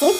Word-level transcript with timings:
This 0.00 0.16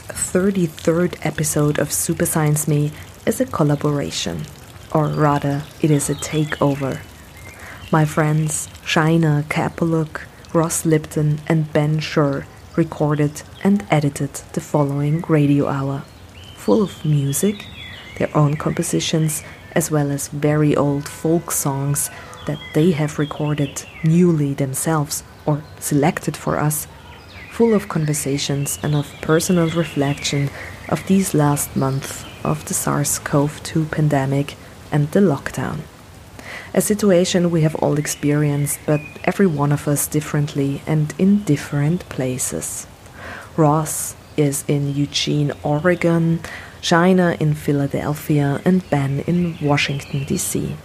33rd 0.00 1.18
episode 1.20 1.78
of 1.78 1.92
Super 1.92 2.24
Science 2.24 2.66
Me 2.66 2.92
is 3.26 3.42
a 3.42 3.44
collaboration, 3.44 4.46
or 4.94 5.08
rather, 5.08 5.64
it 5.82 5.90
is 5.90 6.08
a 6.08 6.14
takeover. 6.14 7.02
My 7.92 8.06
friends 8.06 8.68
Shaina 8.86 9.42
Kapeluk, 9.42 10.22
Ross 10.54 10.86
Lipton, 10.86 11.40
and 11.46 11.70
Ben 11.74 12.00
Schur 12.00 12.46
recorded 12.74 13.42
and 13.62 13.84
edited 13.90 14.32
the 14.54 14.62
following 14.62 15.22
radio 15.28 15.68
hour, 15.68 16.04
full 16.56 16.82
of 16.82 17.04
music, 17.04 17.66
their 18.18 18.34
own 18.36 18.56
compositions, 18.56 19.42
as 19.72 19.90
well 19.90 20.10
as 20.10 20.28
very 20.28 20.76
old 20.76 21.08
folk 21.08 21.50
songs 21.50 22.10
that 22.46 22.58
they 22.74 22.92
have 22.92 23.18
recorded 23.18 23.84
newly 24.02 24.54
themselves 24.54 25.22
or 25.46 25.62
selected 25.78 26.36
for 26.36 26.58
us 26.58 26.86
full 27.54 27.72
of 27.72 27.88
conversations 27.88 28.80
and 28.82 28.96
of 28.96 29.14
personal 29.22 29.68
reflection 29.70 30.50
of 30.88 31.06
these 31.06 31.34
last 31.34 31.76
months 31.76 32.24
of 32.42 32.64
the 32.64 32.74
SARS 32.74 33.20
CoV 33.20 33.62
2 33.62 33.84
pandemic 33.86 34.56
and 34.90 35.08
the 35.12 35.20
lockdown. 35.20 35.78
A 36.74 36.80
situation 36.80 37.52
we 37.52 37.62
have 37.62 37.76
all 37.76 37.96
experienced, 37.96 38.80
but 38.86 39.00
every 39.22 39.46
one 39.46 39.70
of 39.70 39.86
us 39.86 40.08
differently 40.08 40.82
and 40.84 41.14
in 41.16 41.44
different 41.44 42.08
places. 42.08 42.88
Ross 43.56 44.16
is 44.36 44.64
in 44.66 44.92
Eugene, 44.92 45.52
Oregon, 45.62 46.40
Shaina 46.84 47.40
in 47.40 47.54
Philadelphia, 47.54 48.60
and 48.62 48.88
Ben 48.90 49.20
in 49.20 49.56
Washington, 49.62 50.24
D.C. 50.24 50.76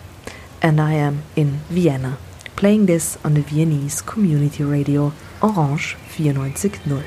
And 0.61 0.79
I 0.79 0.93
am 0.93 1.23
in 1.35 1.59
Vienna, 1.67 2.17
playing 2.55 2.85
this 2.85 3.17
on 3.25 3.33
the 3.33 3.41
Viennese 3.41 4.01
community 4.01 4.63
radio 4.63 5.11
Orange 5.41 5.97
94.0. 6.15 7.03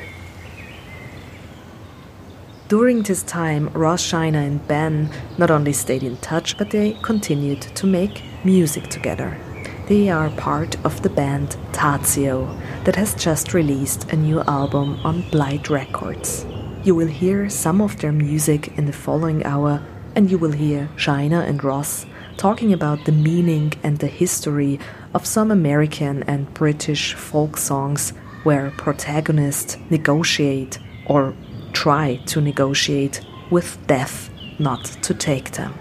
During 2.68 3.02
this 3.02 3.22
time, 3.22 3.70
Ross, 3.72 4.02
Shaina, 4.02 4.46
and 4.46 4.68
Ben 4.68 5.08
not 5.38 5.50
only 5.50 5.72
stayed 5.72 6.02
in 6.02 6.18
touch, 6.18 6.58
but 6.58 6.68
they 6.68 6.92
continued 7.00 7.62
to 7.62 7.86
make 7.86 8.22
music 8.44 8.88
together. 8.88 9.38
They 9.86 10.10
are 10.10 10.28
part 10.28 10.76
of 10.84 11.00
the 11.00 11.08
band 11.08 11.56
Tadzio 11.72 12.46
that 12.84 12.96
has 12.96 13.14
just 13.14 13.54
released 13.54 14.12
a 14.12 14.16
new 14.16 14.42
album 14.42 15.00
on 15.02 15.22
Blight 15.30 15.70
Records. 15.70 16.44
You 16.84 16.96
will 16.96 17.06
hear 17.06 17.48
some 17.48 17.80
of 17.80 17.98
their 17.98 18.10
music 18.10 18.76
in 18.76 18.86
the 18.86 18.92
following 18.92 19.44
hour, 19.46 19.80
and 20.16 20.28
you 20.28 20.36
will 20.36 20.50
hear 20.50 20.90
Shaina 20.96 21.46
and 21.46 21.62
Ross 21.62 22.06
talking 22.36 22.72
about 22.72 23.04
the 23.04 23.12
meaning 23.12 23.72
and 23.84 23.98
the 23.98 24.08
history 24.08 24.80
of 25.14 25.24
some 25.24 25.52
American 25.52 26.24
and 26.24 26.52
British 26.54 27.14
folk 27.14 27.56
songs 27.56 28.10
where 28.42 28.72
protagonists 28.72 29.76
negotiate 29.90 30.80
or 31.06 31.34
try 31.72 32.16
to 32.26 32.40
negotiate 32.40 33.20
with 33.48 33.78
death 33.86 34.28
not 34.58 34.84
to 35.02 35.14
take 35.14 35.52
them. 35.52 35.74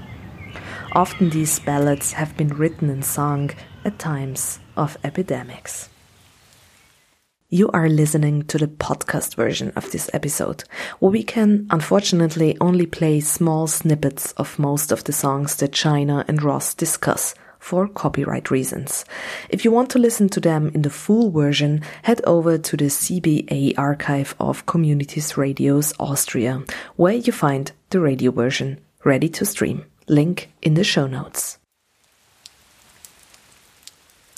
Often 0.92 1.32
these 1.32 1.58
ballads 1.58 2.14
have 2.14 2.38
been 2.38 2.50
written 2.50 2.92
and 2.92 3.04
sung 3.04 3.50
at 3.84 3.98
times 3.98 4.60
of 4.78 4.98
epidemics. 5.04 5.91
You 7.54 7.70
are 7.74 7.90
listening 7.90 8.44
to 8.44 8.58
the 8.58 8.70
podcast 8.70 9.36
version 9.36 9.74
of 9.76 9.92
this 9.92 10.10
episode, 10.14 10.64
where 11.00 11.12
we 11.12 11.22
can 11.22 11.68
unfortunately 11.70 12.56
only 12.62 12.86
play 12.86 13.20
small 13.20 13.68
snippets 13.68 14.32
of 14.38 14.58
most 14.58 14.90
of 14.90 15.04
the 15.04 15.12
songs 15.12 15.58
that 15.58 15.74
Shaina 15.74 16.24
and 16.30 16.42
Ross 16.42 16.74
discuss 16.74 17.36
for 17.60 17.90
copyright 17.90 18.52
reasons. 18.52 19.04
If 19.50 19.66
you 19.66 19.72
want 19.72 19.90
to 19.90 20.00
listen 20.00 20.30
to 20.30 20.40
them 20.40 20.72
in 20.74 20.84
the 20.84 20.90
full 20.90 21.30
version, 21.30 21.82
head 22.04 22.22
over 22.24 22.58
to 22.58 22.78
the 22.78 22.86
CBA 22.86 23.74
archive 23.78 24.34
of 24.40 24.66
Communities 24.66 25.36
Radios 25.36 25.94
Austria, 26.00 26.64
where 26.96 27.16
you 27.16 27.34
find 27.34 27.74
the 27.90 28.00
radio 28.00 28.32
version 28.32 28.80
ready 29.04 29.28
to 29.28 29.46
stream. 29.46 29.84
Link 30.08 30.50
in 30.62 30.76
the 30.76 30.86
show 30.86 31.06
notes. 31.06 31.58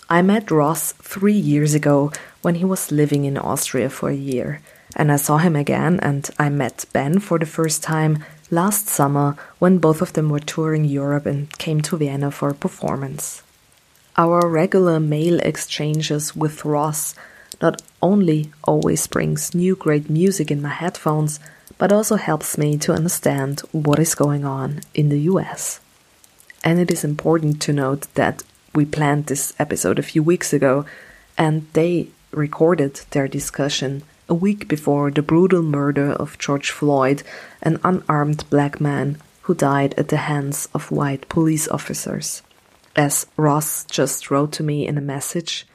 I 0.10 0.24
met 0.24 0.50
Ross 0.50 0.94
three 0.94 1.38
years 1.38 1.76
ago 1.76 2.12
when 2.44 2.56
he 2.56 2.66
was 2.66 2.92
living 2.92 3.26
in 3.26 3.38
Austria 3.38 3.90
for 3.90 4.10
a 4.10 4.26
year, 4.32 4.62
and 4.96 5.12
I 5.12 5.16
saw 5.16 5.38
him 5.38 5.56
again 5.56 6.00
and 6.02 6.30
I 6.38 6.50
met 6.50 6.86
Ben 6.94 7.20
for 7.20 7.40
the 7.40 7.48
first 7.48 7.82
time 7.82 8.24
last 8.52 8.88
summer 8.88 9.36
when 9.58 9.80
both 9.80 10.02
of 10.02 10.14
them 10.14 10.30
were 10.30 10.40
touring 10.40 10.86
Europe 10.86 11.26
and 11.26 11.52
came 11.58 11.82
to 11.82 11.98
Vienna 11.98 12.30
for 12.30 12.50
a 12.50 12.54
performance. 12.54 13.42
Our 14.16 14.48
regular 14.48 15.00
mail 15.00 15.40
exchanges 15.40 16.36
with 16.36 16.66
Ross 16.66 17.16
not 17.62 17.82
only 18.02 18.52
always 18.66 19.08
brings 19.08 19.56
new 19.56 19.76
great 19.76 20.10
music 20.10 20.52
in 20.52 20.62
my 20.62 20.70
headphones, 20.70 21.40
but 21.78 21.92
also 21.92 22.18
helps 22.18 22.58
me 22.58 22.78
to 22.78 22.94
understand 22.94 23.62
what 23.72 24.00
is 24.00 24.16
going 24.16 24.46
on 24.46 24.82
in 24.94 25.10
the 25.10 25.22
US. 25.32 25.80
And 26.64 26.80
it 26.80 26.92
is 26.92 27.04
important 27.04 27.62
to 27.64 27.74
note 27.74 28.08
that 28.14 28.44
we 28.76 28.86
planned 28.86 29.26
this 29.26 29.54
episode 29.58 29.98
a 29.98 30.10
few 30.12 30.22
weeks 30.22 30.54
ago, 30.54 30.86
and 31.38 31.66
they 31.74 32.10
recorded 32.36 33.02
their 33.12 33.28
discussion 33.28 34.04
a 34.30 34.34
week 34.34 34.68
before 34.68 35.12
the 35.12 35.22
brutal 35.22 35.62
murder 35.62 36.12
of 36.12 36.38
George 36.38 36.72
Floyd, 36.72 37.24
an 37.62 37.80
unarmed 37.84 38.50
black 38.50 38.80
man 38.80 39.18
who 39.44 39.54
died 39.54 39.94
at 39.98 40.08
the 40.08 40.18
hands 40.18 40.70
of 40.74 40.92
white 40.92 41.28
police 41.30 41.68
officers. 41.68 42.42
As 42.96 43.26
Ross 43.38 43.84
just 43.86 44.32
wrote 44.32 44.52
to 44.54 44.64
me 44.64 44.88
in 44.88 44.98
a 44.98 45.02
message, 45.02 45.68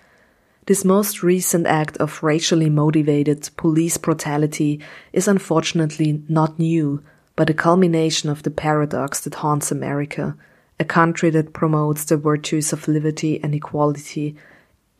this 0.67 0.85
most 0.85 1.23
recent 1.23 1.67
act 1.67 1.97
of 1.97 2.23
racially 2.23 2.69
motivated 2.71 3.49
police 3.57 3.97
brutality 3.97 4.81
is 5.13 5.27
unfortunately 5.29 6.23
not 6.29 6.59
new, 6.59 7.03
but 7.37 7.51
a 7.51 7.55
culmination 7.55 8.29
of 8.29 8.43
the 8.43 8.51
paradox 8.51 9.21
that 9.21 9.37
haunts 9.37 9.71
America, 9.71 10.37
a 10.79 10.85
country 10.85 11.31
that 11.31 11.53
promotes 11.53 12.05
the 12.05 12.17
virtues 12.17 12.73
of 12.73 12.89
liberty 12.89 13.41
and 13.43 13.55
equality 13.55 14.37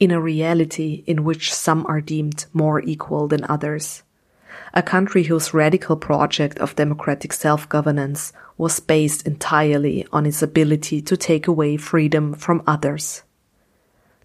in 0.01 0.11
a 0.11 0.21
reality 0.21 1.03
in 1.07 1.25
which 1.25 1.53
some 1.53 1.87
are 1.87 2.01
deemed 2.01 2.47
more 2.53 2.81
equal 2.81 3.29
than 3.29 3.45
others. 3.45 4.03
A 4.75 4.83
country 4.83 5.25
whose 5.25 5.55
radical 5.55 5.97
project 5.97 6.59
of 6.59 6.77
democratic 6.77 7.33
self-governance 7.33 8.33
was 8.57 8.81
based 8.81 9.27
entirely 9.27 10.07
on 10.13 10.27
its 10.27 10.43
ability 10.43 11.01
to 11.03 11.17
take 11.17 11.47
away 11.47 11.77
freedom 11.77 12.35
from 12.35 12.63
others. 12.67 13.23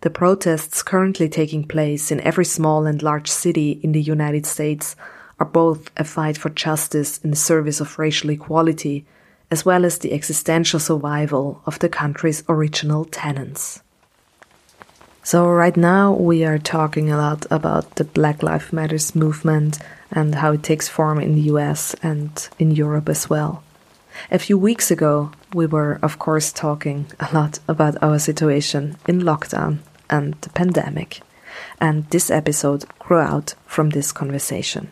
The 0.02 0.10
protests 0.10 0.84
currently 0.84 1.30
taking 1.30 1.64
place 1.64 2.12
in 2.12 2.20
every 2.22 2.46
small 2.46 2.86
and 2.86 3.02
large 3.02 3.30
city 3.30 3.80
in 3.84 3.94
the 3.94 4.02
United 4.02 4.46
States 4.46 4.96
are 5.40 5.46
both 5.46 5.92
a 5.96 6.04
fight 6.04 6.38
for 6.38 6.50
justice 6.50 7.20
in 7.20 7.30
the 7.30 7.36
service 7.38 7.80
of 7.80 7.98
racial 7.98 8.32
equality, 8.32 9.06
as 9.50 9.66
well 9.66 9.86
as 9.86 10.00
the 10.00 10.14
existential 10.14 10.80
survival 10.80 11.62
of 11.66 11.80
the 11.80 11.90
country's 11.90 12.44
original 12.50 13.06
tenants. 13.06 13.83
So 15.26 15.48
right 15.48 15.78
now 15.78 16.12
we 16.12 16.44
are 16.44 16.60
talking 16.60 17.10
a 17.10 17.16
lot 17.16 17.46
about 17.50 17.96
the 17.96 18.04
Black 18.04 18.44
Lives 18.44 18.74
Matters 18.74 19.16
movement 19.16 19.80
and 20.12 20.36
how 20.36 20.52
it 20.52 20.64
takes 20.64 20.90
form 20.90 21.18
in 21.18 21.36
the 21.36 21.48
US 21.54 21.96
and 22.04 22.30
in 22.60 22.72
Europe 22.72 23.08
as 23.08 23.30
well. 23.30 23.64
A 24.30 24.38
few 24.38 24.58
weeks 24.58 24.92
ago, 24.92 25.32
we 25.54 25.66
were 25.66 25.98
of 26.04 26.20
course 26.20 26.52
talking 26.52 27.06
a 27.22 27.34
lot 27.34 27.60
about 27.70 28.04
our 28.04 28.20
situation 28.20 28.98
in 29.08 29.22
lockdown 29.22 29.78
and 30.10 30.34
the 30.42 30.50
pandemic. 30.50 31.22
And 31.80 32.10
this 32.10 32.30
episode 32.30 32.84
grew 33.00 33.20
out 33.20 33.56
from 33.66 33.92
this 33.92 34.12
conversation. 34.12 34.92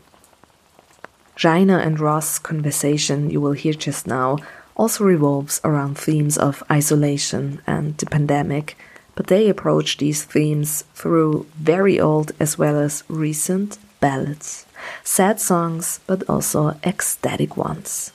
Shaina 1.35 1.85
and 1.85 1.99
Ross' 1.99 2.39
conversation 2.39 3.29
you 3.29 3.41
will 3.41 3.51
hear 3.51 3.73
just 3.73 4.07
now 4.07 4.37
also 4.77 5.03
revolves 5.03 5.59
around 5.65 5.97
themes 5.97 6.37
of 6.37 6.63
isolation 6.71 7.61
and 7.67 7.97
the 7.97 8.05
pandemic 8.05 8.77
but 9.21 9.27
they 9.27 9.49
approach 9.49 9.97
these 9.97 10.23
themes 10.23 10.83
through 10.95 11.45
very 11.55 11.99
old 11.99 12.31
as 12.39 12.57
well 12.57 12.75
as 12.75 13.03
recent 13.07 13.77
ballads. 13.99 14.65
Sad 15.03 15.39
songs, 15.39 15.99
but 16.07 16.27
also 16.27 16.69
ecstatic 16.83 17.55
ones. 17.55 18.11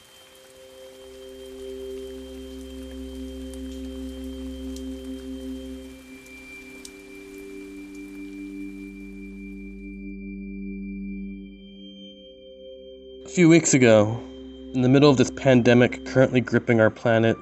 A 13.24 13.28
few 13.28 13.48
weeks 13.48 13.74
ago, 13.74 14.20
in 14.74 14.82
the 14.82 14.88
middle 14.88 15.08
of 15.08 15.18
this 15.18 15.30
pandemic 15.30 16.04
currently 16.06 16.40
gripping 16.40 16.80
our 16.80 16.90
planet, 16.90 17.36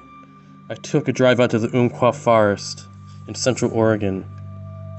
I 0.69 0.75
took 0.75 1.07
a 1.07 1.11
drive 1.11 1.39
out 1.39 1.49
to 1.49 1.57
the 1.57 1.75
Umpqua 1.75 2.13
Forest 2.13 2.85
in 3.27 3.35
central 3.35 3.71
Oregon, 3.71 4.25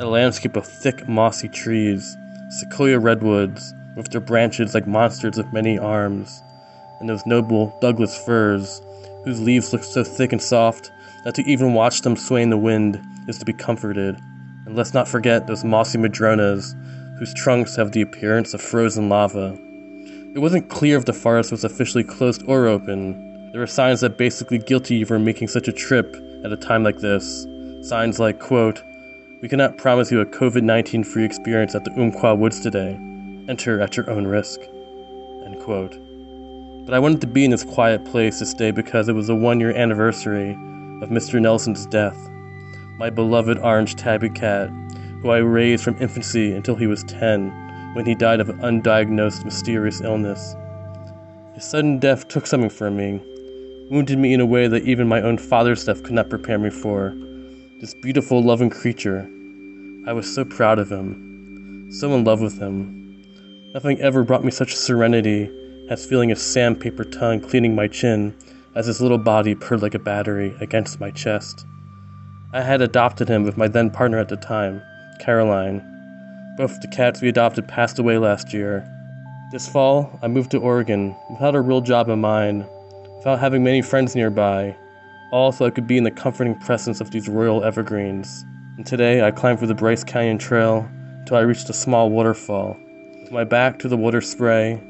a 0.01 0.07
landscape 0.07 0.57
of 0.57 0.67
thick, 0.67 1.09
mossy 1.09 1.49
trees, 1.49 2.17
sequoia 2.51 2.99
redwoods 2.99 3.73
with 3.97 4.11
their 4.11 4.21
branches 4.21 4.75
like 4.75 4.87
monsters 4.87 5.37
with 5.37 5.53
many 5.53 5.79
arms, 5.79 6.43
and 7.01 7.09
those 7.09 7.25
noble 7.27 7.77
Douglas 7.81 8.17
firs, 8.25 8.83
whose 9.25 9.41
leaves 9.41 9.73
look 9.73 9.83
so 9.83 10.05
thick 10.05 10.33
and 10.33 10.43
soft 10.43 10.91
that 11.25 11.35
to 11.35 11.43
even 11.43 11.75
watch 11.75 12.03
them 12.03 12.17
sway 12.17 12.43
in 12.43 12.51
the 12.51 12.57
wind 12.57 13.01
is 13.27 13.39
to 13.39 13.45
be 13.45 13.53
comforted. 13.53 14.17
And 14.67 14.77
let's 14.77 14.95
not 14.95 15.09
forget 15.09 15.47
those 15.47 15.65
mossy 15.65 15.99
madronas, 15.99 16.75
whose 17.19 17.35
trunks 17.35 17.77
have 17.77 17.93
the 17.93 18.03
appearance 18.03 18.53
of 18.55 18.61
frozen 18.61 19.09
lava. 19.09 19.57
It 20.35 20.41
wasn't 20.41 20.69
clear 20.69 20.99
if 20.99 21.07
the 21.07 21.13
forest 21.13 21.51
was 21.51 21.65
officially 21.65 22.05
closed 22.05 22.43
or 22.47 22.67
open. 22.67 23.51
There 23.53 23.61
were 23.61 23.67
signs 23.67 24.03
that 24.03 24.19
basically 24.19 24.59
guilty 24.59 24.97
you 24.97 25.07
for 25.07 25.19
making 25.19 25.49
such 25.49 25.67
a 25.67 25.73
trip 25.73 26.15
at 26.45 26.53
a 26.53 26.57
time 26.57 26.85
like 26.85 26.99
this. 26.99 27.47
Signs 27.87 28.19
like, 28.19 28.41
quote, 28.41 28.83
We 29.41 29.49
cannot 29.49 29.79
promise 29.79 30.11
you 30.11 30.21
a 30.21 30.27
COVID 30.27 30.65
19 30.65 31.05
free 31.05 31.25
experience 31.25 31.73
at 31.77 31.85
the 31.85 31.93
Umpqua 31.93 32.35
Woods 32.35 32.59
today. 32.59 32.95
Enter 33.49 33.81
at 33.81 33.97
your 33.97 34.11
own 34.11 34.27
risk. 34.27 34.59
End 35.45 35.61
quote. 35.61 35.97
But 36.85 36.95
I 36.95 36.99
wanted 36.99 37.21
to 37.21 37.29
be 37.29 37.45
in 37.45 37.53
this 37.53 37.63
quiet 37.63 38.05
place 38.05 38.41
this 38.41 38.55
day 38.55 38.73
because 38.73 39.09
it 39.09 39.13
was 39.13 39.29
the 39.29 39.37
one 39.37 39.61
year 39.61 39.71
anniversary 39.71 40.51
of 41.01 41.11
Mr. 41.11 41.41
Nelson's 41.41 41.87
death. 41.87 42.19
My 42.99 43.09
beloved 43.09 43.59
orange 43.59 43.95
tabby 43.95 44.31
cat, 44.31 44.69
who 45.23 45.31
I 45.31 45.39
raised 45.39 45.85
from 45.85 46.03
infancy 46.03 46.55
until 46.55 46.75
he 46.75 46.89
was 46.89 47.05
10, 47.05 47.93
when 47.95 48.05
he 48.05 48.17
died 48.17 48.41
of 48.41 48.49
an 48.49 48.59
undiagnosed 48.63 49.45
mysterious 49.45 50.01
illness. 50.01 50.57
His 51.55 51.63
sudden 51.63 52.01
death 52.01 52.27
took 52.27 52.49
something 52.49 52.69
from 52.69 52.97
me, 52.97 53.21
wounded 53.93 54.19
me 54.19 54.35
in 54.35 54.41
a 54.41 54.47
way 54.47 54.67
that 54.67 54.83
even 54.83 55.07
my 55.07 55.23
own 55.23 55.39
father's 55.39 55.85
death 55.85 56.03
could 56.03 56.15
not 56.15 56.29
prepare 56.29 56.59
me 56.59 56.71
for. 56.71 57.15
This 57.79 57.93
beautiful, 57.93 58.43
loving 58.43 58.71
creature. 58.71 59.29
I 60.07 60.15
was 60.15 60.35
so 60.35 60.47
proud 60.47 60.79
of 60.79 60.91
him, 60.91 61.93
so 61.93 62.15
in 62.15 62.25
love 62.25 62.41
with 62.41 62.59
him. 62.59 63.23
Nothing 63.75 64.01
ever 64.01 64.25
brought 64.25 64.43
me 64.43 64.51
such 64.51 64.75
serenity 64.75 65.51
as 65.91 66.07
feeling 66.07 66.31
his 66.31 66.41
sandpaper 66.41 67.05
tongue 67.05 67.41
cleaning 67.41 67.75
my 67.75 67.87
chin 67.87 68.35
as 68.75 68.87
his 68.87 69.03
little 69.03 69.19
body 69.19 69.55
purred 69.55 69.83
like 69.83 69.93
a 69.93 69.99
battery 69.99 70.57
against 70.59 71.01
my 71.01 71.11
chest. 71.11 71.67
I 72.55 72.63
had 72.63 72.81
adopted 72.81 73.29
him 73.29 73.45
with 73.45 73.59
my 73.59 73.69
then 73.69 73.91
partner 73.91 74.19
at 74.19 74.31
the 74.31 74.39
time, 74.39 74.81
Caroline. 75.21 75.83
Both 76.57 76.81
the 76.81 76.89
cats 76.89 77.21
we 77.21 77.29
adopted 77.29 77.69
passed 77.69 77.99
away 77.99 78.17
last 78.17 78.55
year. 78.55 78.89
This 79.53 79.69
fall, 79.69 80.19
I 80.23 80.29
moved 80.29 80.53
to 80.53 80.61
Oregon 80.61 81.15
without 81.29 81.55
a 81.55 81.61
real 81.61 81.83
job 81.83 82.09
in 82.09 82.23
mind, 82.23 82.65
without 83.19 83.39
having 83.39 83.63
many 83.63 83.83
friends 83.83 84.15
nearby, 84.15 84.75
all 85.31 85.53
so 85.53 85.67
I 85.67 85.71
could 85.71 85.87
be 85.87 85.99
in 85.99 86.05
the 86.05 86.11
comforting 86.11 86.55
presence 86.55 87.01
of 87.01 87.11
these 87.11 87.29
royal 87.29 87.65
evergreens. 87.65 88.45
And 88.77 88.87
today, 88.87 89.23
I 89.27 89.31
climbed 89.31 89.59
through 89.59 89.69
the 89.69 89.75
Bryce 89.75 90.05
Canyon 90.05 90.39
Trail 90.39 90.89
until 91.21 91.37
I 91.37 91.41
reached 91.41 91.69
a 91.69 91.73
small 91.73 92.11
waterfall. 92.11 92.77
With 93.23 93.33
my 93.33 93.45
back 93.45 93.79
to 93.81 93.89
the 93.89 93.97
water 93.97 94.21
spray, 94.21 94.81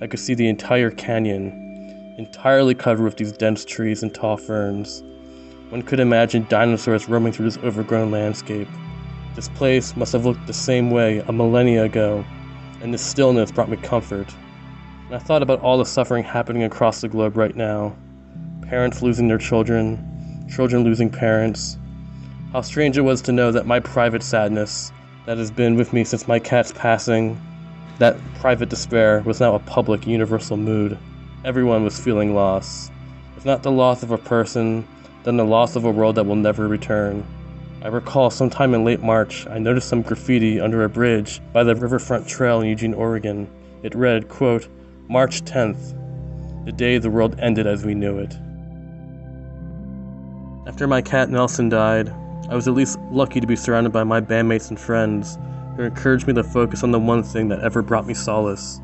I 0.00 0.06
could 0.06 0.20
see 0.20 0.34
the 0.34 0.48
entire 0.48 0.90
canyon, 0.90 2.14
entirely 2.18 2.74
covered 2.74 3.04
with 3.04 3.16
these 3.16 3.32
dense 3.32 3.64
trees 3.64 4.02
and 4.02 4.14
tall 4.14 4.36
ferns. 4.36 5.02
One 5.70 5.82
could 5.82 6.00
imagine 6.00 6.46
dinosaurs 6.48 7.08
roaming 7.08 7.32
through 7.32 7.46
this 7.46 7.58
overgrown 7.58 8.10
landscape. 8.10 8.68
This 9.34 9.48
place 9.48 9.96
must 9.96 10.12
have 10.12 10.26
looked 10.26 10.46
the 10.46 10.52
same 10.52 10.90
way 10.90 11.20
a 11.26 11.32
millennia 11.32 11.84
ago, 11.84 12.24
and 12.82 12.92
this 12.92 13.04
stillness 13.04 13.50
brought 13.50 13.70
me 13.70 13.78
comfort. 13.78 14.32
And 15.06 15.16
I 15.16 15.18
thought 15.18 15.42
about 15.42 15.60
all 15.60 15.78
the 15.78 15.86
suffering 15.86 16.22
happening 16.22 16.62
across 16.62 17.00
the 17.00 17.08
globe 17.08 17.36
right 17.36 17.56
now 17.56 17.96
parents 18.72 19.02
losing 19.02 19.28
their 19.28 19.36
children, 19.36 20.48
children 20.48 20.82
losing 20.82 21.10
parents. 21.10 21.76
How 22.52 22.62
strange 22.62 22.96
it 22.96 23.02
was 23.02 23.20
to 23.20 23.30
know 23.30 23.52
that 23.52 23.66
my 23.66 23.80
private 23.80 24.22
sadness, 24.22 24.90
that 25.26 25.36
has 25.36 25.50
been 25.50 25.76
with 25.76 25.92
me 25.92 26.04
since 26.04 26.26
my 26.26 26.38
cat's 26.38 26.72
passing, 26.72 27.38
that 27.98 28.16
private 28.36 28.70
despair 28.70 29.20
was 29.26 29.40
now 29.40 29.54
a 29.54 29.58
public, 29.58 30.06
universal 30.06 30.56
mood. 30.56 30.96
Everyone 31.44 31.84
was 31.84 32.00
feeling 32.00 32.34
loss. 32.34 32.90
If 33.36 33.44
not 33.44 33.62
the 33.62 33.70
loss 33.70 34.02
of 34.02 34.10
a 34.10 34.16
person, 34.16 34.88
then 35.24 35.36
the 35.36 35.44
loss 35.44 35.76
of 35.76 35.84
a 35.84 35.90
world 35.90 36.14
that 36.14 36.24
will 36.24 36.34
never 36.34 36.66
return. 36.66 37.26
I 37.82 37.88
recall 37.88 38.30
sometime 38.30 38.72
in 38.72 38.86
late 38.86 39.02
March, 39.02 39.46
I 39.48 39.58
noticed 39.58 39.90
some 39.90 40.00
graffiti 40.00 40.62
under 40.62 40.82
a 40.84 40.88
bridge 40.88 41.42
by 41.52 41.62
the 41.62 41.76
Riverfront 41.76 42.26
Trail 42.26 42.62
in 42.62 42.68
Eugene, 42.68 42.94
Oregon. 42.94 43.50
It 43.82 43.94
read, 43.94 44.30
quote, 44.30 44.66
March 45.10 45.42
10th, 45.42 46.64
the 46.64 46.72
day 46.72 46.96
the 46.96 47.10
world 47.10 47.38
ended 47.38 47.66
as 47.66 47.84
we 47.84 47.94
knew 47.94 48.16
it. 48.16 48.34
After 50.64 50.86
my 50.86 51.02
cat 51.02 51.28
Nelson 51.28 51.68
died, 51.68 52.14
I 52.48 52.54
was 52.54 52.68
at 52.68 52.74
least 52.74 52.96
lucky 53.10 53.40
to 53.40 53.46
be 53.48 53.56
surrounded 53.56 53.92
by 53.92 54.04
my 54.04 54.20
bandmates 54.20 54.68
and 54.70 54.78
friends 54.78 55.36
who 55.76 55.82
encouraged 55.82 56.28
me 56.28 56.34
to 56.34 56.44
focus 56.44 56.84
on 56.84 56.92
the 56.92 57.00
one 57.00 57.24
thing 57.24 57.48
that 57.48 57.60
ever 57.60 57.82
brought 57.82 58.06
me 58.06 58.14
solace. 58.14 58.80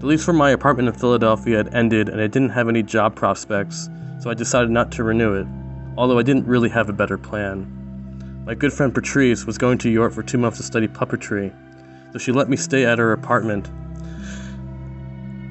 The 0.00 0.06
lease 0.06 0.22
for 0.22 0.34
my 0.34 0.50
apartment 0.50 0.88
in 0.88 0.94
Philadelphia 0.94 1.56
had 1.56 1.74
ended 1.74 2.10
and 2.10 2.20
I 2.20 2.26
didn't 2.26 2.50
have 2.50 2.68
any 2.68 2.82
job 2.82 3.16
prospects, 3.16 3.88
so 4.18 4.28
I 4.28 4.34
decided 4.34 4.70
not 4.70 4.92
to 4.92 5.02
renew 5.02 5.34
it, 5.36 5.46
although 5.96 6.18
I 6.18 6.22
didn't 6.22 6.46
really 6.46 6.68
have 6.68 6.90
a 6.90 6.92
better 6.92 7.16
plan. 7.16 8.42
My 8.44 8.54
good 8.54 8.72
friend 8.72 8.94
Patrice 8.94 9.46
was 9.46 9.56
going 9.56 9.78
to 9.78 9.88
York 9.90 10.12
for 10.12 10.22
two 10.22 10.36
months 10.36 10.58
to 10.58 10.64
study 10.64 10.86
puppetry, 10.86 11.50
so 12.12 12.18
she 12.18 12.30
let 12.30 12.50
me 12.50 12.58
stay 12.58 12.84
at 12.84 12.98
her 12.98 13.12
apartment. 13.12 13.70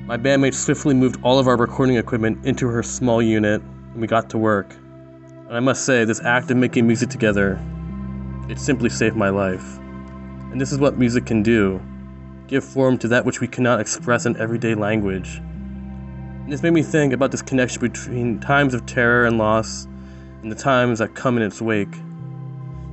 My 0.06 0.18
bandmates 0.18 0.56
swiftly 0.56 0.94
moved 0.94 1.19
all 1.24 1.40
of 1.40 1.48
our 1.48 1.57
recording 1.57 1.96
equipment 1.96 2.46
into 2.46 2.68
her 2.68 2.84
small 2.84 3.19
unit, 3.19 3.62
and 3.62 4.01
we 4.01 4.06
got 4.06 4.30
to 4.31 4.38
work. 4.38 4.75
And 5.50 5.57
I 5.57 5.62
must 5.62 5.84
say, 5.84 6.06
this 6.06 6.22
act 6.22 6.51
of 6.51 6.57
making 6.57 6.86
music 6.86 7.10
together, 7.10 7.60
it 8.50 8.60
simply 8.60 8.88
saved 8.88 9.16
my 9.16 9.30
life. 9.30 9.80
And 9.80 10.62
this 10.62 10.72
is 10.72 10.78
what 10.78 11.00
music 11.00 11.25
can 11.25 11.42
do 11.42 11.81
give 12.46 12.63
form 12.63 13.00
to 13.00 13.07
that 13.07 13.25
which 13.25 13.42
we 13.42 13.48
cannot 13.48 13.80
express 13.80 14.28
in 14.28 14.38
everyday 14.38 14.75
language. 14.75 15.38
And 15.38 16.54
this 16.54 16.62
made 16.62 16.74
me 16.74 16.84
think 16.84 17.13
about 17.13 17.31
this 17.31 17.42
connection 17.42 17.81
between 17.81 18.40
times 18.40 18.75
of 18.75 18.86
terror 18.86 19.25
and 19.25 19.40
loss 19.40 19.86
and 20.44 20.51
the 20.51 20.56
times 20.56 21.00
that 21.00 21.16
come 21.16 21.38
in 21.38 21.42
its 21.42 21.62
wake. 21.62 21.96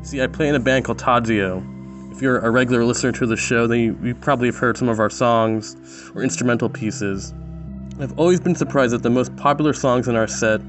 See, 0.02 0.22
I 0.22 0.26
play 0.26 0.48
in 0.48 0.54
a 0.54 0.60
band 0.60 0.86
called 0.86 0.98
Tadzio. 0.98 1.62
If 2.10 2.22
you're 2.22 2.38
a 2.38 2.50
regular 2.50 2.84
listener 2.84 3.12
to 3.12 3.26
the 3.26 3.36
show, 3.36 3.66
then 3.66 3.80
you, 3.80 3.98
you 4.02 4.14
probably 4.14 4.48
have 4.48 4.56
heard 4.56 4.78
some 4.78 4.88
of 4.88 4.98
our 4.98 5.10
songs 5.10 5.76
or 6.14 6.22
instrumental 6.22 6.70
pieces. 6.70 7.34
I've 8.00 8.18
always 8.18 8.40
been 8.40 8.54
surprised 8.54 8.94
that 8.94 9.02
the 9.02 9.10
most 9.10 9.34
popular 9.36 9.74
songs 9.74 10.08
in 10.08 10.16
our 10.16 10.26
set 10.26 10.62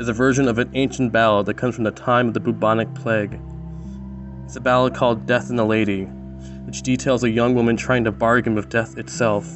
is 0.00 0.08
a 0.08 0.14
version 0.14 0.48
of 0.48 0.56
an 0.56 0.70
ancient 0.72 1.12
ballad 1.12 1.44
that 1.44 1.58
comes 1.58 1.74
from 1.74 1.84
the 1.84 1.90
time 1.90 2.28
of 2.28 2.32
the 2.32 2.40
bubonic 2.40 2.92
plague. 2.94 3.38
It's 4.46 4.56
a 4.56 4.60
ballad 4.60 4.94
called 4.94 5.26
Death 5.26 5.50
and 5.50 5.58
the 5.58 5.64
Lady, 5.66 6.04
which 6.64 6.80
details 6.80 7.22
a 7.22 7.28
young 7.28 7.54
woman 7.54 7.76
trying 7.76 8.04
to 8.04 8.10
bargain 8.10 8.54
with 8.54 8.70
death 8.70 8.96
itself. 8.96 9.46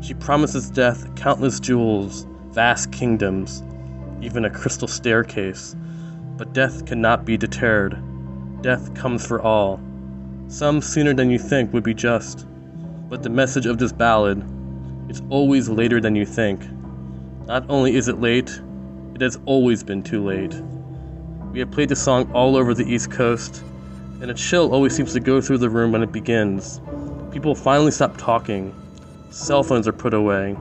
She 0.00 0.14
promises 0.14 0.70
death 0.70 1.14
countless 1.16 1.60
jewels, 1.60 2.26
vast 2.46 2.92
kingdoms, 2.92 3.62
even 4.22 4.46
a 4.46 4.50
crystal 4.50 4.88
staircase. 4.88 5.76
But 6.38 6.54
death 6.54 6.86
cannot 6.86 7.26
be 7.26 7.36
deterred. 7.36 7.98
Death 8.62 8.94
comes 8.94 9.26
for 9.26 9.42
all. 9.42 9.78
Some 10.46 10.80
sooner 10.80 11.12
than 11.12 11.30
you 11.30 11.38
think 11.38 11.74
would 11.74 11.84
be 11.84 11.92
just. 11.92 12.46
But 13.10 13.22
the 13.22 13.28
message 13.28 13.66
of 13.66 13.76
this 13.76 13.92
ballad 13.92 14.42
is 15.10 15.20
always 15.28 15.68
later 15.68 16.00
than 16.00 16.16
you 16.16 16.24
think. 16.24 16.62
Not 17.46 17.66
only 17.68 17.96
is 17.96 18.08
it 18.08 18.18
late, 18.18 18.62
it 19.18 19.24
has 19.24 19.36
always 19.46 19.82
been 19.82 20.00
too 20.00 20.24
late. 20.24 20.54
We 21.50 21.58
have 21.58 21.72
played 21.72 21.88
the 21.88 21.96
song 21.96 22.30
all 22.32 22.54
over 22.54 22.72
the 22.72 22.84
East 22.84 23.10
Coast, 23.10 23.64
and 24.20 24.30
a 24.30 24.34
chill 24.34 24.72
always 24.72 24.94
seems 24.94 25.12
to 25.14 25.18
go 25.18 25.40
through 25.40 25.58
the 25.58 25.68
room 25.68 25.90
when 25.90 26.04
it 26.04 26.12
begins. 26.12 26.80
People 27.32 27.56
finally 27.56 27.90
stop 27.90 28.16
talking. 28.16 28.72
Cell 29.30 29.64
phones 29.64 29.88
are 29.88 29.92
put 29.92 30.14
away. 30.14 30.52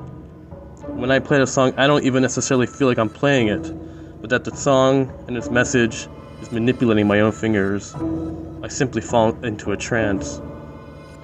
When 0.88 1.12
I 1.12 1.20
play 1.20 1.38
the 1.38 1.46
song, 1.46 1.76
I 1.78 1.86
don't 1.86 2.04
even 2.04 2.24
necessarily 2.24 2.66
feel 2.66 2.88
like 2.88 2.98
I'm 2.98 3.10
playing 3.10 3.50
it, 3.50 4.22
but 4.22 4.32
that 4.32 4.44
the 4.44 4.56
song 4.56 5.12
and 5.28 5.38
its 5.38 5.52
message 5.52 6.08
is 6.42 6.52
manipulating 6.52 7.06
my 7.06 7.20
own 7.20 7.34
fingers. 7.34 7.94
I 8.64 8.70
simply 8.70 9.02
fall 9.02 9.38
into 9.46 9.72
a 9.72 9.78
trance. 9.78 10.42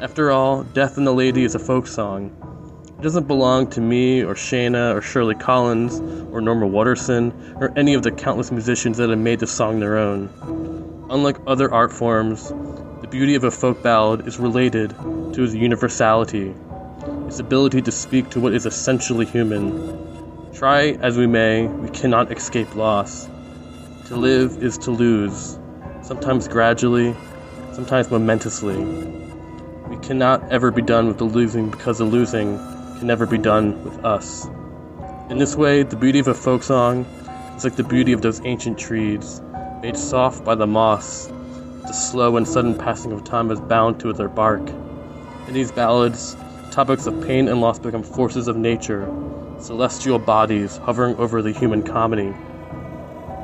After 0.01 0.29
all, 0.29 0.65
Death 0.65 0.97
and 0.97 1.07
the 1.07 1.13
Lady 1.13 1.45
is 1.45 1.55
a 1.55 1.59
folk 1.59 1.87
song. 1.87 2.29
It 3.03 3.11
doesn't 3.11 3.27
belong 3.27 3.69
to 3.71 3.81
me 3.81 4.23
or 4.23 4.33
Shaina 4.33 4.95
or 4.95 5.01
Shirley 5.01 5.35
Collins 5.35 5.99
or 6.31 6.39
Norma 6.39 6.67
Waterson 6.67 7.33
or 7.59 7.77
any 7.77 7.95
of 7.95 8.01
the 8.01 8.11
countless 8.11 8.49
musicians 8.49 8.95
that 8.95 9.09
have 9.09 9.19
made 9.19 9.41
the 9.41 9.45
song 9.45 9.81
their 9.81 9.97
own. 9.97 10.29
Unlike 11.09 11.35
other 11.45 11.69
art 11.69 11.91
forms, 11.91 12.47
the 13.01 13.07
beauty 13.11 13.35
of 13.35 13.43
a 13.43 13.51
folk 13.51 13.83
ballad 13.83 14.25
is 14.25 14.39
related 14.39 14.91
to 15.33 15.43
its 15.43 15.53
universality, 15.53 16.55
its 17.27 17.39
ability 17.39 17.81
to 17.81 17.91
speak 17.91 18.29
to 18.29 18.39
what 18.39 18.53
is 18.53 18.65
essentially 18.65 19.25
human. 19.25 20.53
Try 20.53 20.91
as 21.01 21.17
we 21.17 21.27
may, 21.27 21.67
we 21.67 21.89
cannot 21.89 22.31
escape 22.31 22.73
loss. 22.73 23.27
To 24.05 24.15
live 24.15 24.63
is 24.63 24.77
to 24.77 24.91
lose, 24.91 25.59
sometimes 26.03 26.47
gradually, 26.47 27.13
sometimes 27.73 28.09
momentously. 28.09 28.81
We 29.89 29.97
cannot 29.97 30.49
ever 30.53 30.71
be 30.71 30.81
done 30.81 31.09
with 31.09 31.17
the 31.17 31.25
losing 31.25 31.69
because 31.69 31.97
the 31.97 32.05
losing 32.05 32.57
can 33.03 33.09
never 33.09 33.25
be 33.25 33.37
done 33.37 33.83
with 33.83 34.05
us. 34.05 34.45
In 35.29 35.37
this 35.37 35.57
way, 35.57 35.83
the 35.83 35.97
beauty 35.97 36.19
of 36.19 36.29
a 36.29 36.33
folk 36.33 36.63
song 36.63 37.03
is 37.53 37.65
like 37.65 37.75
the 37.75 37.83
beauty 37.83 38.13
of 38.13 38.21
those 38.21 38.39
ancient 38.45 38.79
trees 38.79 39.41
made 39.81 39.97
soft 39.97 40.45
by 40.45 40.55
the 40.55 40.65
moss, 40.65 41.27
the 41.81 41.91
slow 41.91 42.37
and 42.37 42.47
sudden 42.47 42.77
passing 42.77 43.11
of 43.11 43.25
time 43.25 43.51
is 43.51 43.59
bound 43.59 43.99
to 43.99 44.13
their 44.13 44.29
bark. 44.29 44.61
In 45.49 45.53
these 45.53 45.69
ballads, 45.69 46.37
topics 46.71 47.05
of 47.05 47.21
pain 47.27 47.49
and 47.49 47.59
loss 47.59 47.77
become 47.77 48.03
forces 48.03 48.47
of 48.47 48.55
nature, 48.55 49.05
celestial 49.59 50.17
bodies 50.17 50.77
hovering 50.77 51.17
over 51.17 51.41
the 51.41 51.51
human 51.51 51.83
comedy. 51.83 52.33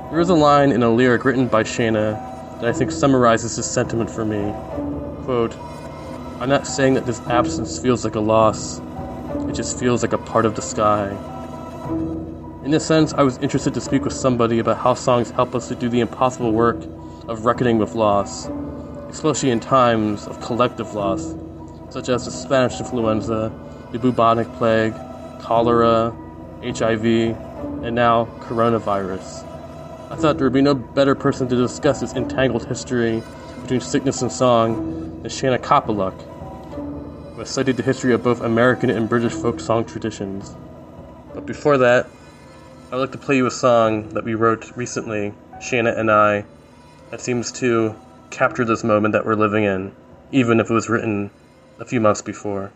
There 0.10 0.22
is 0.22 0.30
a 0.30 0.36
line 0.36 0.72
in 0.72 0.84
a 0.84 0.90
lyric 0.90 1.26
written 1.26 1.50
by 1.50 1.64
Shaina 1.64 2.14
that 2.62 2.70
I 2.70 2.72
think 2.72 2.92
summarizes 2.92 3.58
this 3.58 3.70
sentiment 3.70 4.10
for 4.10 4.24
me. 4.24 4.54
Quote, 5.26 5.54
I'm 6.40 6.48
not 6.48 6.66
saying 6.66 6.94
that 6.94 7.06
this 7.06 7.20
absence 7.28 7.78
feels 7.78 8.06
like 8.06 8.16
a 8.16 8.22
loss, 8.22 8.80
it 9.50 9.54
just 9.54 9.80
feels 9.80 10.02
like 10.02 10.14
a 10.14 10.18
part 10.18 10.46
of 10.46 10.56
the 10.56 10.62
sky. 10.62 11.10
In 12.64 12.72
this 12.72 12.86
sense, 12.86 13.14
I 13.14 13.24
was 13.24 13.38
interested 13.38 13.74
to 13.74 13.82
speak 13.82 14.04
with 14.04 14.14
somebody 14.14 14.60
about 14.60 14.78
how 14.78 14.94
songs 14.94 15.32
help 15.32 15.56
us 15.56 15.68
to 15.70 15.76
do 15.76 15.90
the 15.90 16.02
impossible 16.02 16.52
work 16.52 16.78
of 17.28 17.46
reckoning 17.46 17.78
with 17.78 17.96
loss, 17.96 18.48
especially 19.10 19.50
in 19.50 19.60
times 19.60 20.28
of 20.28 20.42
collective 20.42 20.94
loss, 20.94 21.36
such 21.90 22.10
as 22.10 22.26
the 22.26 22.32
Spanish 22.32 22.80
influenza, 22.80 23.52
the 23.92 24.00
bubonic 24.00 24.52
plague, 24.54 24.94
cholera, 25.42 26.12
HIV, 26.62 27.06
and 27.84 27.96
now 27.96 28.26
coronavirus. 28.42 29.46
I 30.12 30.16
thought 30.16 30.38
there 30.38 30.46
would 30.46 30.54
be 30.54 30.62
no 30.62 30.76
better 30.76 31.16
person 31.16 31.48
to 31.50 31.56
discuss 31.56 32.02
this 32.02 32.14
entangled 32.14 32.66
history 32.66 33.24
between 33.62 33.82
sickness 33.82 34.22
and 34.22 34.32
song 34.32 35.22
than 35.22 35.32
Shaina 35.32 35.60
Kapeluk, 35.60 36.16
who 37.40 37.44
has 37.44 37.52
studied 37.52 37.78
the 37.78 37.84
history 37.84 38.14
of 38.14 38.22
both 38.22 38.42
American 38.42 38.90
and 38.90 39.08
British 39.08 39.32
folk 39.32 39.62
song 39.62 39.86
traditions. 39.86 40.54
But 41.34 41.46
before 41.46 41.78
that, 41.78 42.06
I'd 42.92 42.98
like 42.98 43.14
to 43.14 43.18
play 43.18 43.38
you 43.38 43.46
a 43.46 43.52
song 43.52 44.10
that 44.10 44.26
we 44.26 44.36
wrote 44.36 44.76
recently, 44.76 45.34
Shaina 45.62 45.98
and 45.98 46.12
I, 46.12 46.44
that 47.12 47.22
seems 47.22 47.54
to 47.54 47.96
capture 48.30 48.66
this 48.66 48.84
moment 48.84 49.14
that 49.14 49.26
we're 49.26 49.36
living 49.36 49.64
in, 49.64 49.96
even 50.34 50.60
if 50.60 50.70
it 50.70 50.74
was 50.74 50.90
written 50.90 51.32
a 51.80 51.86
few 51.86 52.02
months 52.02 52.22
before. 52.22 52.74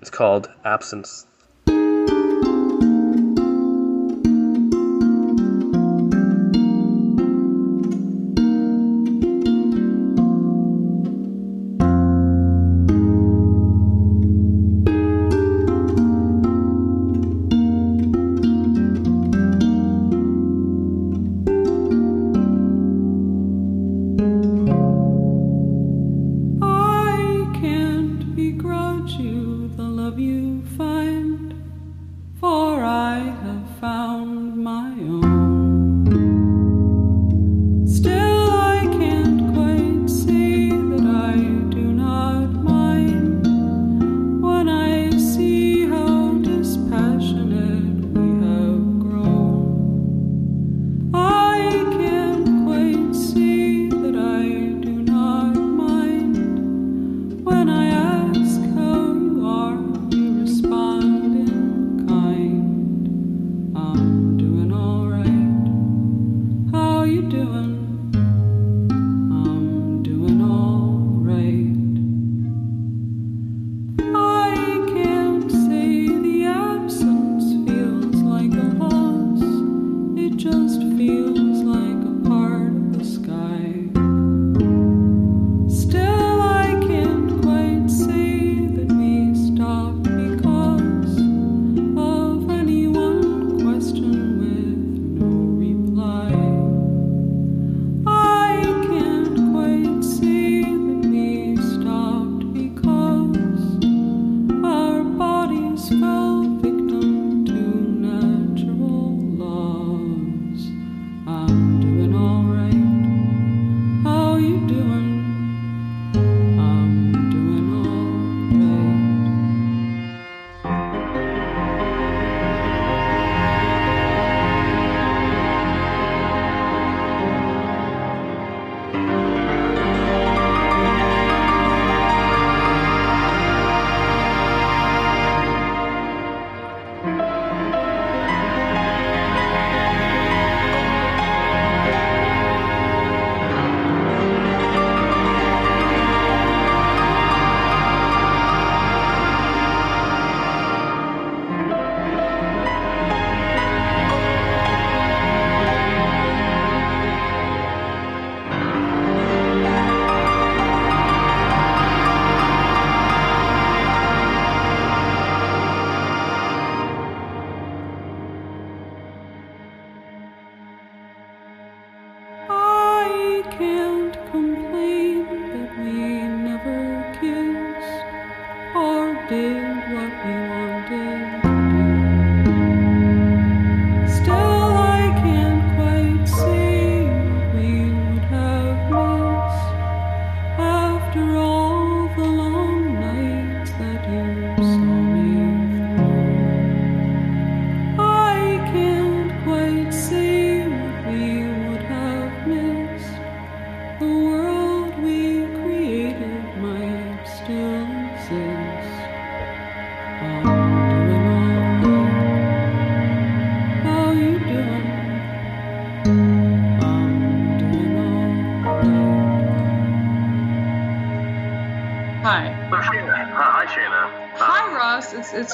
It's 0.00 0.10
called 0.10 0.48
Absence. 0.64 1.26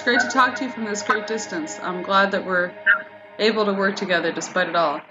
Great 0.09 0.21
to 0.21 0.29
talk 0.29 0.55
to 0.57 0.65
you 0.65 0.71
from 0.71 0.87
this 0.87 1.03
great 1.03 1.27
distance. 1.27 1.79
I'm 1.83 2.03
glad 2.03 2.33
that 2.33 2.47
we're 2.47 2.73
able 3.39 3.67
to 3.67 3.75
work 3.75 3.95
together 3.95 4.33
despite 4.33 4.67
it 4.67 4.75
all. 4.75 5.03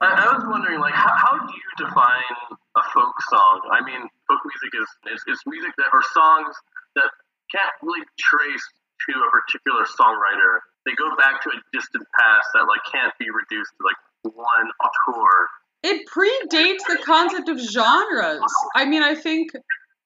I, 0.00 0.10
I 0.10 0.34
was 0.34 0.42
wondering, 0.50 0.80
like, 0.80 0.94
how, 0.94 1.14
how 1.14 1.38
do 1.38 1.54
you 1.54 1.86
define 1.86 2.34
a 2.74 2.82
folk 2.92 3.14
song? 3.30 3.60
I 3.70 3.84
mean, 3.84 4.08
folk 4.26 4.40
music 4.42 4.74
is, 4.74 5.22
is, 5.28 5.38
music 5.46 5.70
that, 5.78 5.86
or 5.92 6.02
songs 6.12 6.56
that 6.96 7.10
can't 7.54 7.70
really 7.80 8.02
trace 8.18 8.66
to 9.06 9.12
a 9.14 9.30
particular 9.30 9.86
songwriter. 9.86 10.58
They 10.84 10.98
go 10.98 11.14
back 11.14 11.40
to 11.44 11.50
a 11.50 11.58
distant 11.72 12.02
past 12.18 12.48
that 12.54 12.66
like 12.66 12.82
can't 12.90 13.14
be 13.20 13.26
reduced 13.30 13.70
to 13.78 13.86
like 13.86 14.34
one 14.34 14.66
auteur. 14.82 15.46
It 15.84 16.08
predates 16.10 16.82
the 16.88 16.98
concept 17.04 17.48
of 17.48 17.60
genres. 17.60 18.42
I 18.74 18.86
mean, 18.86 19.04
I 19.04 19.14
think 19.14 19.52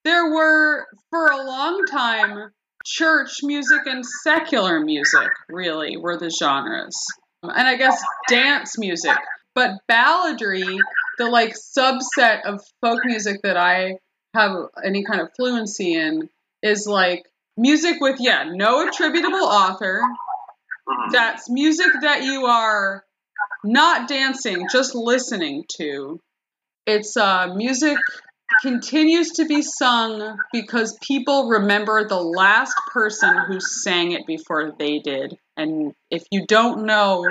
there 0.05 0.29
were 0.35 0.87
for 1.11 1.29
a 1.29 1.39
long 1.39 1.87
time 1.87 2.51
church 2.85 3.39
music 3.43 3.87
and 3.87 4.05
secular 4.05 4.81
music 4.81 5.31
really 5.49 5.97
were 5.97 6.19
the 6.19 6.31
genres. 6.31 6.95
And 7.43 7.67
I 7.69 7.77
guess 7.77 8.03
dance 8.29 8.79
music. 8.79 9.17
But 9.55 9.73
balladry, 9.91 10.81
the 11.19 11.27
like 11.27 11.55
subset 11.55 12.43
of 12.45 12.61
folk 12.81 13.05
music 13.05 13.41
that 13.43 13.57
I 13.57 13.99
have 14.35 14.53
any 14.85 15.05
kind 15.05 15.21
of 15.21 15.29
fluency 15.37 15.95
in, 15.95 16.29
is 16.63 16.87
like 16.87 17.25
music 17.57 18.01
with, 18.01 18.17
yeah, 18.21 18.45
no 18.53 18.89
attributable 18.89 19.45
author. 19.45 20.03
Mhm. 20.89 21.13
That's 21.13 21.49
music 21.51 21.93
that 22.03 22.25
you 22.25 22.47
are 22.47 23.05
not 23.65 24.09
dancing, 24.09 24.69
just 24.69 24.95
listening 24.95 25.65
to. 25.79 26.21
It's 26.87 27.17
uh, 27.17 27.55
music 27.55 27.99
continues 28.61 29.33
to 29.33 29.47
be 29.47 29.63
sung 29.63 30.39
because 30.53 30.99
people 31.03 31.49
remember 31.49 32.07
the 32.07 32.21
last 32.21 32.77
person 32.93 33.37
who 33.47 33.61
sang 33.61 34.13
it 34.13 34.27
before 34.27 34.73
they 34.79 34.99
did. 34.99 35.37
And 35.57 35.95
if 36.11 36.25
you 36.31 36.47
don't 36.47 36.85
know 36.87 37.31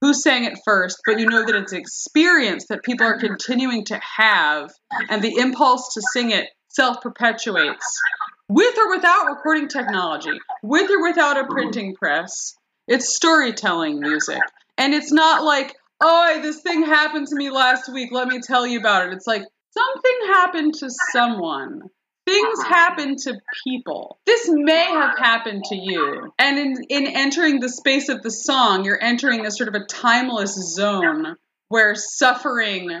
who 0.00 0.12
sang 0.12 0.44
it 0.44 0.58
first, 0.64 1.00
but 1.06 1.18
you 1.18 1.26
know 1.26 1.44
that 1.44 1.54
it's 1.54 1.72
experience 1.72 2.66
that 2.68 2.82
people 2.82 3.06
are 3.06 3.18
continuing 3.18 3.84
to 3.86 3.98
have, 3.98 4.70
and 5.08 5.22
the 5.22 5.36
impulse 5.38 5.94
to 5.94 6.02
sing 6.12 6.30
it 6.30 6.48
self 6.68 7.00
perpetuates 7.00 8.00
with 8.48 8.76
or 8.76 8.90
without 8.90 9.26
recording 9.26 9.68
technology, 9.68 10.38
with 10.62 10.90
or 10.90 11.02
without 11.02 11.38
a 11.38 11.46
printing 11.46 11.94
press. 11.94 12.54
It's 12.86 13.14
storytelling 13.14 14.00
music. 14.00 14.40
And 14.76 14.92
it's 14.92 15.12
not 15.12 15.42
like, 15.42 15.74
oh, 16.02 16.40
this 16.42 16.60
thing 16.60 16.84
happened 16.84 17.28
to 17.28 17.36
me 17.36 17.50
last 17.50 17.90
week, 17.92 18.10
let 18.12 18.28
me 18.28 18.40
tell 18.40 18.66
you 18.66 18.78
about 18.78 19.06
it. 19.06 19.14
It's 19.14 19.26
like, 19.26 19.44
something 19.76 20.18
happened 20.26 20.74
to 20.74 20.88
someone. 21.12 21.82
Things 22.26 22.62
happen 22.62 23.16
to 23.16 23.38
people. 23.64 24.18
This 24.24 24.48
may 24.48 24.84
have 24.86 25.18
happened 25.18 25.64
to 25.68 25.76
you. 25.76 26.32
And 26.38 26.58
in, 26.58 26.74
in 26.88 27.06
entering 27.06 27.60
the 27.60 27.68
space 27.68 28.08
of 28.08 28.22
the 28.22 28.30
song, 28.30 28.84
you're 28.84 29.02
entering 29.02 29.44
a 29.44 29.50
sort 29.50 29.68
of 29.68 29.74
a 29.74 29.84
timeless 29.84 30.54
zone 30.74 31.36
where 31.68 31.94
suffering 31.94 32.98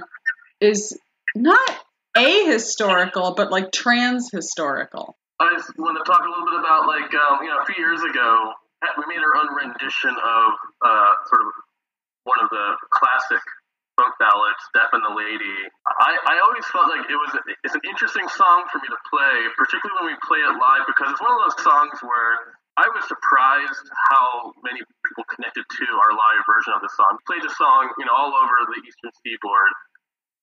is 0.60 0.98
not 1.34 1.78
ahistorical, 2.14 3.34
but 3.34 3.50
like 3.50 3.72
trans 3.72 4.30
historical. 4.30 5.16
I 5.40 5.54
just 5.56 5.70
want 5.78 5.96
to 5.98 6.04
talk 6.04 6.20
a 6.20 6.28
little 6.28 6.44
bit 6.44 6.60
about 6.60 6.86
like 6.86 7.12
um, 7.14 7.42
you 7.42 7.48
know 7.48 7.58
a 7.62 7.66
few 7.66 7.82
years 7.82 8.02
ago 8.02 8.52
we 8.98 9.04
made 9.08 9.22
our 9.22 9.36
own 9.40 9.54
rendition 9.56 10.10
of 10.10 10.52
uh, 10.84 11.12
sort 11.26 11.42
of 11.42 11.52
one 12.24 12.38
of 12.42 12.48
the 12.50 12.76
classic 12.90 13.42
folk 13.96 14.14
ballads, 14.18 14.62
"Death 14.74 14.92
and 14.92 15.04
the 15.04 15.14
Lady." 15.14 15.58
I, 15.86 16.12
I 16.18 16.34
always 16.42 16.66
felt 16.70 16.90
like 16.90 17.06
it 17.06 17.18
was 17.18 17.32
it's 17.62 17.74
an 17.74 17.84
interesting 17.86 18.26
song 18.28 18.66
for 18.70 18.78
me 18.78 18.88
to 18.90 19.00
play, 19.10 19.36
particularly 19.58 19.94
when 20.02 20.08
we 20.14 20.18
play 20.26 20.40
it 20.42 20.54
live, 20.54 20.84
because 20.86 21.10
it's 21.10 21.22
one 21.22 21.32
of 21.34 21.40
those 21.46 21.58
songs 21.62 21.96
where 22.02 22.58
I 22.74 22.90
was 22.90 23.06
surprised 23.06 23.86
how 24.10 24.50
many 24.66 24.82
people 25.06 25.24
connected 25.30 25.62
to 25.62 25.86
our 25.94 26.10
live 26.10 26.42
version 26.42 26.74
of 26.74 26.82
the 26.82 26.90
song. 26.90 27.14
We 27.14 27.38
played 27.38 27.46
the 27.46 27.54
song, 27.54 27.94
you 28.02 28.06
know, 28.06 28.14
all 28.14 28.34
over 28.34 28.54
the 28.66 28.82
Eastern 28.82 29.14
Seaboard, 29.22 29.72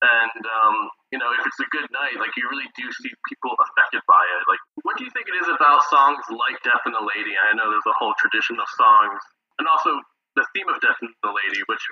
and 0.01 0.43
um, 0.47 0.75
you 1.11 1.19
know, 1.19 1.27
if 1.35 1.43
it's 1.43 1.59
a 1.59 1.69
good 1.75 1.91
night, 1.91 2.15
like 2.23 2.31
you 2.39 2.47
really 2.47 2.71
do 2.73 2.87
see 3.03 3.11
people 3.27 3.51
affected 3.59 3.99
by 4.07 4.23
it. 4.39 4.41
Like, 4.47 4.63
what 4.87 4.95
do 4.95 5.03
you 5.03 5.11
think 5.11 5.27
it 5.27 5.35
is 5.43 5.51
about 5.51 5.83
songs 5.91 6.23
like 6.31 6.55
"Death 6.63 6.87
and 6.87 6.95
the 6.95 7.03
Lady"? 7.03 7.35
I 7.35 7.51
know 7.53 7.67
there's 7.67 7.89
a 7.89 7.97
whole 7.99 8.15
tradition 8.15 8.55
of 8.57 8.67
songs, 8.79 9.19
and 9.59 9.67
also 9.67 9.99
the 10.39 10.47
theme 10.55 10.71
of 10.71 10.79
"Death 10.79 10.97
and 11.03 11.11
the 11.21 11.35
Lady," 11.35 11.61
which 11.67 11.83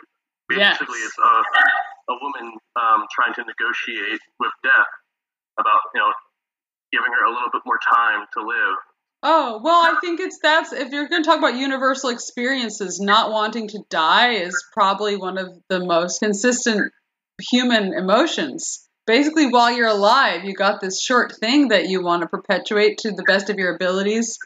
basically 0.50 1.00
Yes. 1.00 1.13
is 1.13 1.15
a, 1.22 2.12
a 2.12 2.15
woman 2.20 2.57
um, 2.75 3.05
trying 3.14 3.33
to 3.35 3.44
negotiate 3.46 4.20
with 4.40 4.51
death 4.64 4.92
about, 5.59 5.81
you 5.94 6.01
know, 6.01 6.12
giving 6.92 7.14
her 7.14 7.25
a 7.25 7.29
little 7.29 7.50
bit 7.53 7.62
more 7.66 7.79
time 7.79 8.25
to 8.33 8.42
live. 8.42 8.77
Oh, 9.22 9.59
well, 9.64 9.81
I 9.81 10.00
think 10.00 10.20
it's 10.20 10.40
that's 10.42 10.72
if 10.72 10.92
you're 10.92 11.09
going 11.09 11.24
to 11.24 11.29
talk 11.29 11.40
about 11.40 11.55
universal 11.55 12.09
experiences, 12.09 13.00
not 13.00 13.31
wanting 13.31 13.68
to 13.70 13.83
die 13.90 14.35
is 14.35 14.64
probably 14.74 15.18
one 15.18 15.38
of 15.38 15.50
the 15.68 15.85
most 15.85 16.20
consistent 16.20 16.94
human 17.51 17.94
emotions. 17.94 18.88
Basically, 19.05 19.48
while 19.48 19.72
you're 19.72 19.88
alive, 19.88 20.46
you 20.46 20.53
got 20.53 20.79
this 20.79 21.01
short 21.01 21.33
thing 21.35 21.70
that 21.70 21.90
you 21.90 22.01
want 22.01 22.22
to 22.22 22.27
perpetuate 22.27 23.00
to 23.00 23.12
the 23.12 23.24
best 23.24 23.50
of 23.50 23.57
your 23.57 23.75
abilities. 23.75 24.38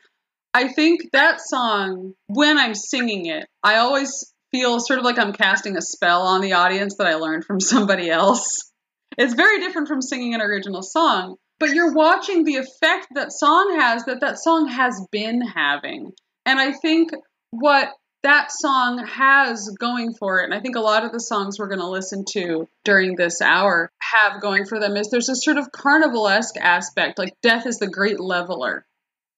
I 0.56 0.70
think 0.70 1.12
that 1.12 1.39
song, 1.42 2.13
when 2.28 2.58
I'm 2.58 2.74
singing 2.74 3.28
it, 3.28 3.48
I 3.62 3.78
always 3.78 4.33
feel 4.54 4.80
sort 4.80 5.00
of 5.00 5.06
like 5.06 5.18
I'm 5.18 5.34
casting 5.34 5.76
a 5.76 5.82
spell 5.82 6.22
on 6.22 6.42
the 6.42 6.54
audience 6.54 6.96
that 6.98 7.08
I 7.08 7.16
learned 7.16 7.44
from 7.44 7.60
somebody 7.60 8.10
else. 8.10 8.72
It's 9.18 9.34
very 9.34 9.60
different 9.60 9.88
from 9.88 10.02
singing 10.02 10.34
an 10.36 10.42
original 10.42 10.84
song, 10.84 11.36
but 11.60 11.72
you're 11.72 11.94
watching 11.94 12.44
the 12.44 12.56
effect 12.56 13.08
that 13.16 13.32
song 13.32 13.78
has 13.80 14.06
that 14.06 14.22
that 14.22 14.39
song 14.39 14.68
has 14.70 15.06
been 15.12 15.42
having. 15.42 16.13
And 16.46 16.60
I 16.60 16.72
think 16.72 17.12
what 17.52 17.89
that 18.22 18.52
song 18.52 19.06
has 19.06 19.70
going 19.80 20.13
for 20.13 20.39
it, 20.39 20.46
and 20.46 20.54
I 20.54 20.62
think 20.62 20.76
a 20.76 20.82
lot 20.82 21.04
of 21.04 21.12
the 21.12 21.20
songs 21.20 21.60
we're 21.60 21.68
going 21.68 21.80
to 21.80 21.89
listen 21.89 22.24
to 22.34 22.68
during 22.86 23.16
this 23.16 23.42
hour 23.42 23.92
have 24.00 24.42
going 24.42 24.66
for 24.66 24.80
them, 24.80 24.96
is 24.96 25.10
there's 25.10 25.30
a 25.30 25.36
sort 25.36 25.58
of 25.58 25.72
carnivalesque 25.72 26.58
aspect, 26.60 27.20
like 27.20 27.34
death 27.42 27.66
is 27.66 27.80
the 27.80 27.88
great 27.88 28.20
leveler. 28.20 28.86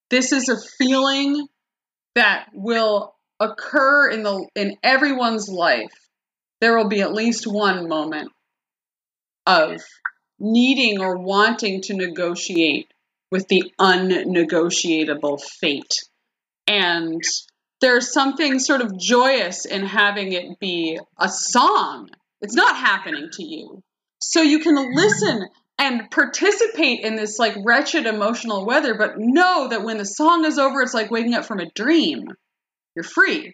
This 0.09 0.31
is 0.31 0.49
a 0.49 0.61
feeling 0.77 1.47
that 2.13 2.47
will 2.53 3.14
occur 3.39 4.09
in 4.09 4.23
the 4.23 4.47
in 4.55 4.77
everyone's 4.83 5.49
life. 5.49 5.93
There 6.61 6.77
will 6.77 6.87
be 6.87 7.01
at 7.01 7.13
least 7.13 7.45
one 7.45 7.87
moment 7.87 8.31
of 9.45 9.81
needing 10.39 11.01
or 11.01 11.17
wanting 11.17 11.81
to 11.81 11.93
negotiate 11.93 12.91
with 13.31 13.47
the 13.47 13.71
unnegotiable 13.79 15.37
fate. 15.37 16.03
And 16.67 17.21
there's 17.81 18.11
something 18.11 18.59
sort 18.59 18.81
of 18.81 18.97
joyous 18.97 19.65
in 19.65 19.85
having 19.85 20.33
it 20.33 20.59
be 20.59 20.99
a 21.19 21.29
song. 21.29 22.09
It's 22.41 22.55
not 22.55 22.75
happening 22.75 23.29
to 23.33 23.43
you. 23.43 23.83
So 24.19 24.41
you 24.41 24.59
can 24.59 24.75
listen 24.95 25.47
and 25.77 26.09
participate 26.09 27.01
in 27.01 27.15
this 27.15 27.37
like 27.37 27.55
wretched 27.63 28.05
emotional 28.05 28.65
weather, 28.65 28.95
but 28.95 29.15
know 29.17 29.67
that 29.69 29.83
when 29.83 29.97
the 29.97 30.05
song 30.05 30.45
is 30.45 30.57
over, 30.57 30.81
it's 30.81 30.93
like 30.93 31.11
waking 31.11 31.33
up 31.33 31.45
from 31.45 31.59
a 31.59 31.69
dream. 31.71 32.27
You're 32.95 33.03
free. 33.03 33.53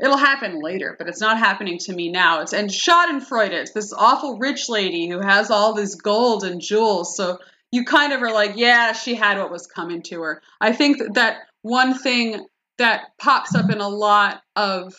It'll 0.00 0.16
happen 0.16 0.60
later, 0.62 0.94
but 0.96 1.08
it's 1.08 1.20
not 1.20 1.38
happening 1.38 1.78
to 1.80 1.92
me 1.92 2.10
now. 2.10 2.42
It's 2.42 2.52
and 2.52 2.70
Schadenfreude. 2.70 3.50
It's 3.50 3.72
this 3.72 3.92
awful 3.92 4.38
rich 4.38 4.68
lady 4.68 5.08
who 5.08 5.20
has 5.20 5.50
all 5.50 5.74
this 5.74 5.96
gold 5.96 6.44
and 6.44 6.60
jewels. 6.60 7.16
So 7.16 7.38
you 7.72 7.84
kind 7.84 8.12
of 8.12 8.22
are 8.22 8.32
like, 8.32 8.52
yeah, 8.56 8.92
she 8.92 9.14
had 9.14 9.38
what 9.38 9.50
was 9.50 9.66
coming 9.66 10.02
to 10.02 10.22
her. 10.22 10.42
I 10.60 10.72
think 10.72 10.98
that, 10.98 11.14
that 11.14 11.36
one 11.62 11.98
thing 11.98 12.46
that 12.78 13.06
pops 13.20 13.54
up 13.54 13.70
in 13.70 13.80
a 13.80 13.88
lot 13.88 14.40
of 14.54 14.94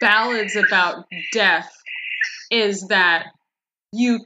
ballads 0.00 0.56
about 0.56 1.06
death 1.32 1.72
is 2.50 2.88
that 2.88 3.26
you 3.92 4.20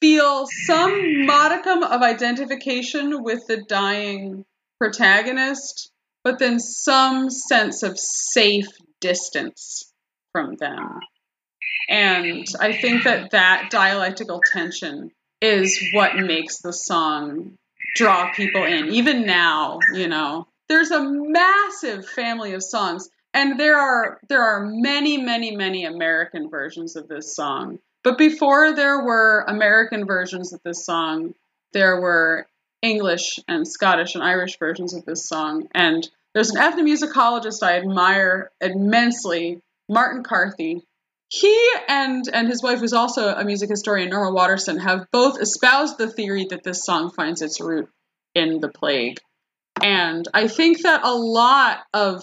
feel 0.00 0.46
some 0.46 1.26
modicum 1.26 1.82
of 1.82 2.02
identification 2.02 3.22
with 3.22 3.46
the 3.46 3.62
dying 3.62 4.44
protagonist, 4.78 5.90
but 6.28 6.38
then 6.38 6.60
some 6.60 7.30
sense 7.30 7.82
of 7.82 7.98
safe 7.98 8.68
distance 9.00 9.90
from 10.30 10.56
them. 10.56 11.00
And 11.88 12.44
I 12.60 12.74
think 12.74 13.04
that 13.04 13.30
that 13.30 13.70
dialectical 13.70 14.42
tension 14.52 15.10
is 15.40 15.88
what 15.94 16.16
makes 16.16 16.60
the 16.60 16.74
song 16.74 17.56
draw 17.96 18.30
people 18.34 18.62
in. 18.62 18.92
Even 18.92 19.24
now, 19.24 19.78
you 19.94 20.06
know, 20.06 20.46
there's 20.68 20.90
a 20.90 21.02
massive 21.02 22.06
family 22.06 22.52
of 22.52 22.62
songs, 22.62 23.08
and 23.32 23.58
there 23.58 23.78
are 23.78 24.20
there 24.28 24.42
are 24.42 24.66
many, 24.66 25.16
many, 25.16 25.56
many 25.56 25.86
American 25.86 26.50
versions 26.50 26.94
of 26.94 27.08
this 27.08 27.34
song. 27.34 27.78
But 28.04 28.18
before 28.18 28.74
there 28.74 29.02
were 29.02 29.46
American 29.48 30.04
versions 30.04 30.52
of 30.52 30.60
this 30.62 30.84
song, 30.84 31.32
there 31.72 31.98
were 31.98 32.46
English 32.82 33.38
and 33.48 33.66
Scottish 33.66 34.14
and 34.14 34.22
Irish 34.22 34.58
versions 34.58 34.92
of 34.92 35.06
this 35.06 35.26
song. 35.26 35.68
And 35.74 36.06
there's 36.34 36.50
an 36.50 36.60
ethnomusicologist 36.60 37.62
I 37.62 37.78
admire 37.78 38.50
immensely, 38.60 39.60
Martin 39.88 40.22
Carthy. 40.22 40.82
He 41.30 41.70
and 41.88 42.24
and 42.32 42.48
his 42.48 42.62
wife, 42.62 42.80
who's 42.80 42.92
also 42.92 43.28
a 43.28 43.44
music 43.44 43.68
historian, 43.68 44.10
Norma 44.10 44.32
Waterson, 44.32 44.78
have 44.78 45.06
both 45.12 45.40
espoused 45.40 45.98
the 45.98 46.10
theory 46.10 46.46
that 46.50 46.64
this 46.64 46.84
song 46.84 47.10
finds 47.10 47.42
its 47.42 47.60
root 47.60 47.88
in 48.34 48.60
the 48.60 48.68
plague. 48.68 49.18
And 49.82 50.26
I 50.32 50.48
think 50.48 50.82
that 50.82 51.04
a 51.04 51.14
lot 51.14 51.80
of 51.92 52.22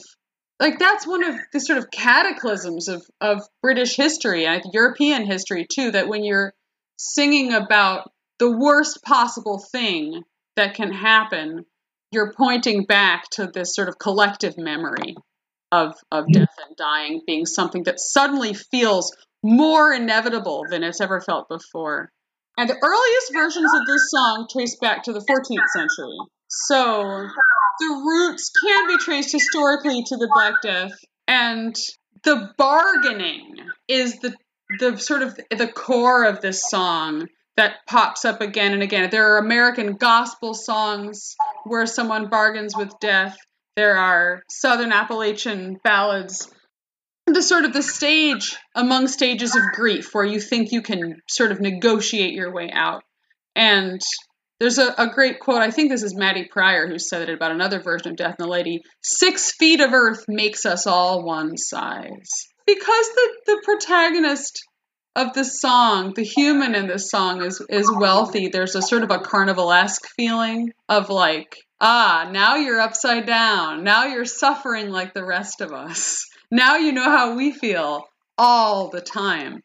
like 0.59 0.79
that's 0.79 1.05
one 1.05 1.23
of 1.23 1.35
the 1.51 1.59
sort 1.59 1.79
of 1.79 1.91
cataclysms 1.91 2.87
of, 2.87 3.05
of 3.19 3.41
British 3.61 3.95
history 3.95 4.45
and 4.45 4.63
European 4.73 5.25
history 5.25 5.67
too, 5.69 5.91
that 5.91 6.07
when 6.07 6.23
you're 6.23 6.53
singing 6.97 7.53
about 7.53 8.11
the 8.39 8.51
worst 8.51 9.03
possible 9.03 9.59
thing 9.71 10.23
that 10.55 10.75
can 10.75 10.91
happen, 10.91 11.65
you're 12.11 12.33
pointing 12.33 12.85
back 12.85 13.23
to 13.31 13.47
this 13.47 13.73
sort 13.75 13.89
of 13.89 13.97
collective 13.99 14.57
memory 14.57 15.15
of 15.71 15.93
of 16.11 16.25
mm. 16.25 16.33
death 16.33 16.55
and 16.67 16.75
dying 16.77 17.21
being 17.25 17.45
something 17.45 17.83
that 17.83 17.99
suddenly 17.99 18.53
feels 18.53 19.15
more 19.43 19.93
inevitable 19.93 20.63
than 20.69 20.83
it's 20.83 21.01
ever 21.01 21.21
felt 21.21 21.47
before. 21.49 22.09
And 22.57 22.69
the 22.69 22.77
earliest 22.81 23.33
versions 23.33 23.71
of 23.75 23.85
this 23.85 24.09
song 24.09 24.47
trace 24.51 24.77
back 24.79 25.03
to 25.03 25.13
the 25.13 25.19
14th 25.19 25.67
century. 25.73 26.17
So 26.47 27.27
the 27.79 28.03
roots 28.05 28.49
can 28.63 28.87
be 28.87 28.97
traced 28.97 29.31
historically 29.31 30.03
to 30.07 30.17
the 30.17 30.29
Black 30.33 30.61
Death, 30.61 30.93
and 31.27 31.75
the 32.23 32.49
bargaining 32.57 33.55
is 33.87 34.17
the 34.19 34.33
the 34.79 34.97
sort 34.97 35.21
of 35.21 35.39
the 35.51 35.67
core 35.67 36.25
of 36.25 36.41
this 36.41 36.67
song 36.69 37.27
that 37.57 37.85
pops 37.87 38.25
up 38.25 38.41
again 38.41 38.73
and 38.73 38.83
again. 38.83 39.09
There 39.09 39.33
are 39.33 39.37
American 39.37 39.93
gospel 39.93 40.53
songs 40.53 41.35
where 41.63 41.85
someone 41.85 42.29
bargains 42.29 42.75
with 42.75 42.99
death. 42.99 43.37
There 43.75 43.97
are 43.97 44.43
Southern 44.49 44.91
Appalachian 44.91 45.77
ballads. 45.83 46.51
The 47.27 47.41
sort 47.41 47.65
of 47.65 47.73
the 47.73 47.81
stage 47.81 48.55
among 48.75 49.07
stages 49.07 49.55
of 49.55 49.63
grief 49.73 50.13
where 50.13 50.25
you 50.25 50.39
think 50.39 50.71
you 50.71 50.81
can 50.81 51.21
sort 51.27 51.51
of 51.51 51.59
negotiate 51.59 52.33
your 52.33 52.53
way 52.53 52.69
out. 52.71 53.03
And 53.55 54.01
there's 54.59 54.77
a, 54.77 54.93
a 54.97 55.07
great 55.07 55.39
quote, 55.39 55.61
I 55.61 55.71
think 55.71 55.89
this 55.89 56.03
is 56.03 56.15
Maddy 56.15 56.47
Prior 56.49 56.87
who 56.87 56.99
said 56.99 57.27
it 57.27 57.33
about 57.33 57.51
another 57.51 57.79
version 57.79 58.11
of 58.11 58.17
Death 58.17 58.35
and 58.37 58.47
the 58.47 58.51
Lady 58.51 58.81
Six 59.01 59.51
feet 59.53 59.81
of 59.81 59.93
earth 59.93 60.25
makes 60.27 60.65
us 60.65 60.87
all 60.87 61.25
one 61.25 61.57
size. 61.57 62.29
Because 62.65 63.09
the, 63.15 63.29
the 63.47 63.61
protagonist 63.63 64.61
of 65.15 65.33
the 65.33 65.45
song, 65.45 66.13
the 66.13 66.23
human 66.23 66.75
in 66.75 66.87
this 66.87 67.09
song 67.09 67.43
is 67.43 67.61
is 67.69 67.91
wealthy. 67.91 68.49
There's 68.49 68.75
a 68.75 68.81
sort 68.81 69.03
of 69.03 69.11
a 69.11 69.19
carnivalesque 69.19 70.05
feeling 70.15 70.73
of 70.89 71.09
like, 71.09 71.57
ah, 71.79 72.29
now 72.31 72.55
you're 72.55 72.79
upside 72.79 73.25
down. 73.25 73.83
Now 73.83 74.05
you're 74.05 74.25
suffering 74.25 74.89
like 74.89 75.13
the 75.13 75.25
rest 75.25 75.61
of 75.61 75.71
us. 75.71 76.27
Now 76.51 76.75
you 76.75 76.91
know 76.91 77.09
how 77.09 77.35
we 77.35 77.51
feel 77.51 78.03
all 78.37 78.89
the 78.89 79.01
time. 79.01 79.63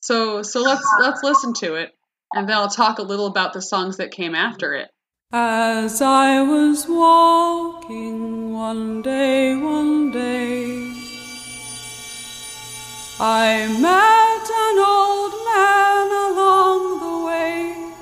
So 0.00 0.42
so 0.42 0.60
let's 0.60 0.86
let's 1.00 1.22
listen 1.22 1.54
to 1.54 1.74
it 1.74 1.90
and 2.34 2.48
then 2.48 2.56
I'll 2.56 2.68
talk 2.68 2.98
a 2.98 3.02
little 3.02 3.26
about 3.26 3.52
the 3.52 3.62
songs 3.62 3.96
that 3.96 4.10
came 4.10 4.34
after 4.34 4.74
it. 4.74 4.90
As 5.32 6.02
I 6.02 6.42
was 6.42 6.86
walking 6.88 8.52
one 8.52 9.02
day, 9.02 9.56
one 9.56 10.10
day 10.10 10.99
I 13.22 13.66
met 13.66 14.46
an 14.66 14.78
old 14.78 15.32
man 15.44 16.06
along 16.30 17.00
the 17.00 17.26
way. 17.26 17.92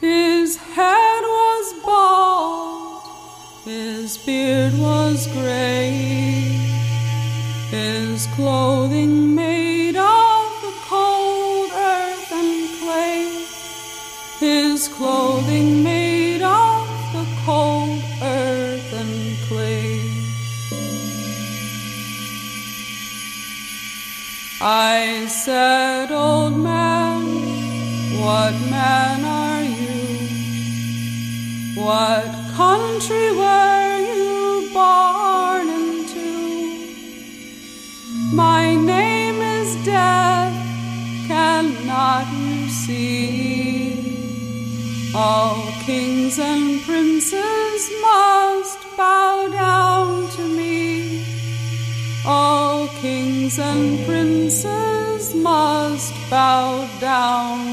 His 0.00 0.56
head 0.56 1.22
was 1.22 1.74
bald, 1.84 3.02
his 3.64 4.16
beard 4.18 4.78
was 4.78 5.26
gray, 5.26 5.90
his 7.70 8.28
clothing 8.36 9.34
made 9.34 9.96
of 9.96 10.44
the 10.62 10.74
cold 10.86 11.72
earth 11.74 12.30
and 12.30 12.68
clay, 12.78 13.44
his 14.38 14.86
clothing 14.86 15.82
made 15.82 15.93
I 24.66 25.26
said, 25.26 26.10
Old 26.10 26.56
man, 26.56 27.22
what 28.18 28.54
man 28.70 29.22
are 29.22 29.62
you? 29.62 30.08
What 31.82 32.24
country 32.56 33.36
were 33.36 33.98
you 33.98 34.70
born 34.72 35.68
into? 35.68 36.30
My 38.32 38.74
name 38.74 39.42
is 39.42 39.76
Death, 39.84 40.56
cannot 41.28 42.26
you 42.32 42.66
see? 42.70 44.00
All 45.14 45.62
kings 45.84 46.38
and 46.38 46.73
and 53.58 54.04
princes 54.06 55.34
must 55.34 56.12
bow 56.30 56.88
down 57.00 57.63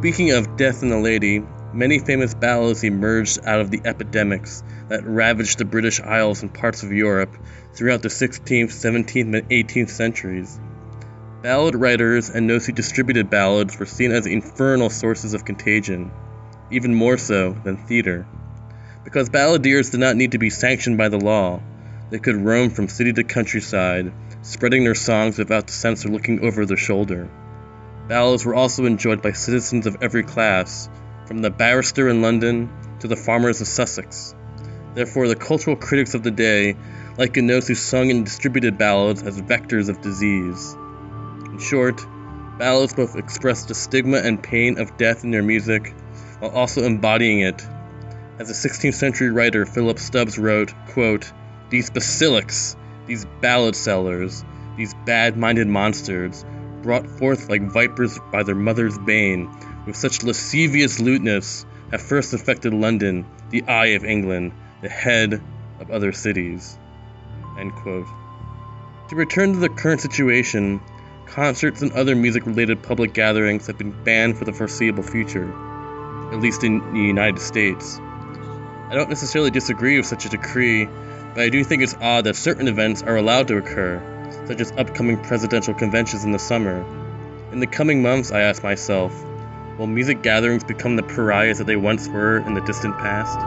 Speaking 0.00 0.30
of 0.30 0.56
Death 0.56 0.80
and 0.80 0.90
the 0.90 0.96
Lady, 0.96 1.44
many 1.74 1.98
famous 1.98 2.32
ballads 2.32 2.82
emerged 2.84 3.40
out 3.44 3.60
of 3.60 3.70
the 3.70 3.82
epidemics 3.84 4.62
that 4.88 5.04
ravaged 5.04 5.58
the 5.58 5.66
British 5.66 6.00
Isles 6.00 6.40
and 6.40 6.54
parts 6.54 6.82
of 6.82 6.90
Europe 6.90 7.36
throughout 7.74 8.00
the 8.00 8.08
16th, 8.08 8.70
17th, 8.70 9.36
and 9.36 9.50
18th 9.50 9.90
centuries. 9.90 10.58
Ballad 11.42 11.74
writers 11.74 12.30
and 12.30 12.48
those 12.48 12.64
who 12.64 12.72
distributed 12.72 13.28
ballads 13.28 13.78
were 13.78 13.84
seen 13.84 14.10
as 14.10 14.24
infernal 14.24 14.88
sources 14.88 15.34
of 15.34 15.44
contagion, 15.44 16.10
even 16.70 16.94
more 16.94 17.18
so 17.18 17.54
than 17.62 17.76
theater. 17.76 18.26
Because 19.04 19.28
balladeers 19.28 19.90
did 19.90 20.00
not 20.00 20.16
need 20.16 20.32
to 20.32 20.38
be 20.38 20.48
sanctioned 20.48 20.96
by 20.96 21.10
the 21.10 21.20
law, 21.20 21.60
they 22.08 22.20
could 22.20 22.36
roam 22.36 22.70
from 22.70 22.88
city 22.88 23.12
to 23.12 23.22
countryside, 23.22 24.14
spreading 24.40 24.82
their 24.82 24.94
songs 24.94 25.36
without 25.36 25.66
the 25.66 25.74
censor 25.74 26.08
looking 26.08 26.40
over 26.42 26.64
their 26.64 26.78
shoulder. 26.78 27.28
Ballads 28.10 28.44
were 28.44 28.56
also 28.56 28.86
enjoyed 28.86 29.22
by 29.22 29.30
citizens 29.30 29.86
of 29.86 29.98
every 30.02 30.24
class, 30.24 30.90
from 31.26 31.38
the 31.38 31.50
barrister 31.50 32.08
in 32.08 32.22
London 32.22 32.68
to 32.98 33.06
the 33.06 33.14
farmers 33.14 33.60
of 33.60 33.68
Sussex. 33.68 34.34
Therefore, 34.96 35.28
the 35.28 35.36
cultural 35.36 35.76
critics 35.76 36.14
of 36.14 36.24
the 36.24 36.32
day 36.32 36.74
likened 37.18 37.48
those 37.48 37.68
who 37.68 37.76
sung 37.76 38.10
and 38.10 38.24
distributed 38.24 38.76
ballads 38.76 39.22
as 39.22 39.40
vectors 39.40 39.88
of 39.88 40.00
disease. 40.00 40.74
In 41.52 41.60
short, 41.60 42.04
ballads 42.58 42.94
both 42.94 43.14
expressed 43.14 43.68
the 43.68 43.76
stigma 43.76 44.16
and 44.16 44.42
pain 44.42 44.80
of 44.80 44.96
death 44.96 45.22
in 45.22 45.30
their 45.30 45.44
music, 45.44 45.94
while 46.40 46.50
also 46.50 46.82
embodying 46.82 47.38
it. 47.38 47.62
As 48.40 48.48
the 48.48 48.68
16th 48.68 48.94
century 48.94 49.30
writer 49.30 49.64
Philip 49.64 50.00
Stubbs 50.00 50.36
wrote, 50.36 50.74
quote, 50.88 51.32
These 51.68 51.90
basilics, 51.90 52.74
these 53.06 53.24
ballad 53.40 53.76
sellers, 53.76 54.44
these 54.76 54.94
bad 55.06 55.36
minded 55.36 55.68
monsters, 55.68 56.44
brought 56.82 57.06
forth 57.06 57.48
like 57.48 57.62
vipers 57.62 58.18
by 58.32 58.42
their 58.42 58.54
mother's 58.54 58.98
bane, 58.98 59.50
with 59.86 59.96
such 59.96 60.22
lascivious 60.22 61.00
lewdness, 61.00 61.66
have 61.90 62.02
first 62.02 62.32
affected 62.32 62.72
London, 62.72 63.26
the 63.50 63.62
eye 63.64 63.88
of 63.88 64.04
England, 64.04 64.52
the 64.82 64.88
head 64.88 65.42
of 65.80 65.90
other 65.90 66.12
cities. 66.12 66.78
To 67.56 69.16
return 69.16 69.52
to 69.52 69.58
the 69.58 69.68
current 69.68 70.00
situation, 70.00 70.80
concerts 71.26 71.82
and 71.82 71.92
other 71.92 72.16
music 72.16 72.46
related 72.46 72.82
public 72.82 73.12
gatherings 73.12 73.66
have 73.66 73.76
been 73.76 73.92
banned 74.04 74.38
for 74.38 74.44
the 74.44 74.52
foreseeable 74.52 75.02
future, 75.02 75.52
at 76.32 76.40
least 76.40 76.64
in 76.64 76.94
the 76.94 77.00
United 77.00 77.40
States. 77.40 77.98
I 77.98 78.94
don't 78.94 79.08
necessarily 79.08 79.50
disagree 79.50 79.96
with 79.96 80.06
such 80.06 80.24
a 80.26 80.28
decree, 80.28 80.86
but 80.86 81.40
I 81.40 81.48
do 81.48 81.62
think 81.62 81.82
it's 81.82 81.94
odd 82.00 82.24
that 82.24 82.36
certain 82.36 82.66
events 82.66 83.02
are 83.02 83.16
allowed 83.16 83.48
to 83.48 83.56
occur, 83.56 84.00
such 84.50 84.60
as 84.60 84.72
upcoming 84.72 85.16
presidential 85.16 85.72
conventions 85.72 86.24
in 86.24 86.32
the 86.32 86.38
summer. 86.38 86.84
In 87.52 87.60
the 87.60 87.68
coming 87.68 88.02
months, 88.02 88.32
I 88.32 88.40
ask 88.40 88.64
myself, 88.64 89.14
will 89.78 89.86
music 89.86 90.24
gatherings 90.24 90.64
become 90.64 90.96
the 90.96 91.04
pariahs 91.04 91.58
that 91.58 91.68
they 91.68 91.76
once 91.76 92.08
were 92.08 92.38
in 92.38 92.54
the 92.54 92.60
distant 92.62 92.98
past? 92.98 93.38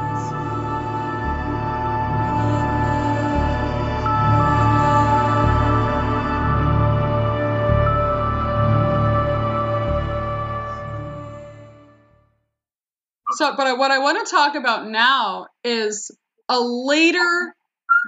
So, 13.34 13.58
but 13.58 13.78
what 13.78 13.92
I 13.92 14.00
want 14.00 14.26
to 14.26 14.32
talk 14.32 14.56
about 14.56 14.88
now 14.88 15.48
is 15.66 16.12
a 16.48 16.62
later 16.62 17.54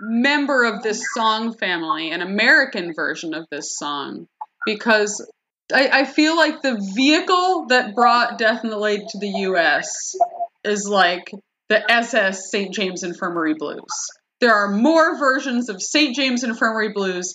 member 0.02 0.64
of 0.64 0.84
this 0.84 1.04
song 1.14 1.54
family, 1.54 2.12
an 2.12 2.22
American 2.22 2.94
version 2.94 3.34
of 3.34 3.48
this 3.50 3.76
song, 3.76 4.28
because 4.66 5.26
I, 5.74 5.90
I 6.02 6.06
feel 6.06 6.36
like 6.36 6.62
the 6.62 6.80
vehicle 6.96 7.68
that 7.70 7.96
brought 7.96 8.38
Death 8.38 8.64
and 8.64 8.72
the 8.72 8.78
Lady 8.78 9.06
to 9.10 9.20
the 9.20 9.40
US 9.50 10.16
is 10.64 10.88
like 10.88 11.32
the 11.70 11.92
SS 11.92 12.52
St. 12.52 12.74
James 12.74 13.04
Infirmary 13.04 13.56
Blues. 13.56 14.10
There 14.42 14.54
are 14.54 14.70
more 14.70 15.18
versions 15.18 15.70
of 15.70 15.82
St. 15.82 16.16
James 16.16 16.44
Infirmary 16.44 16.90
Blues 16.90 17.34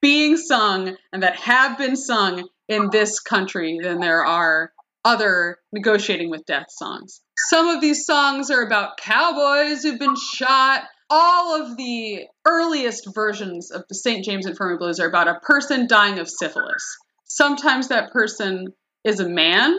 being 0.00 0.36
sung 0.36 0.96
and 1.12 1.22
that 1.22 1.36
have 1.36 1.78
been 1.78 1.96
sung 1.96 2.48
in 2.68 2.90
this 2.90 3.20
country 3.20 3.78
than 3.82 4.00
there 4.00 4.24
are 4.24 4.72
other 5.04 5.58
negotiating 5.72 6.30
with 6.30 6.44
death 6.46 6.66
songs. 6.70 7.20
Some 7.36 7.68
of 7.68 7.80
these 7.80 8.04
songs 8.04 8.50
are 8.50 8.62
about 8.62 8.96
cowboys 8.98 9.82
who've 9.82 9.98
been 9.98 10.16
shot. 10.16 10.82
All 11.10 11.62
of 11.62 11.76
the 11.76 12.26
earliest 12.46 13.14
versions 13.14 13.70
of 13.70 13.84
the 13.88 13.94
St. 13.94 14.24
James 14.24 14.46
Infirmary 14.46 14.76
Blues 14.76 15.00
are 15.00 15.08
about 15.08 15.28
a 15.28 15.40
person 15.40 15.86
dying 15.86 16.18
of 16.18 16.28
syphilis. 16.28 16.84
Sometimes 17.24 17.88
that 17.88 18.12
person 18.12 18.74
is 19.04 19.20
a 19.20 19.28
man, 19.28 19.74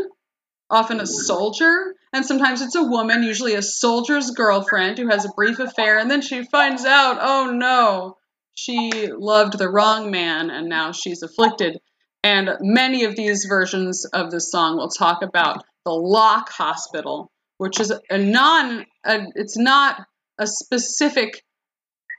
often 0.69 0.99
a 0.99 1.03
mm. 1.03 1.07
soldier, 1.07 1.93
and 2.13 2.25
sometimes 2.25 2.61
it's 2.61 2.75
a 2.75 2.83
woman, 2.83 3.21
usually 3.21 3.53
a 3.53 3.61
soldier's 3.61 4.31
girlfriend 4.31 4.97
who 4.97 5.07
has 5.07 5.25
a 5.25 5.33
brief 5.35 5.59
affair, 5.59 5.99
and 5.99 6.09
then 6.09 6.21
she 6.21 6.43
finds 6.43 6.83
out, 6.85 7.17
oh 7.21 7.51
no, 7.51 8.17
she 8.59 9.07
loved 9.11 9.57
the 9.57 9.69
wrong 9.69 10.11
man 10.11 10.49
and 10.49 10.67
now 10.67 10.91
she's 10.91 11.23
afflicted. 11.23 11.79
And 12.23 12.49
many 12.59 13.05
of 13.05 13.15
these 13.15 13.45
versions 13.45 14.05
of 14.05 14.31
the 14.31 14.41
song 14.41 14.77
will 14.77 14.89
talk 14.89 15.21
about 15.21 15.63
the 15.85 15.93
Lock 15.93 16.49
Hospital, 16.49 17.31
which 17.57 17.79
is 17.79 17.93
a 18.09 18.17
non, 18.17 18.85
a, 19.05 19.27
it's 19.35 19.57
not 19.57 20.05
a 20.39 20.47
specific 20.47 21.43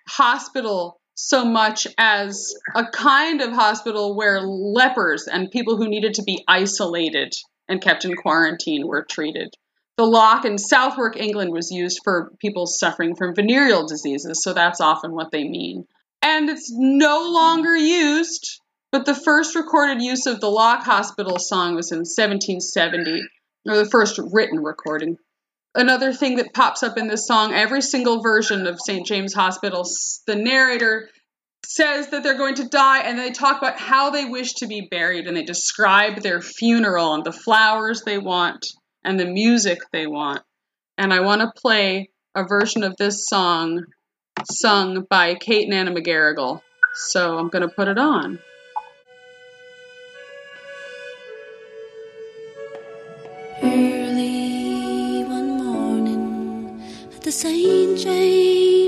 hospital 0.08 1.00
so 1.14 1.44
much 1.44 1.86
as 1.98 2.54
a 2.74 2.84
kind 2.86 3.40
of 3.40 3.52
hospital 3.52 4.16
where 4.16 4.40
lepers 4.40 5.26
and 5.26 5.50
people 5.50 5.76
who 5.76 5.88
needed 5.88 6.14
to 6.14 6.22
be 6.22 6.44
isolated 6.48 7.34
and 7.68 7.82
kept 7.82 8.04
in 8.04 8.16
quarantine 8.16 8.86
were 8.86 9.04
treated. 9.04 9.54
The 9.96 10.06
lock 10.06 10.44
in 10.44 10.56
Southwark, 10.56 11.16
England 11.16 11.52
was 11.52 11.70
used 11.70 12.00
for 12.02 12.32
people 12.40 12.66
suffering 12.66 13.16
from 13.16 13.34
venereal 13.34 13.86
diseases, 13.86 14.42
so 14.42 14.54
that's 14.54 14.80
often 14.80 15.12
what 15.12 15.30
they 15.30 15.44
mean. 15.44 15.84
And 16.22 16.48
it's 16.48 16.70
no 16.72 17.30
longer 17.30 17.76
used, 17.76 18.60
but 18.92 19.04
the 19.04 19.14
first 19.14 19.54
recorded 19.54 20.02
use 20.02 20.26
of 20.26 20.40
the 20.40 20.50
Lock 20.50 20.84
Hospital 20.84 21.38
song 21.38 21.74
was 21.74 21.92
in 21.92 21.98
1770, 21.98 23.22
or 23.68 23.76
the 23.76 23.90
first 23.90 24.18
written 24.32 24.60
recording. 24.60 25.16
Another 25.74 26.12
thing 26.12 26.36
that 26.36 26.52
pops 26.52 26.82
up 26.82 26.98
in 26.98 27.06
this 27.06 27.26
song, 27.26 27.54
every 27.54 27.80
single 27.80 28.22
version 28.22 28.66
of 28.66 28.80
St. 28.80 29.06
James 29.06 29.32
Hospital, 29.32 29.84
the 30.26 30.34
narrator 30.34 31.08
says 31.64 32.08
that 32.08 32.24
they're 32.24 32.36
going 32.36 32.56
to 32.56 32.68
die 32.68 33.00
and 33.02 33.18
they 33.18 33.30
talk 33.30 33.58
about 33.58 33.78
how 33.78 34.10
they 34.10 34.24
wish 34.24 34.54
to 34.54 34.66
be 34.66 34.88
buried 34.90 35.28
and 35.28 35.36
they 35.36 35.44
describe 35.44 36.20
their 36.20 36.40
funeral 36.40 37.14
and 37.14 37.24
the 37.24 37.32
flowers 37.32 38.02
they 38.02 38.18
want 38.18 38.66
and 39.04 39.20
the 39.20 39.26
music 39.26 39.78
they 39.92 40.06
want. 40.06 40.42
And 40.98 41.12
I 41.12 41.20
want 41.20 41.42
to 41.42 41.60
play 41.60 42.10
a 42.34 42.44
version 42.44 42.82
of 42.82 42.96
this 42.96 43.26
song 43.28 43.84
sung 44.50 45.06
by 45.08 45.34
Kate 45.34 45.66
and 45.66 45.74
Anna 45.74 45.92
McGarrigle. 45.92 46.60
So 46.94 47.38
I'm 47.38 47.48
going 47.48 47.66
to 47.66 47.74
put 47.74 47.88
it 47.88 47.98
on. 47.98 48.40
Morning 57.30 57.94
at 57.94 58.04
the 58.04 58.79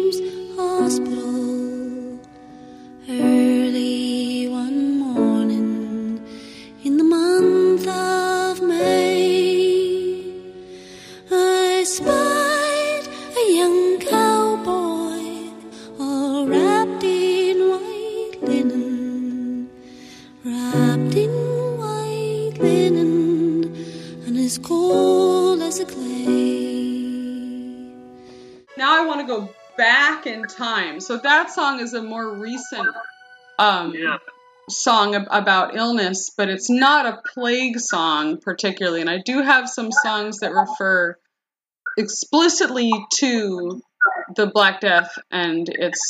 back 29.82 30.26
in 30.26 30.46
time. 30.46 31.00
So 31.00 31.16
that 31.18 31.50
song 31.50 31.80
is 31.80 31.92
a 31.92 32.02
more 32.02 32.38
recent 32.38 32.88
um, 33.58 33.92
Yeah. 33.94 34.18
song 34.70 35.16
ab- 35.16 35.26
about 35.30 35.74
illness, 35.76 36.30
but 36.36 36.48
it's 36.48 36.70
not 36.70 37.04
a 37.04 37.20
plague 37.34 37.80
song 37.80 38.38
particularly. 38.38 39.00
And 39.00 39.10
I 39.10 39.18
do 39.18 39.42
have 39.42 39.68
some 39.68 39.90
songs 39.90 40.38
that 40.38 40.52
refer 40.52 41.16
explicitly 41.98 42.92
to 43.18 43.82
the 44.36 44.46
Black 44.46 44.80
Death 44.80 45.18
and 45.30 45.68
its 45.68 46.00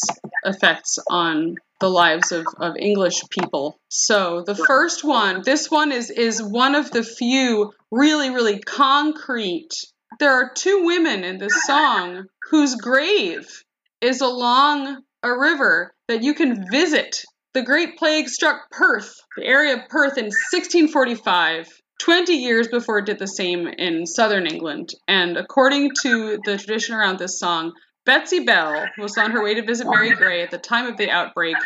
effects 0.44 0.98
on 1.08 1.56
the 1.80 1.88
lives 1.88 2.30
of, 2.30 2.46
of 2.58 2.76
English 2.76 3.22
people. 3.30 3.78
So 3.88 4.42
the 4.42 4.54
first 4.54 5.02
one, 5.02 5.42
this 5.44 5.70
one 5.70 5.92
is 5.92 6.10
is 6.10 6.42
one 6.42 6.74
of 6.74 6.90
the 6.90 7.02
few 7.02 7.72
really, 7.90 8.30
really 8.30 8.60
concrete. 8.60 9.72
There 10.18 10.32
are 10.32 10.52
two 10.54 10.84
women 10.84 11.24
in 11.24 11.38
this 11.38 11.64
song 11.64 12.26
whose 12.50 12.74
grave 12.74 13.64
is 14.00 14.20
along 14.20 15.02
a 15.22 15.36
river 15.36 15.94
that 16.08 16.22
you 16.22 16.34
can 16.34 16.64
visit. 16.70 17.22
The 17.54 17.62
Great 17.62 17.96
Plague 17.96 18.28
struck 18.28 18.70
Perth, 18.70 19.14
the 19.36 19.44
area 19.44 19.74
of 19.74 19.88
Perth, 19.88 20.18
in 20.18 20.26
1645, 20.26 21.68
20 22.00 22.32
years 22.34 22.68
before 22.68 22.98
it 22.98 23.06
did 23.06 23.18
the 23.18 23.26
same 23.26 23.66
in 23.66 24.06
southern 24.06 24.46
England. 24.46 24.90
And 25.06 25.36
according 25.36 25.90
to 26.02 26.38
the 26.44 26.56
tradition 26.56 26.94
around 26.94 27.18
this 27.18 27.38
song, 27.38 27.72
Betsy 28.04 28.40
Bell 28.40 28.86
was 28.98 29.16
on 29.16 29.30
her 29.30 29.42
way 29.42 29.54
to 29.54 29.62
visit 29.62 29.86
Mary 29.88 30.10
Gray 30.10 30.42
at 30.42 30.50
the 30.50 30.58
time 30.58 30.86
of 30.86 30.96
the 30.96 31.10
outbreak, 31.10 31.56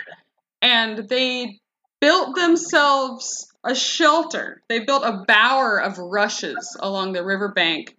and 0.61 1.09
they 1.09 1.61
built 2.01 2.36
themselves 2.36 3.51
a 3.64 3.74
shelter. 3.74 4.62
They 4.68 4.80
built 4.80 5.03
a 5.05 5.24
bower 5.26 5.80
of 5.80 5.99
rushes 5.99 6.76
along 6.78 7.12
the 7.12 7.24
riverbank, 7.24 7.97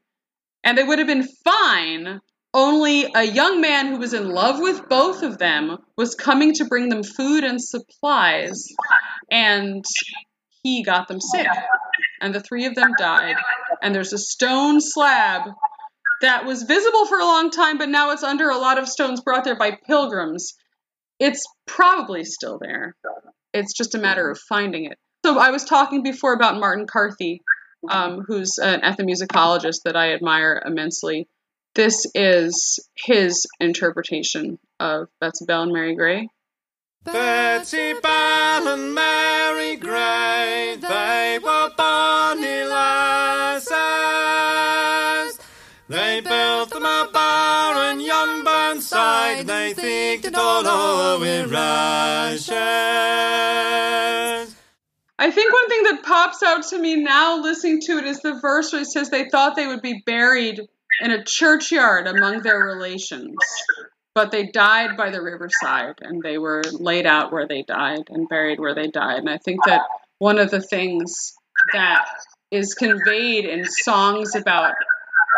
and 0.63 0.77
they 0.77 0.83
would 0.83 0.99
have 0.99 1.07
been 1.07 1.27
fine. 1.43 2.19
Only 2.53 3.11
a 3.13 3.23
young 3.23 3.61
man 3.61 3.87
who 3.87 3.97
was 3.97 4.13
in 4.13 4.29
love 4.29 4.59
with 4.59 4.87
both 4.89 5.21
of 5.21 5.37
them 5.37 5.77
was 5.97 6.15
coming 6.15 6.53
to 6.55 6.65
bring 6.65 6.89
them 6.89 7.03
food 7.03 7.43
and 7.43 7.61
supplies, 7.61 8.65
and 9.29 9.85
he 10.63 10.83
got 10.83 11.07
them 11.07 11.21
sick. 11.21 11.47
And 12.21 12.33
the 12.33 12.41
three 12.41 12.65
of 12.65 12.73
them 12.73 12.91
died. 12.97 13.35
And 13.81 13.93
there's 13.93 14.13
a 14.13 14.17
stone 14.17 14.81
slab 14.81 15.43
that 16.21 16.45
was 16.45 16.63
visible 16.63 17.05
for 17.05 17.19
a 17.19 17.25
long 17.25 17.51
time, 17.51 17.77
but 17.77 17.89
now 17.89 18.11
it's 18.11 18.23
under 18.23 18.49
a 18.49 18.57
lot 18.57 18.79
of 18.79 18.87
stones 18.87 19.21
brought 19.21 19.43
there 19.43 19.57
by 19.57 19.77
pilgrims. 19.85 20.53
It's 21.19 21.45
probably 21.67 22.23
still 22.23 22.59
there. 22.59 22.95
It's 23.53 23.73
just 23.73 23.93
a 23.93 23.99
matter 23.99 24.29
of 24.31 24.39
finding 24.49 24.85
it. 24.85 24.97
So 25.25 25.37
I 25.37 25.51
was 25.51 25.63
talking 25.63 26.03
before 26.03 26.33
about 26.33 26.59
Martin 26.59 26.87
Carthy, 26.87 27.41
um, 27.89 28.23
who's 28.25 28.57
an 28.57 28.81
ethnomusicologist 28.81 29.83
that 29.85 29.95
I 29.95 30.13
admire 30.13 30.61
immensely. 30.65 31.27
This 31.75 32.05
is 32.15 32.79
his 32.95 33.45
interpretation 33.59 34.57
of 34.79 35.09
Betsy 35.21 35.45
Bell 35.45 35.63
and 35.63 35.73
Mary 35.73 35.95
Gray. 35.95 36.27
Betsy 37.03 37.93
Bell 38.01 38.67
and 38.67 38.93
Mary 38.93 39.75
Gray, 39.77 40.75
they 40.79 41.39
were 41.41 41.71
bonny 41.77 42.63
lasses. 42.63 43.77
They 45.87 46.19
built 46.19 46.71
them 46.71 46.83
a 46.83 47.09
bar 47.13 47.91
in 47.91 48.01
yon 48.01 48.43
burnside, 48.43 49.47
they 49.47 49.73
thinked 49.73 50.25
it 50.25 50.35
all 50.35 50.67
over 50.67 51.21
with 51.21 51.49
rushes. 51.51 52.57
I 55.19 55.31
think 55.31 55.51
one 55.51 55.67
thing 55.67 55.83
that 55.83 56.03
pops 56.03 56.43
out 56.43 56.67
to 56.67 56.79
me 56.79 56.95
now 56.95 57.41
listening 57.41 57.81
to 57.81 57.97
it 57.97 58.05
is 58.05 58.21
the 58.21 58.39
verse 58.39 58.71
where 58.71 58.83
it 58.83 58.85
says 58.85 59.09
they 59.09 59.29
thought 59.29 59.55
they 59.55 59.67
would 59.67 59.81
be 59.81 60.03
buried 60.05 60.61
in 61.01 61.11
a 61.11 61.23
churchyard 61.23 62.07
among 62.07 62.41
their 62.41 62.59
relations, 62.59 63.35
but 64.13 64.31
they 64.31 64.47
died 64.47 64.95
by 64.95 65.09
the 65.09 65.21
riverside 65.21 65.95
and 66.01 66.21
they 66.21 66.37
were 66.37 66.61
laid 66.71 67.07
out 67.07 67.31
where 67.31 67.47
they 67.47 67.63
died 67.63 68.03
and 68.09 68.29
buried 68.29 68.59
where 68.59 68.75
they 68.75 68.87
died. 68.87 69.19
And 69.19 69.29
I 69.29 69.37
think 69.37 69.63
that 69.65 69.81
one 70.19 70.37
of 70.37 70.51
the 70.51 70.61
things 70.61 71.33
that 71.73 72.05
is 72.51 72.75
conveyed 72.75 73.45
in 73.45 73.65
songs 73.65 74.35
about 74.35 74.75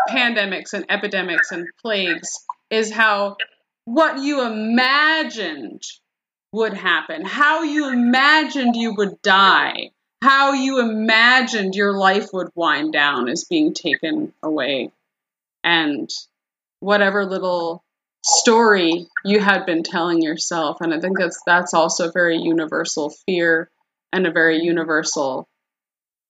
pandemics 0.09 0.73
and 0.73 0.85
epidemics 0.89 1.51
and 1.51 1.67
plagues 1.81 2.29
is 2.69 2.91
how 2.91 3.37
what 3.85 4.19
you 4.19 4.45
imagined 4.45 5.81
would 6.51 6.73
happen, 6.73 7.23
how 7.23 7.63
you 7.63 7.89
imagined 7.91 8.75
you 8.75 8.95
would 8.95 9.21
die, 9.21 9.91
how 10.21 10.53
you 10.53 10.79
imagined 10.79 11.75
your 11.75 11.93
life 11.93 12.29
would 12.33 12.49
wind 12.55 12.93
down 12.93 13.29
is 13.29 13.45
being 13.45 13.73
taken 13.73 14.33
away. 14.41 14.91
And 15.63 16.09
whatever 16.79 17.25
little 17.25 17.83
story 18.23 19.07
you 19.23 19.39
had 19.39 19.65
been 19.65 19.83
telling 19.83 20.21
yourself. 20.21 20.81
And 20.81 20.93
I 20.93 20.99
think 20.99 21.17
that's 21.17 21.41
that's 21.45 21.73
also 21.73 22.09
a 22.09 22.11
very 22.11 22.37
universal 22.37 23.09
fear 23.25 23.69
and 24.11 24.25
a 24.25 24.31
very 24.31 24.61
universal 24.61 25.47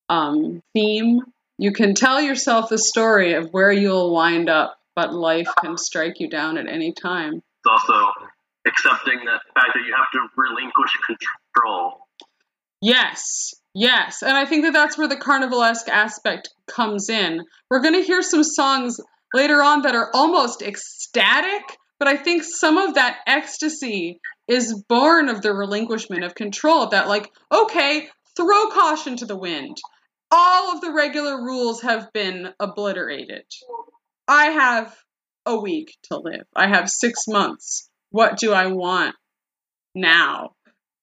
um, 0.08 0.62
theme. 0.74 1.22
You 1.58 1.72
can 1.72 1.94
tell 1.94 2.22
yourself 2.22 2.70
the 2.70 2.78
story 2.78 3.34
of 3.34 3.52
where 3.52 3.72
you'll 3.72 4.14
wind 4.14 4.50
up, 4.50 4.78
but 4.96 5.14
life 5.14 5.50
can 5.60 5.78
strike 5.78 6.20
you 6.20 6.30
down 6.30 6.58
at 6.58 6.68
any 6.68 6.94
time. 6.94 7.36
It's 7.36 7.88
also 7.88 8.14
accepting 8.68 9.20
that 9.26 9.42
fact 9.54 9.72
that 9.74 9.84
you 9.86 9.94
have 9.96 10.12
to 10.14 10.28
relinquish 10.36 10.92
control. 11.06 12.08
Yes, 12.82 13.54
yes. 13.74 14.22
And 14.22 14.38
I 14.38 14.46
think 14.46 14.64
that 14.66 14.74
that's 14.74 14.98
where 14.98 15.08
the 15.08 15.18
carnivalesque 15.18 15.90
aspect 15.90 16.50
comes 16.68 17.10
in. 17.10 17.42
We're 17.70 17.82
going 17.82 17.96
to 17.96 18.04
hear 18.04 18.22
some 18.22 18.44
songs 18.44 19.00
later 19.34 19.62
on 19.62 19.84
that 19.84 19.96
are 19.96 20.10
almost 20.14 20.62
ecstatic, 20.62 21.78
but 22.00 22.08
I 22.08 22.16
think 22.16 22.44
some 22.44 22.78
of 22.78 22.96
that 22.96 23.18
ecstasy 23.28 24.20
is 24.48 24.84
born 24.88 25.30
of 25.30 25.42
the 25.42 25.54
relinquishment 25.54 26.24
of 26.24 26.36
control. 26.36 26.88
That, 26.88 27.08
like, 27.08 27.30
okay, 27.52 28.08
throw 28.38 28.70
caution 28.70 29.18
to 29.18 29.26
the 29.26 29.38
wind. 29.38 29.78
All 30.32 30.74
of 30.74 30.82
the 30.82 30.92
regular 30.92 31.44
rules 31.44 31.82
have 31.82 32.14
been 32.14 32.50
obliterated. 32.60 33.44
I 34.28 34.46
have 34.46 34.96
a 35.46 35.60
week 35.60 35.98
to 36.04 36.18
live, 36.18 36.46
I 36.56 36.68
have 36.68 36.90
six 36.90 37.28
months. 37.28 37.89
What 38.12 38.38
do 38.38 38.54
I 38.54 38.68
want 38.68 39.16
now? 39.94 40.52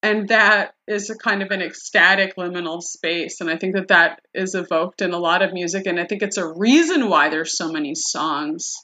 And 0.02 0.28
that 0.28 0.74
is 0.86 1.10
a 1.10 1.16
kind 1.16 1.42
of 1.42 1.50
an 1.50 1.62
ecstatic 1.62 2.36
liminal 2.36 2.80
space. 2.82 3.40
And 3.40 3.50
I 3.50 3.56
think 3.56 3.74
that 3.74 3.88
that 3.88 4.20
is 4.34 4.54
evoked 4.54 5.02
in 5.02 5.12
a 5.12 5.18
lot 5.18 5.42
of 5.42 5.52
music. 5.52 5.86
And 5.86 5.98
I 5.98 6.04
think 6.04 6.22
it's 6.22 6.36
a 6.36 6.46
reason 6.46 7.08
why 7.08 7.28
there's 7.28 7.56
so 7.56 7.72
many 7.72 7.94
songs. 7.94 8.74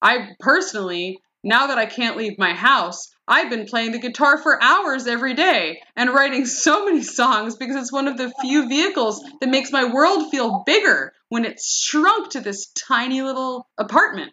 I 0.00 0.28
personally, 0.38 1.18
now 1.42 1.68
that 1.68 1.78
I 1.78 1.86
can't 1.86 2.16
leave 2.16 2.38
my 2.38 2.54
house, 2.54 3.10
I've 3.26 3.50
been 3.50 3.66
playing 3.66 3.92
the 3.92 3.98
guitar 3.98 4.40
for 4.40 4.62
hours 4.62 5.06
every 5.06 5.34
day 5.34 5.80
and 5.96 6.10
writing 6.10 6.46
so 6.66 6.84
many 6.84 7.02
songs 7.02 7.56
because 7.56 7.76
it's 7.76 7.92
one 7.92 8.06
of 8.06 8.18
the 8.18 8.32
few 8.40 8.68
vehicles 8.68 9.24
that 9.40 9.48
makes 9.48 9.72
my 9.72 9.92
world 9.92 10.30
feel 10.30 10.62
bigger 10.66 11.12
when 11.30 11.44
it's 11.44 11.82
shrunk 11.82 12.30
to 12.30 12.40
this 12.40 12.70
tiny 12.72 13.22
little 13.22 13.66
apartment. 13.78 14.32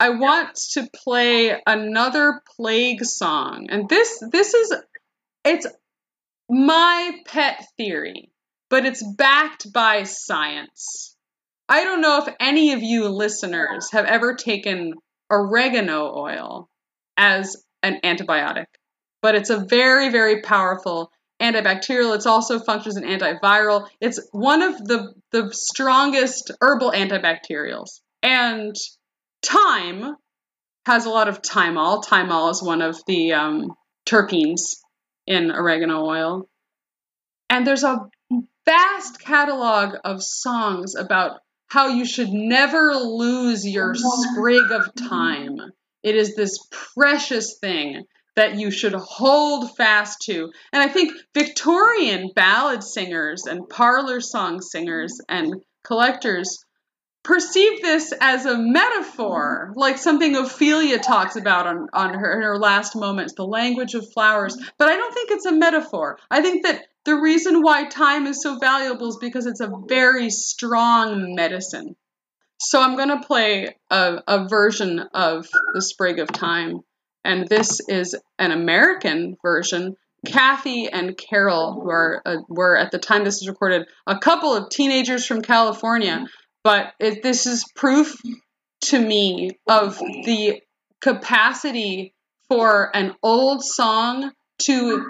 I 0.00 0.08
want 0.10 0.56
to 0.72 0.88
play 1.04 1.60
another 1.66 2.40
plague 2.56 3.04
song. 3.04 3.66
And 3.68 3.86
this 3.86 4.22
this 4.32 4.54
is 4.54 4.74
it's 5.44 5.66
my 6.48 7.12
pet 7.26 7.64
theory, 7.76 8.30
but 8.70 8.86
it's 8.86 9.04
backed 9.16 9.70
by 9.72 10.04
science. 10.04 11.14
I 11.68 11.84
don't 11.84 12.00
know 12.00 12.24
if 12.24 12.34
any 12.40 12.72
of 12.72 12.82
you 12.82 13.08
listeners 13.08 13.90
have 13.92 14.06
ever 14.06 14.34
taken 14.34 14.94
oregano 15.30 16.16
oil 16.16 16.68
as 17.16 17.56
an 17.82 18.00
antibiotic, 18.02 18.66
but 19.22 19.34
it's 19.34 19.50
a 19.50 19.64
very, 19.68 20.08
very 20.08 20.40
powerful 20.40 21.12
antibacterial. 21.40 22.16
It 22.16 22.26
also 22.26 22.58
functions 22.58 22.96
as 22.96 23.02
an 23.02 23.08
antiviral. 23.08 23.86
It's 24.00 24.18
one 24.32 24.62
of 24.62 24.78
the, 24.78 25.12
the 25.30 25.52
strongest 25.52 26.50
herbal 26.60 26.92
antibacterials. 26.92 28.00
And 28.22 28.74
thyme 29.42 30.16
has 30.86 31.06
a 31.06 31.10
lot 31.10 31.28
of 31.28 31.42
thymol. 31.42 32.04
Thymol 32.04 32.50
is 32.50 32.62
one 32.62 32.82
of 32.82 33.00
the 33.06 33.32
um, 33.32 33.74
terpenes 34.06 34.76
in 35.26 35.50
oregano 35.50 36.04
oil. 36.04 36.48
And 37.48 37.66
there's 37.66 37.84
a 37.84 38.08
vast 38.64 39.20
catalog 39.20 39.96
of 40.04 40.22
songs 40.22 40.94
about 40.94 41.40
how 41.68 41.88
you 41.88 42.04
should 42.04 42.30
never 42.30 42.94
lose 42.94 43.66
your 43.66 43.94
sprig 43.94 44.70
of 44.72 44.90
thyme. 44.96 45.58
It 46.02 46.16
is 46.16 46.34
this 46.34 46.58
precious 46.94 47.58
thing 47.60 48.04
that 48.36 48.56
you 48.56 48.70
should 48.70 48.94
hold 48.94 49.76
fast 49.76 50.22
to. 50.22 50.50
And 50.72 50.82
I 50.82 50.88
think 50.88 51.12
Victorian 51.34 52.30
ballad 52.34 52.82
singers 52.82 53.46
and 53.46 53.68
parlor 53.68 54.20
song 54.20 54.60
singers 54.60 55.20
and 55.28 55.54
collectors 55.84 56.64
perceive 57.22 57.82
this 57.82 58.12
as 58.20 58.46
a 58.46 58.56
metaphor, 58.56 59.72
like 59.76 59.98
something 59.98 60.36
Ophelia 60.36 60.98
talks 60.98 61.36
about 61.36 61.66
on, 61.66 61.88
on 61.92 62.14
her, 62.14 62.42
her 62.42 62.58
last 62.58 62.96
moments, 62.96 63.34
the 63.34 63.46
language 63.46 63.94
of 63.94 64.10
flowers. 64.12 64.56
But 64.78 64.88
I 64.88 64.96
don't 64.96 65.12
think 65.12 65.30
it's 65.30 65.46
a 65.46 65.52
metaphor. 65.52 66.18
I 66.30 66.40
think 66.40 66.64
that 66.64 66.86
the 67.04 67.16
reason 67.16 67.62
why 67.62 67.88
thyme 67.88 68.26
is 68.26 68.42
so 68.42 68.58
valuable 68.58 69.08
is 69.08 69.18
because 69.20 69.46
it's 69.46 69.60
a 69.60 69.72
very 69.88 70.30
strong 70.30 71.34
medicine. 71.34 71.96
So 72.58 72.80
I'm 72.80 72.96
going 72.96 73.08
to 73.08 73.26
play 73.26 73.74
a, 73.90 74.22
a 74.26 74.48
version 74.48 75.00
of 75.14 75.48
the 75.74 75.82
sprig 75.82 76.18
of 76.18 76.28
thyme. 76.28 76.80
and 77.24 77.48
this 77.48 77.80
is 77.88 78.16
an 78.38 78.50
American 78.50 79.36
version. 79.42 79.96
Kathy 80.26 80.88
and 80.88 81.16
Carol, 81.16 81.80
who 81.80 81.88
are 81.88 82.22
uh, 82.26 82.36
were 82.48 82.76
at 82.76 82.90
the 82.90 82.98
time 82.98 83.24
this 83.24 83.40
is 83.40 83.48
recorded, 83.48 83.86
a 84.06 84.18
couple 84.18 84.54
of 84.54 84.68
teenagers 84.68 85.24
from 85.24 85.40
California 85.40 86.26
but 86.62 86.92
it, 86.98 87.22
this 87.22 87.46
is 87.46 87.64
proof 87.74 88.16
to 88.82 88.98
me 88.98 89.58
of 89.68 89.98
the 89.98 90.60
capacity 91.00 92.14
for 92.48 92.94
an 92.94 93.14
old 93.22 93.62
song 93.64 94.32
to 94.58 95.06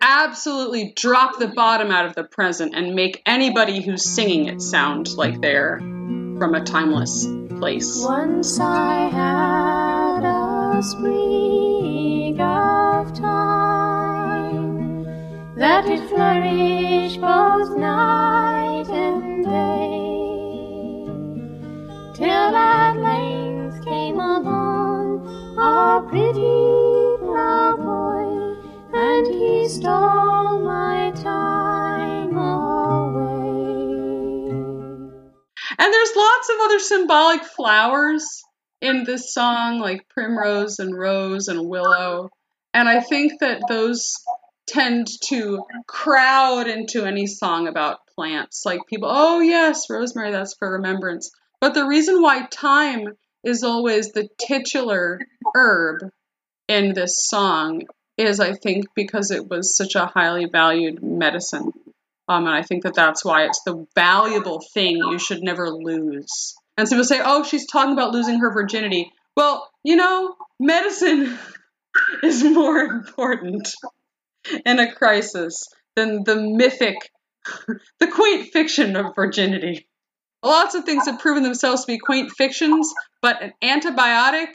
absolutely 0.00 0.92
drop 0.94 1.38
the 1.38 1.48
bottom 1.48 1.90
out 1.90 2.06
of 2.06 2.14
the 2.14 2.24
present 2.24 2.74
and 2.74 2.94
make 2.94 3.22
anybody 3.26 3.82
who's 3.82 4.04
singing 4.04 4.46
it 4.46 4.60
sound 4.60 5.08
like 5.16 5.40
they're 5.40 5.78
from 5.78 6.54
a 6.54 6.62
timeless 6.62 7.26
place. 7.58 8.04
Once 8.04 8.60
I 8.60 9.08
had 9.08 10.24
a 10.24 10.82
sprig 10.82 12.38
of 12.40 13.16
thyme 13.16 15.04
that 15.56 15.86
did 15.86 16.08
flourish 16.08 17.16
other 36.76 36.84
symbolic 36.84 37.44
flowers 37.44 38.42
in 38.82 39.04
this 39.04 39.32
song, 39.32 39.78
like 39.78 40.06
primrose 40.10 40.78
and 40.78 40.96
rose 40.96 41.48
and 41.48 41.66
willow. 41.66 42.28
And 42.74 42.88
I 42.88 43.00
think 43.00 43.40
that 43.40 43.62
those 43.68 44.14
tend 44.66 45.06
to 45.28 45.64
crowd 45.86 46.68
into 46.68 47.06
any 47.06 47.26
song 47.26 47.66
about 47.66 48.00
plants. 48.14 48.64
Like 48.66 48.80
people, 48.88 49.08
oh 49.10 49.40
yes, 49.40 49.88
rosemary, 49.88 50.32
that's 50.32 50.54
for 50.58 50.72
remembrance. 50.72 51.30
But 51.60 51.72
the 51.72 51.86
reason 51.86 52.20
why 52.20 52.46
thyme 52.52 53.14
is 53.42 53.62
always 53.62 54.12
the 54.12 54.28
titular 54.38 55.20
herb 55.54 56.00
in 56.68 56.92
this 56.92 57.26
song 57.26 57.84
is, 58.18 58.38
I 58.38 58.52
think, 58.52 58.86
because 58.94 59.30
it 59.30 59.48
was 59.48 59.76
such 59.76 59.94
a 59.94 60.06
highly 60.06 60.46
valued 60.46 61.02
medicine. 61.02 61.72
Um, 62.28 62.46
and 62.46 62.54
I 62.54 62.62
think 62.62 62.82
that 62.82 62.94
that's 62.94 63.24
why 63.24 63.44
it's 63.44 63.62
the 63.64 63.86
valuable 63.94 64.60
thing 64.74 64.96
you 64.96 65.18
should 65.18 65.42
never 65.42 65.70
lose. 65.70 66.54
And 66.76 66.88
some 66.88 66.96
people 66.96 67.06
say, 67.06 67.20
oh, 67.24 67.42
she's 67.42 67.66
talking 67.66 67.92
about 67.92 68.12
losing 68.12 68.40
her 68.40 68.52
virginity. 68.52 69.12
Well, 69.36 69.70
you 69.82 69.96
know, 69.96 70.36
medicine 70.60 71.38
is 72.22 72.42
more 72.44 72.78
important 72.78 73.72
in 74.64 74.78
a 74.78 74.92
crisis 74.92 75.68
than 75.94 76.24
the 76.24 76.36
mythic, 76.36 76.96
the 78.00 78.08
quaint 78.08 78.52
fiction 78.52 78.96
of 78.96 79.14
virginity. 79.14 79.88
Lots 80.42 80.74
of 80.74 80.84
things 80.84 81.06
have 81.06 81.18
proven 81.18 81.42
themselves 81.42 81.82
to 81.82 81.86
be 81.86 81.98
quaint 81.98 82.30
fictions, 82.30 82.92
but 83.22 83.42
an 83.42 83.52
antibiotic 83.62 84.54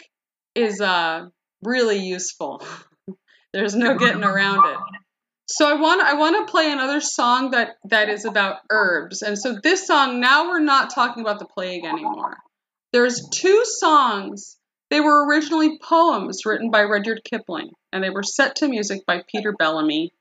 is 0.56 0.80
uh, 0.80 1.26
really 1.64 2.00
useful. 2.00 2.64
There's 3.54 3.76
no 3.76 3.98
getting 3.98 4.24
around 4.24 4.66
it. 4.66 4.78
So 5.52 5.68
I 5.70 5.74
want 5.74 6.02
I 6.02 6.14
want 6.14 6.47
to 6.47 6.52
play 6.52 6.72
another 6.72 7.02
song 7.02 7.52
that 7.52 7.76
that 7.86 8.10
is 8.10 8.26
about 8.26 8.58
herbs. 8.70 9.22
And 9.22 9.38
so 9.38 9.58
this 9.62 9.86
song 9.86 10.20
now 10.20 10.49
we're 10.49 10.60
not 10.60 10.93
talking 10.93 11.22
about 11.22 11.39
the 11.39 11.45
plague 11.45 11.84
anymore. 11.84 12.38
There's 12.93 13.28
two 13.30 13.64
songs. 13.66 14.58
They 14.89 14.99
were 14.99 15.26
originally 15.26 15.78
poems 15.80 16.45
written 16.45 16.72
by 16.72 16.84
Rudyard 16.84 17.22
Kipling 17.24 17.72
and 17.91 18.04
they 18.04 18.10
were 18.10 18.24
set 18.24 18.58
to 18.58 18.68
music 18.68 19.06
by 19.06 19.24
Peter 19.28 19.54
Bellamy 19.54 20.14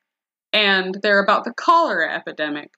and 0.52 0.96
they're 1.02 1.22
about 1.22 1.44
the 1.44 1.54
cholera 1.54 2.14
epidemic 2.14 2.70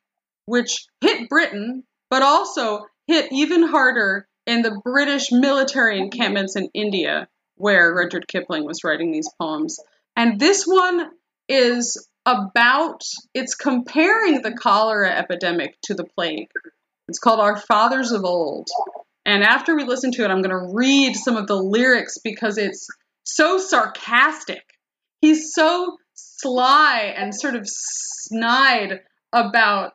which 0.46 0.86
hit 1.00 1.28
Britain 1.28 1.84
but 2.10 2.22
also 2.22 2.84
hit 3.06 3.32
even 3.32 3.62
harder 3.62 4.26
in 4.46 4.62
the 4.62 4.80
British 4.84 5.30
military 5.30 5.98
encampments 5.98 6.56
in 6.56 6.68
India, 6.74 7.28
where 7.56 7.94
Rudyard 7.94 8.26
Kipling 8.26 8.64
was 8.64 8.84
writing 8.84 9.12
these 9.12 9.30
poems. 9.40 9.78
And 10.16 10.38
this 10.38 10.64
one 10.66 11.10
is 11.48 12.08
about, 12.24 13.02
it's 13.34 13.54
comparing 13.54 14.42
the 14.42 14.52
cholera 14.52 15.10
epidemic 15.10 15.76
to 15.84 15.94
the 15.94 16.04
plague. 16.04 16.50
It's 17.08 17.18
called 17.18 17.40
Our 17.40 17.56
Fathers 17.56 18.12
of 18.12 18.24
Old. 18.24 18.68
And 19.24 19.42
after 19.42 19.76
we 19.76 19.84
listen 19.84 20.12
to 20.12 20.24
it, 20.24 20.30
I'm 20.30 20.42
going 20.42 20.50
to 20.50 20.72
read 20.74 21.14
some 21.14 21.36
of 21.36 21.46
the 21.46 21.56
lyrics 21.56 22.18
because 22.22 22.58
it's 22.58 22.86
so 23.24 23.58
sarcastic. 23.58 24.62
He's 25.20 25.52
so 25.52 25.96
sly 26.14 27.14
and 27.16 27.34
sort 27.34 27.54
of 27.54 27.66
snide 27.66 29.00
about 29.32 29.92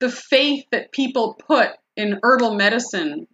the 0.00 0.10
faith 0.10 0.64
that 0.72 0.92
people 0.92 1.38
put 1.46 1.70
in 1.96 2.18
herbal 2.22 2.54
medicine 2.54 3.26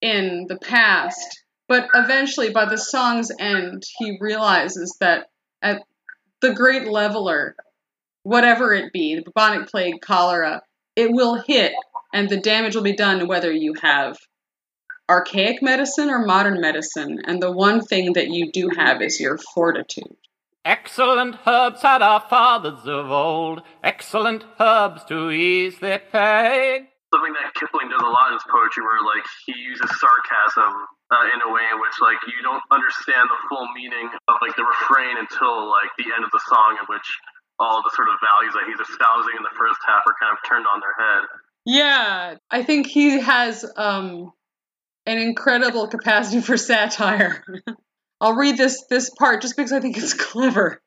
in 0.00 0.46
the 0.48 0.58
past. 0.58 1.42
But 1.68 1.88
eventually, 1.94 2.50
by 2.50 2.64
the 2.64 2.78
song's 2.78 3.30
end, 3.38 3.82
he 3.98 4.16
realizes 4.20 4.96
that 5.00 5.26
at 5.60 5.82
the 6.40 6.54
great 6.54 6.88
leveler, 6.88 7.54
whatever 8.28 8.74
it 8.74 8.92
be, 8.92 9.14
the 9.14 9.22
bubonic 9.22 9.68
plague, 9.68 10.00
cholera, 10.02 10.60
it 10.94 11.10
will 11.10 11.34
hit 11.34 11.72
and 12.12 12.28
the 12.28 12.36
damage 12.36 12.74
will 12.74 12.82
be 12.82 12.94
done 12.94 13.26
whether 13.26 13.50
you 13.50 13.74
have 13.80 14.18
archaic 15.08 15.62
medicine 15.62 16.10
or 16.10 16.26
modern 16.26 16.60
medicine. 16.60 17.22
And 17.24 17.42
the 17.42 17.50
one 17.50 17.80
thing 17.80 18.12
that 18.14 18.28
you 18.28 18.52
do 18.52 18.70
have 18.76 19.00
is 19.00 19.18
your 19.18 19.38
fortitude. 19.38 20.16
Excellent 20.64 21.36
herbs 21.46 21.80
had 21.80 22.02
our 22.02 22.20
fathers 22.20 22.84
of 22.84 23.10
old, 23.10 23.62
excellent 23.82 24.44
herbs 24.60 25.04
to 25.04 25.30
ease 25.30 25.78
their 25.78 26.00
pain. 26.00 26.88
Something 27.08 27.32
that 27.40 27.56
Kipling 27.56 27.88
does 27.88 28.04
a 28.04 28.12
lot 28.12 28.28
in 28.28 28.34
his 28.36 28.44
poetry, 28.52 28.84
where 28.84 29.00
like 29.00 29.24
he 29.48 29.56
uses 29.56 29.88
sarcasm 29.96 30.76
uh, 31.08 31.24
in 31.32 31.40
a 31.40 31.48
way 31.48 31.64
in 31.72 31.80
which 31.80 31.96
like 32.04 32.20
you 32.28 32.44
don't 32.44 32.60
understand 32.68 33.32
the 33.32 33.40
full 33.48 33.64
meaning 33.72 34.12
of 34.28 34.36
like 34.44 34.52
the 34.60 34.66
refrain 34.68 35.16
until 35.16 35.72
like 35.72 35.88
the 35.96 36.12
end 36.12 36.20
of 36.20 36.28
the 36.36 36.42
song, 36.52 36.76
in 36.76 36.84
which 36.92 37.08
all 37.58 37.82
the 37.82 37.92
sort 37.94 38.08
of 38.08 38.14
values 38.20 38.54
that 38.54 38.64
he's 38.66 38.80
espousing 38.80 39.34
in 39.36 39.42
the 39.42 39.56
first 39.56 39.80
half 39.86 40.02
are 40.06 40.14
kind 40.20 40.32
of 40.32 40.48
turned 40.48 40.66
on 40.66 40.80
their 40.80 40.94
head. 40.94 41.24
Yeah, 41.64 42.34
I 42.50 42.62
think 42.62 42.86
he 42.86 43.20
has 43.20 43.64
um, 43.76 44.32
an 45.06 45.18
incredible 45.18 45.88
capacity 45.88 46.40
for 46.40 46.56
satire. 46.56 47.44
I'll 48.20 48.34
read 48.34 48.56
this 48.56 48.84
this 48.88 49.10
part 49.10 49.42
just 49.42 49.56
because 49.56 49.72
I 49.72 49.80
think 49.80 49.96
it's 49.96 50.14
clever. 50.32 50.80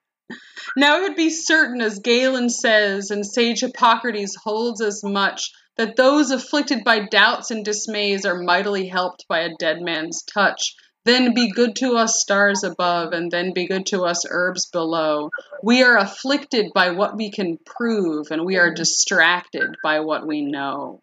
Now 0.77 0.97
it 0.97 1.01
would 1.01 1.15
be 1.15 1.29
certain, 1.29 1.81
as 1.81 1.99
Galen 1.99 2.49
says, 2.49 3.11
and 3.11 3.25
sage 3.25 3.61
Hippocrates 3.61 4.35
holds 4.35 4.81
as 4.81 5.03
much, 5.03 5.51
that 5.77 5.95
those 5.95 6.31
afflicted 6.31 6.83
by 6.83 7.05
doubts 7.05 7.51
and 7.51 7.65
dismays 7.65 8.25
are 8.25 8.41
mightily 8.41 8.87
helped 8.87 9.25
by 9.27 9.39
a 9.39 9.55
dead 9.59 9.81
man's 9.81 10.23
touch. 10.23 10.75
Then 11.03 11.33
be 11.33 11.51
good 11.51 11.75
to 11.77 11.97
us, 11.97 12.21
stars 12.21 12.63
above, 12.63 13.13
and 13.13 13.31
then 13.31 13.53
be 13.53 13.67
good 13.67 13.87
to 13.87 14.03
us, 14.03 14.25
herbs 14.29 14.67
below. 14.67 15.31
We 15.63 15.81
are 15.81 15.97
afflicted 15.97 16.73
by 16.73 16.91
what 16.91 17.17
we 17.17 17.31
can 17.31 17.57
prove, 17.65 18.27
and 18.29 18.45
we 18.45 18.57
are 18.57 18.71
distracted 18.73 19.77
by 19.83 20.01
what 20.01 20.27
we 20.27 20.41
know. 20.45 21.01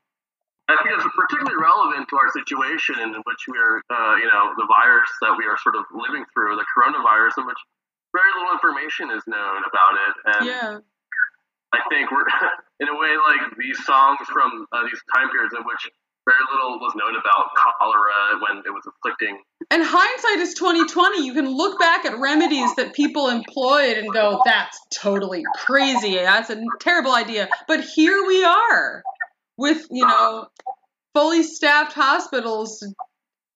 I 0.69 0.77
think 0.85 0.95
it's 0.95 1.17
particularly 1.17 1.57
relevant 1.57 2.09
to 2.11 2.17
our 2.17 2.31
situation 2.31 3.01
in 3.01 3.11
which 3.25 3.43
we 3.49 3.59
are, 3.59 3.83
uh, 3.91 4.17
you 4.17 4.29
know, 4.29 4.53
the 4.55 4.69
virus 4.69 5.09
that 5.23 5.35
we 5.37 5.47
are 5.49 5.57
sort 5.65 5.75
of 5.75 5.85
living 5.91 6.25
through, 6.33 6.55
the 6.57 6.67
coronavirus, 6.77 7.41
in 7.43 7.47
which 7.47 7.59
very 8.13 8.31
little 8.37 8.53
information 8.53 9.11
is 9.11 9.25
known 9.27 9.65
about 9.65 9.95
it. 9.97 10.15
And 10.27 10.47
Yeah. 10.47 10.79
I 11.73 11.81
think 11.91 12.11
we're, 12.13 12.25
in 12.81 12.89
a 12.89 12.97
way, 12.97 13.17
like 13.17 13.57
these 13.59 13.83
songs 13.85 14.21
from 14.31 14.67
uh, 14.73 14.85
these 14.85 15.01
time 15.17 15.31
periods 15.31 15.55
in 15.57 15.65
which 15.65 15.91
very 16.29 16.45
little 16.53 16.79
was 16.79 16.93
known 16.95 17.16
about 17.16 17.51
cholera 17.57 18.41
when 18.41 18.59
it 18.59 18.70
was 18.70 18.85
afflicting. 18.87 19.41
And 19.70 19.83
hindsight 19.85 20.39
is 20.39 20.55
2020. 20.55 21.24
You 21.24 21.35
can 21.35 21.49
look 21.49 21.79
back 21.79 22.05
at 22.05 22.18
remedies 22.18 22.74
that 22.76 22.95
people 22.95 23.29
employed 23.29 23.97
and 23.97 24.12
go, 24.12 24.41
that's 24.45 24.79
totally 24.91 25.43
crazy. 25.57 26.16
That's 26.16 26.51
a 26.51 26.62
terrible 26.81 27.12
idea. 27.14 27.49
But 27.66 27.81
here 27.81 28.24
we 28.26 28.45
are 28.45 29.03
with, 29.57 29.87
you 29.91 30.07
know, 30.07 30.47
fully 31.14 31.43
staffed 31.43 31.95
hospitals 31.95 32.87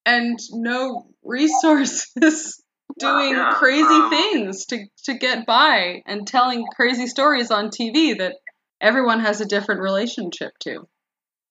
and 0.06 0.38
no 0.52 1.06
resources 1.22 2.62
doing 2.98 3.34
Yeah, 3.34 3.52
crazy 3.54 3.84
um, 3.84 4.10
things 4.10 4.66
to, 4.66 4.84
to 5.04 5.14
get 5.14 5.46
by 5.46 6.02
and 6.06 6.26
telling 6.26 6.66
crazy 6.74 7.06
stories 7.06 7.50
on 7.50 7.68
TV 7.68 8.18
that 8.18 8.36
everyone 8.80 9.20
has 9.20 9.40
a 9.40 9.46
different 9.46 9.80
relationship 9.80 10.52
to. 10.60 10.86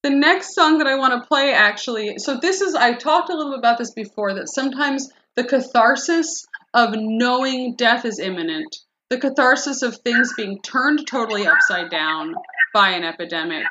The 0.03 0.09
next 0.09 0.55
song 0.55 0.79
that 0.79 0.87
I 0.87 0.95
want 0.95 1.21
to 1.21 1.27
play 1.27 1.53
actually, 1.53 2.17
so 2.17 2.37
this 2.37 2.61
is, 2.61 2.73
I 2.73 2.93
talked 2.93 3.29
a 3.29 3.35
little 3.35 3.51
bit 3.51 3.59
about 3.59 3.77
this 3.77 3.93
before, 3.93 4.33
that 4.33 4.49
sometimes 4.49 5.09
the 5.35 5.43
catharsis 5.43 6.45
of 6.73 6.95
knowing 6.95 7.75
death 7.75 8.03
is 8.05 8.19
imminent, 8.19 8.75
the 9.09 9.19
catharsis 9.19 9.83
of 9.83 9.97
things 9.97 10.33
being 10.35 10.59
turned 10.61 11.05
totally 11.07 11.45
upside 11.45 11.91
down 11.91 12.33
by 12.73 12.91
an 12.91 13.03
epidemic, 13.03 13.65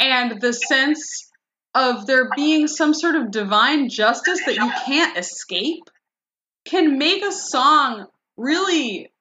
and 0.00 0.40
the 0.40 0.52
sense 0.52 1.28
of 1.74 2.06
there 2.06 2.30
being 2.34 2.66
some 2.66 2.94
sort 2.94 3.14
of 3.14 3.30
divine 3.30 3.88
justice 3.90 4.40
that 4.46 4.56
you 4.56 4.70
can't 4.86 5.18
escape 5.18 5.84
can 6.64 6.98
make 6.98 7.22
a 7.22 7.32
song 7.32 8.06
really 8.36 9.12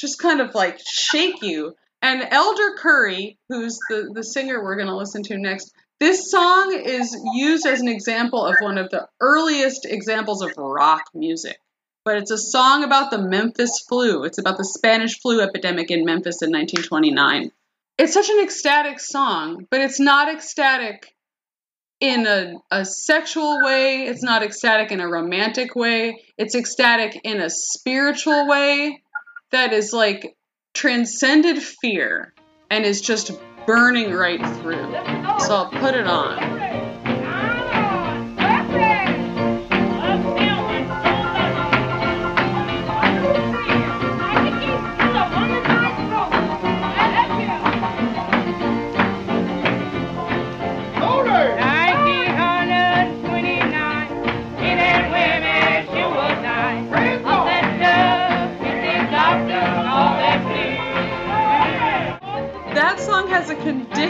just 0.00 0.18
kind 0.18 0.40
of 0.40 0.54
like 0.54 0.78
shake 0.86 1.42
you. 1.42 1.74
And 2.02 2.26
Elder 2.30 2.76
Curry, 2.78 3.38
who's 3.48 3.78
the, 3.88 4.10
the 4.14 4.24
singer 4.24 4.62
we're 4.62 4.76
going 4.76 4.88
to 4.88 4.96
listen 4.96 5.22
to 5.24 5.38
next, 5.38 5.72
this 6.00 6.30
song 6.30 6.72
is 6.72 7.14
used 7.34 7.66
as 7.66 7.82
an 7.82 7.88
example 7.88 8.44
of 8.44 8.56
one 8.60 8.78
of 8.78 8.88
the 8.88 9.06
earliest 9.20 9.84
examples 9.84 10.42
of 10.42 10.52
rock 10.56 11.04
music. 11.14 11.58
But 12.06 12.16
it's 12.16 12.30
a 12.30 12.38
song 12.38 12.84
about 12.84 13.10
the 13.10 13.20
Memphis 13.20 13.84
flu. 13.86 14.24
It's 14.24 14.38
about 14.38 14.56
the 14.56 14.64
Spanish 14.64 15.20
flu 15.20 15.42
epidemic 15.42 15.90
in 15.90 16.06
Memphis 16.06 16.40
in 16.40 16.50
1929. 16.50 17.52
It's 17.98 18.14
such 18.14 18.30
an 18.30 18.42
ecstatic 18.42 18.98
song, 18.98 19.66
but 19.70 19.82
it's 19.82 20.00
not 20.00 20.34
ecstatic 20.34 21.14
in 22.00 22.26
a, 22.26 22.54
a 22.70 22.86
sexual 22.86 23.62
way. 23.62 24.06
It's 24.06 24.22
not 24.22 24.42
ecstatic 24.42 24.90
in 24.90 25.00
a 25.00 25.08
romantic 25.08 25.76
way. 25.76 26.22
It's 26.38 26.54
ecstatic 26.54 27.20
in 27.24 27.42
a 27.42 27.50
spiritual 27.50 28.48
way 28.48 29.02
that 29.52 29.74
is 29.74 29.92
like 29.92 30.34
transcended 30.74 31.62
fear 31.62 32.32
and 32.70 32.84
is 32.84 33.00
just 33.00 33.32
burning 33.66 34.12
right 34.12 34.40
through. 34.58 34.92
So 35.40 35.54
I'll 35.54 35.70
put 35.70 35.94
it 35.94 36.06
on. 36.06 36.59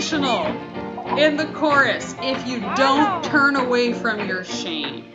Conditional 0.00 0.46
in 1.18 1.36
the 1.36 1.44
chorus 1.54 2.14
if 2.22 2.46
you 2.46 2.60
don't 2.74 3.22
turn 3.22 3.54
away 3.54 3.92
from 3.92 4.26
your 4.26 4.42
shame. 4.42 5.12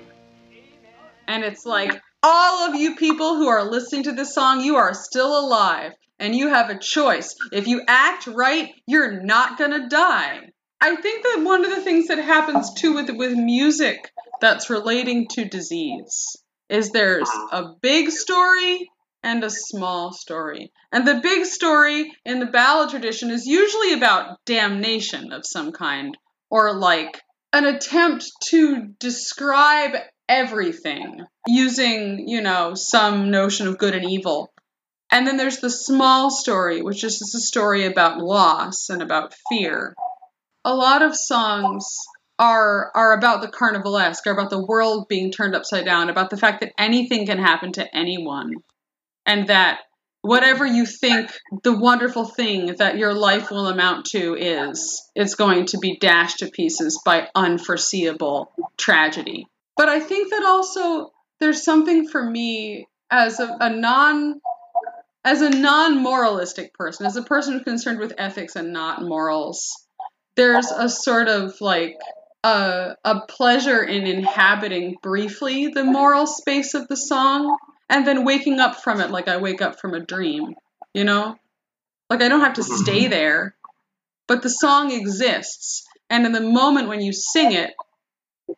And 1.28 1.44
it's 1.44 1.66
like, 1.66 2.00
all 2.22 2.70
of 2.70 2.76
you 2.76 2.96
people 2.96 3.36
who 3.36 3.48
are 3.48 3.64
listening 3.64 4.04
to 4.04 4.12
this 4.12 4.36
song, 4.36 4.62
you 4.62 4.76
are 4.76 4.94
still 4.94 5.40
alive 5.40 5.94
and 6.20 6.36
you 6.36 6.50
have 6.50 6.70
a 6.70 6.78
choice. 6.78 7.34
If 7.52 7.66
you 7.66 7.82
act 7.88 8.28
right, 8.28 8.74
you're 8.86 9.24
not 9.24 9.58
gonna 9.58 9.90
die. 9.90 10.52
I 10.80 10.96
think 10.96 11.24
that 11.24 11.44
one 11.44 11.66
of 11.66 11.72
the 11.72 11.82
things 11.82 12.10
that 12.10 12.20
happens 12.20 12.72
too 12.76 12.94
with 12.94 13.10
with 13.10 13.34
music 13.34 14.12
that's 14.40 14.70
relating 14.70 15.28
to 15.30 15.46
disease 15.46 16.38
is 16.70 16.92
there's 16.92 17.30
a 17.52 17.74
big 17.82 18.12
story 18.12 18.88
and 19.26 19.44
a 19.44 19.50
small 19.50 20.14
story. 20.14 20.72
And 20.92 21.06
the 21.06 21.20
big 21.20 21.46
story 21.46 22.14
in 22.26 22.40
the 22.40 22.46
ballad 22.46 22.92
tradition 22.92 23.32
is 23.32 23.48
usually 23.48 23.94
about 23.94 24.38
damnation 24.46 25.34
of 25.34 25.48
some 25.48 25.72
kind 25.72 26.16
or 26.52 26.76
like 26.76 27.20
an 27.52 27.66
attempt 27.66 28.32
to 28.50 28.94
describe 29.00 29.96
everything 30.30 31.26
using, 31.48 32.28
you 32.28 32.42
know, 32.42 32.76
some 32.76 33.32
notion 33.32 33.68
of 33.68 33.80
good 33.80 33.96
and 33.96 34.10
evil. 34.10 34.54
And 35.12 35.26
then 35.26 35.38
there's 35.38 35.60
the 35.60 35.72
small 35.72 36.30
story, 36.30 36.84
which 36.84 37.04
is 37.04 37.18
just 37.18 37.36
a 37.36 37.40
story 37.40 37.86
about 37.86 38.20
loss 38.20 38.90
and 38.90 39.02
about 39.02 39.34
fear. 39.50 39.96
A 40.64 40.76
lot 40.76 41.02
of 41.02 41.16
songs 41.16 41.96
are 42.38 42.92
are 42.94 43.14
about 43.14 43.42
the 43.42 43.48
carnivalesque, 43.48 44.28
are 44.28 44.34
about 44.34 44.50
the 44.50 44.64
world 44.64 45.08
being 45.08 45.32
turned 45.32 45.56
upside 45.56 45.86
down, 45.86 46.10
about 46.10 46.30
the 46.30 46.38
fact 46.38 46.60
that 46.62 46.74
anything 46.78 47.26
can 47.26 47.40
happen 47.40 47.72
to 47.74 47.96
anyone. 47.96 48.56
And 49.26 49.48
that 49.48 49.80
whatever 50.22 50.66
you 50.66 50.86
think 50.86 51.32
the 51.64 51.78
wonderful 51.78 52.26
thing 52.26 52.76
that 52.78 52.98
your 52.98 53.14
life 53.14 53.52
will 53.52 53.68
amount 53.68 54.06
to 54.06 54.36
is, 54.36 55.04
it's 55.16 55.36
going 55.36 55.68
to 55.68 55.78
be 55.78 55.98
dashed 55.98 56.40
to 56.40 56.50
pieces 56.50 57.02
by 57.06 57.28
unforeseeable 57.36 58.52
tragedy. 58.78 59.48
But 59.78 59.90
I 59.90 60.00
think 60.00 60.32
that 60.32 60.44
also 60.44 61.12
there's 61.40 61.64
something 61.64 62.08
for 62.08 62.24
me 62.24 62.88
as 63.12 63.40
a, 63.40 63.56
a 63.60 63.70
non 63.70 64.42
as 65.24 65.42
a 65.42 65.50
non-moralistic 65.50 66.72
person, 66.76 67.08
as 67.08 67.16
a 67.16 67.24
person 67.24 67.64
concerned 67.64 68.00
with 68.00 68.14
ethics 68.16 68.56
and 68.56 68.72
not 68.72 69.02
morals, 69.02 69.88
there's 70.36 70.70
a 70.70 70.88
sort 70.88 71.28
of 71.28 71.60
like 71.62 71.98
a, 72.44 72.96
a 73.04 73.22
pleasure 73.28 73.82
in 73.82 74.06
inhabiting 74.06 74.98
briefly 75.02 75.70
the 75.70 75.84
moral 75.84 76.28
space 76.28 76.76
of 76.76 76.88
the 76.88 76.96
song 76.96 77.58
and 77.90 78.06
then 78.06 78.26
waking 78.26 78.60
up 78.60 78.84
from 78.84 79.00
it 79.00 79.12
like 79.12 79.28
I 79.28 79.38
wake 79.38 79.62
up 79.62 79.80
from 79.80 79.94
a 79.94 80.00
dream, 80.00 80.56
you 80.94 81.04
know? 81.04 81.38
Like 82.10 82.22
I 82.22 82.30
don't 82.30 82.42
have 82.42 82.56
to 82.56 82.62
mm-hmm. 82.62 82.84
stay 82.84 83.08
there, 83.08 83.56
but 84.28 84.42
the 84.42 84.50
song 84.50 84.92
exists. 84.92 85.86
And 86.10 86.26
in 86.26 86.32
the 86.32 86.42
moment 86.42 86.88
when 86.88 87.02
you 87.02 87.14
sing 87.14 87.52
it, 87.52 87.74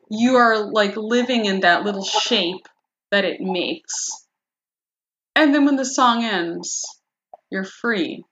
you 0.10 0.36
are 0.36 0.58
like 0.58 0.98
living 0.98 1.46
in 1.46 1.62
that 1.62 1.84
little 1.84 2.04
shape 2.04 2.68
that 3.12 3.26
it 3.26 3.40
makes. 3.40 4.10
And 5.36 5.54
then 5.54 5.66
when 5.66 5.76
the 5.76 5.86
song 5.86 6.24
ends, 6.24 6.84
you're 7.50 7.64
free. 7.64 8.24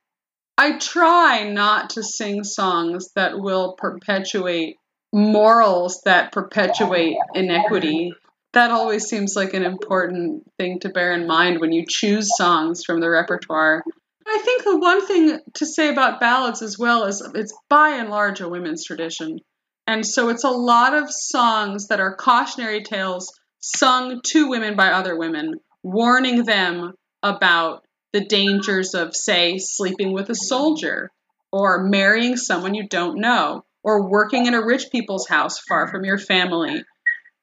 I 0.57 0.77
try 0.77 1.49
not 1.49 1.91
to 1.91 2.03
sing 2.03 2.43
songs 2.43 3.11
that 3.15 3.39
will 3.39 3.73
perpetuate 3.73 4.77
morals 5.13 6.01
that 6.05 6.31
perpetuate 6.31 7.17
inequity. 7.33 8.13
That 8.55 8.71
always 8.71 9.05
seems 9.05 9.35
like 9.35 9.53
an 9.53 9.63
important 9.63 10.43
thing 10.57 10.79
to 10.79 10.89
bear 10.89 11.13
in 11.13 11.27
mind 11.27 11.59
when 11.59 11.73
you 11.73 11.83
choose 11.87 12.37
songs 12.37 12.83
from 12.85 13.01
the 13.01 13.09
repertoire. 13.09 13.83
I 14.25 14.39
think 14.43 14.63
the 14.63 14.77
one 14.77 15.05
thing 15.05 15.39
to 15.55 15.65
say 15.65 15.89
about 15.89 16.21
ballads 16.21 16.61
as 16.61 16.79
well 16.79 17.03
is 17.03 17.21
it's 17.35 17.53
by 17.69 17.89
and 17.97 18.09
large 18.09 18.39
a 18.39 18.47
women's 18.47 18.85
tradition. 18.85 19.39
And 19.87 20.05
so 20.05 20.29
it's 20.29 20.45
a 20.45 20.49
lot 20.49 20.93
of 20.93 21.11
songs 21.11 21.89
that 21.89 21.99
are 21.99 22.15
cautionary 22.15 22.81
tales 22.81 23.29
sung 23.59 24.21
to 24.27 24.49
women 24.49 24.77
by 24.77 24.87
other 24.87 25.17
women, 25.17 25.55
warning 25.83 26.45
them 26.45 26.93
about 27.21 27.83
the 28.13 28.23
dangers 28.23 28.95
of, 28.95 29.13
say, 29.13 29.57
sleeping 29.57 30.13
with 30.13 30.29
a 30.29 30.35
soldier 30.35 31.11
or 31.51 31.83
marrying 31.83 32.37
someone 32.37 32.73
you 32.73 32.87
don't 32.87 33.19
know 33.19 33.65
or 33.83 34.09
working 34.09 34.45
in 34.45 34.53
a 34.53 34.65
rich 34.65 34.85
people's 34.93 35.27
house 35.27 35.59
far 35.59 35.89
from 35.89 36.05
your 36.05 36.17
family, 36.17 36.83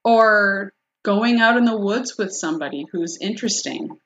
or 0.05 0.73
going 1.03 1.41
out 1.41 1.57
in 1.57 1.65
the 1.65 1.77
woods 1.77 2.17
with 2.17 2.33
somebody 2.33 2.87
who's 2.91 3.19
interesting. 3.21 3.99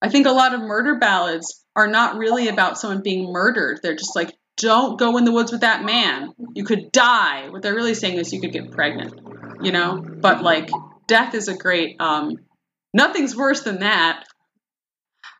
I 0.00 0.08
think 0.08 0.26
a 0.26 0.32
lot 0.32 0.54
of 0.54 0.60
murder 0.60 0.98
ballads 0.98 1.64
are 1.74 1.88
not 1.88 2.16
really 2.16 2.48
about 2.48 2.78
someone 2.78 3.02
being 3.02 3.32
murdered. 3.32 3.80
They're 3.82 3.96
just 3.96 4.16
like, 4.16 4.34
don't 4.56 4.98
go 4.98 5.16
in 5.16 5.24
the 5.24 5.32
woods 5.32 5.52
with 5.52 5.60
that 5.60 5.84
man. 5.84 6.32
You 6.54 6.64
could 6.64 6.90
die. 6.92 7.48
What 7.48 7.62
they're 7.62 7.74
really 7.74 7.94
saying 7.94 8.18
is 8.18 8.32
you 8.32 8.40
could 8.40 8.52
get 8.52 8.70
pregnant, 8.70 9.20
you 9.62 9.72
know? 9.72 10.04
But 10.04 10.42
like, 10.42 10.68
death 11.06 11.34
is 11.34 11.48
a 11.48 11.56
great, 11.56 11.96
um, 12.00 12.38
nothing's 12.92 13.36
worse 13.36 13.62
than 13.62 13.80
that. 13.80 14.24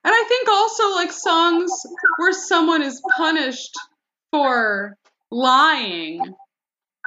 And 0.04 0.14
I 0.14 0.24
think 0.28 0.48
also 0.48 0.94
like 0.94 1.12
songs 1.12 1.70
where 2.16 2.32
someone 2.32 2.82
is 2.82 3.02
punished 3.16 3.74
for 4.30 4.96
lying 5.30 6.20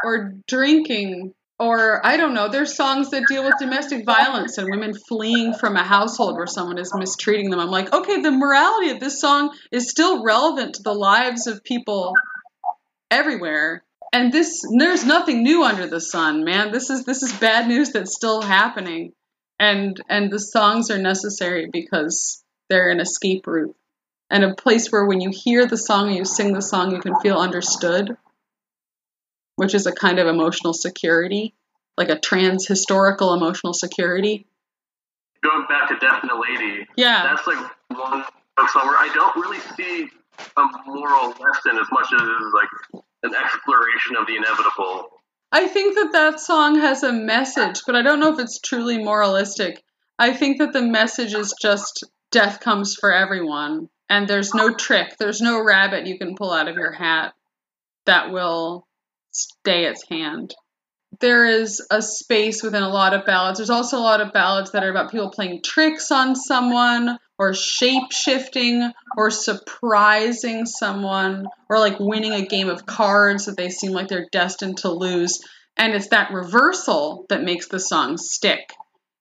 or 0.03 0.33
drinking 0.47 1.33
or 1.61 2.03
I 2.03 2.17
don't 2.17 2.33
know, 2.33 2.49
there's 2.49 2.75
songs 2.75 3.11
that 3.11 3.27
deal 3.27 3.45
with 3.45 3.59
domestic 3.59 4.03
violence 4.03 4.57
and 4.57 4.67
women 4.71 4.95
fleeing 5.07 5.53
from 5.53 5.75
a 5.75 5.83
household 5.83 6.35
where 6.35 6.47
someone 6.47 6.79
is 6.79 6.91
mistreating 6.95 7.51
them. 7.51 7.59
I'm 7.59 7.69
like, 7.69 7.93
okay, 7.93 8.19
the 8.19 8.31
morality 8.31 8.89
of 8.89 8.99
this 8.99 9.21
song 9.21 9.55
is 9.71 9.91
still 9.91 10.23
relevant 10.23 10.75
to 10.75 10.83
the 10.83 10.95
lives 10.95 11.45
of 11.45 11.63
people 11.63 12.15
everywhere. 13.11 13.83
And 14.11 14.33
this 14.33 14.63
there's 14.75 15.05
nothing 15.05 15.43
new 15.43 15.63
under 15.63 15.85
the 15.85 16.01
sun, 16.01 16.43
man. 16.43 16.71
This 16.71 16.89
is 16.89 17.05
this 17.05 17.21
is 17.21 17.31
bad 17.33 17.67
news 17.67 17.91
that's 17.91 18.15
still 18.15 18.41
happening. 18.41 19.13
And 19.59 20.01
and 20.09 20.31
the 20.31 20.39
songs 20.39 20.89
are 20.89 20.97
necessary 20.97 21.69
because 21.71 22.43
they're 22.69 22.89
an 22.89 22.99
escape 22.99 23.45
route 23.45 23.75
and 24.31 24.43
a 24.43 24.55
place 24.55 24.91
where 24.91 25.05
when 25.05 25.21
you 25.21 25.29
hear 25.29 25.67
the 25.67 25.77
song 25.77 26.07
and 26.07 26.17
you 26.17 26.25
sing 26.25 26.53
the 26.53 26.61
song, 26.61 26.91
you 26.91 27.01
can 27.01 27.19
feel 27.19 27.37
understood, 27.37 28.17
which 29.55 29.73
is 29.73 29.85
a 29.85 29.91
kind 29.91 30.19
of 30.19 30.27
emotional 30.27 30.73
security, 30.73 31.53
like 31.97 32.09
a 32.09 32.19
trans 32.19 32.67
historical 32.67 33.33
emotional 33.33 33.73
security. 33.73 34.47
Going 35.43 35.65
back 35.67 35.89
to 35.89 35.97
Death 35.97 36.19
and 36.21 36.31
a 36.31 36.39
Lady, 36.39 36.87
Yeah. 36.95 37.23
that's 37.23 37.47
like 37.47 37.57
one 37.89 38.23
song 38.69 38.87
where 38.87 38.97
I 38.99 39.09
don't 39.13 39.35
really 39.35 39.59
see 39.75 40.09
a 40.57 40.63
moral 40.85 41.29
lesson 41.29 41.77
as 41.79 41.87
much 41.91 42.07
as 42.13 42.53
like 42.53 43.03
an 43.23 43.33
exploration 43.35 44.15
of 44.17 44.27
the 44.27 44.35
inevitable. 44.35 45.21
I 45.51 45.67
think 45.67 45.95
that 45.95 46.11
that 46.13 46.39
song 46.39 46.79
has 46.79 47.03
a 47.03 47.11
message, 47.11 47.81
but 47.85 47.95
I 47.95 48.01
don't 48.01 48.19
know 48.19 48.33
if 48.33 48.39
it's 48.39 48.59
truly 48.59 48.97
moralistic. 49.03 49.83
I 50.17 50.33
think 50.33 50.59
that 50.59 50.71
the 50.73 50.81
message 50.81 51.33
is 51.33 51.53
just 51.59 52.03
death 52.31 52.59
comes 52.61 52.95
for 52.95 53.11
everyone, 53.11 53.89
and 54.09 54.27
there's 54.27 54.53
no 54.53 54.73
trick, 54.73 55.17
there's 55.17 55.41
no 55.41 55.61
rabbit 55.63 56.07
you 56.07 56.17
can 56.17 56.35
pull 56.35 56.51
out 56.53 56.67
of 56.69 56.75
your 56.77 56.91
hat 56.91 57.33
that 58.05 58.31
will 58.31 58.87
stay 59.31 59.85
its 59.85 60.03
hand. 60.09 60.53
There 61.19 61.45
is 61.45 61.85
a 61.91 62.01
space 62.01 62.63
within 62.63 62.83
a 62.83 62.89
lot 62.89 63.13
of 63.13 63.25
ballads. 63.25 63.59
There's 63.59 63.69
also 63.69 63.97
a 63.97 63.99
lot 63.99 64.21
of 64.21 64.31
ballads 64.31 64.71
that 64.71 64.83
are 64.83 64.89
about 64.89 65.11
people 65.11 65.29
playing 65.29 65.61
tricks 65.61 66.09
on 66.11 66.35
someone, 66.35 67.17
or 67.37 67.53
shape 67.53 68.11
shifting, 68.11 68.91
or 69.17 69.29
surprising 69.29 70.65
someone, 70.65 71.47
or 71.69 71.79
like 71.79 71.99
winning 71.99 72.33
a 72.33 72.45
game 72.45 72.69
of 72.69 72.85
cards 72.85 73.45
that 73.45 73.57
they 73.57 73.69
seem 73.69 73.91
like 73.91 74.07
they're 74.07 74.29
destined 74.31 74.77
to 74.77 74.91
lose. 74.91 75.41
And 75.75 75.93
it's 75.93 76.09
that 76.09 76.31
reversal 76.31 77.25
that 77.29 77.43
makes 77.43 77.67
the 77.67 77.79
song 77.79 78.17
stick. 78.17 78.73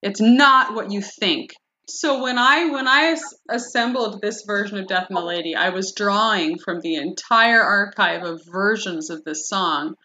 It's 0.02 0.20
not 0.20 0.74
what 0.74 0.90
you 0.92 1.02
think. 1.02 1.50
So 1.92 2.22
when 2.22 2.38
I 2.38 2.66
when 2.66 2.86
I 2.86 3.16
assembled 3.48 4.20
this 4.20 4.44
version 4.46 4.78
of 4.78 4.86
Death 4.86 5.08
the 5.10 5.20
Lady, 5.20 5.56
I 5.56 5.70
was 5.70 5.92
drawing 5.92 6.58
from 6.58 6.80
the 6.80 6.94
entire 6.94 7.60
archive 7.60 8.22
of 8.22 8.44
versions 8.46 9.10
of 9.10 9.24
this 9.24 9.48
song, 9.48 9.96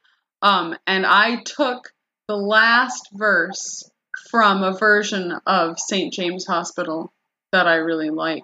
um, 0.42 0.76
and 0.88 1.06
I 1.06 1.44
took 1.44 1.94
the 2.28 2.36
last 2.36 3.10
verse 3.14 3.90
from 4.32 4.64
a 4.64 4.76
version 4.76 5.40
of 5.46 5.80
St. 5.80 6.12
James 6.12 6.48
Hospital 6.48 7.14
that 7.52 7.68
I 7.68 7.76
really 7.76 8.10
like, 8.10 8.44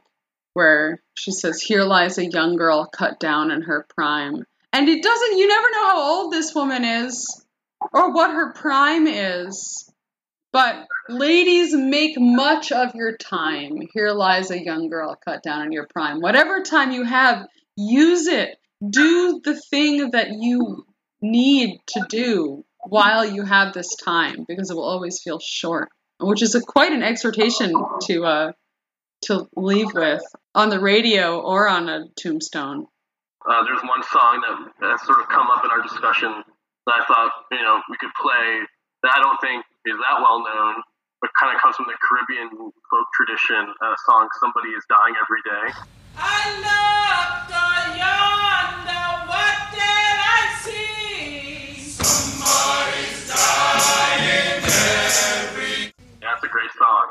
where 0.53 1.01
she 1.15 1.31
says, 1.31 1.61
"Here 1.61 1.83
lies 1.83 2.19
a 2.19 2.29
young 2.29 2.57
girl 2.57 2.85
cut 2.85 3.19
down 3.19 3.49
in 3.49 3.63
her 3.63 3.87
prime," 3.95 4.45
and 4.71 4.87
it 4.87 5.01
doesn't. 5.01 5.37
You 5.37 5.47
never 5.47 5.71
know 5.71 5.87
how 5.87 6.01
old 6.01 6.33
this 6.33 6.53
woman 6.53 6.85
is 6.85 7.43
or 7.91 8.11
what 8.11 8.29
her 8.29 8.53
prime 8.53 9.07
is. 9.07 9.90
But 10.51 10.85
ladies, 11.07 11.73
make 11.73 12.19
much 12.19 12.71
of 12.71 12.93
your 12.93 13.15
time. 13.15 13.77
Here 13.93 14.11
lies 14.11 14.51
a 14.51 14.61
young 14.61 14.89
girl 14.89 15.17
cut 15.23 15.43
down 15.43 15.65
in 15.65 15.71
your 15.71 15.87
prime. 15.87 16.19
Whatever 16.19 16.61
time 16.61 16.91
you 16.91 17.03
have, 17.03 17.47
use 17.77 18.27
it. 18.27 18.57
Do 18.87 19.39
the 19.43 19.55
thing 19.69 20.11
that 20.11 20.31
you 20.31 20.85
need 21.21 21.79
to 21.87 22.05
do 22.09 22.65
while 22.79 23.25
you 23.25 23.43
have 23.43 23.73
this 23.73 23.95
time, 23.95 24.45
because 24.47 24.71
it 24.71 24.73
will 24.73 24.83
always 24.83 25.21
feel 25.21 25.39
short. 25.39 25.89
Which 26.19 26.41
is 26.41 26.55
a, 26.55 26.61
quite 26.61 26.91
an 26.91 27.01
exhortation 27.01 27.73
to 28.03 28.25
uh, 28.25 28.51
to 29.23 29.47
leave 29.55 29.93
with 29.93 30.21
on 30.53 30.69
the 30.69 30.79
radio 30.79 31.39
or 31.39 31.67
on 31.69 31.89
a 31.89 32.05
tombstone. 32.19 32.87
Uh, 33.47 33.63
there's 33.63 33.81
one 33.81 34.03
song 34.03 34.69
that 34.81 34.91
has 34.91 35.01
sort 35.05 35.19
of 35.19 35.29
come 35.29 35.47
up 35.49 35.63
in 35.63 35.71
our 35.71 35.81
discussion 35.81 36.43
that 36.85 36.95
I 37.01 37.05
thought 37.05 37.31
you 37.51 37.61
know 37.61 37.81
we 37.89 37.97
could 37.97 38.11
play 38.21 38.59
that 39.03 39.13
I 39.15 39.21
don't 39.21 39.39
think 39.41 39.65
is 39.85 39.95
that 39.97 40.21
well 40.21 40.39
known, 40.43 40.83
but 41.21 41.31
kind 41.39 41.55
of 41.55 41.61
comes 41.61 41.75
from 41.75 41.85
the 41.87 41.97
Caribbean 42.01 42.49
folk 42.89 43.07
tradition. 43.13 43.73
A 43.81 43.95
song 44.05 44.29
"Somebody 44.39 44.69
Is 44.69 44.85
Dying 44.89 45.15
Every 45.17 45.41
Day." 45.41 45.73
I 46.17 46.53
looked 46.61 47.51
yonder, 47.97 49.07
what 49.27 49.57
did 49.71 50.17
I 50.21 50.41
see? 50.61 51.79
Somebody's 51.79 53.27
dying 53.27 54.63
every 54.63 55.93
That's 56.21 56.43
a 56.43 56.47
great 56.47 56.71
song. 56.77 57.07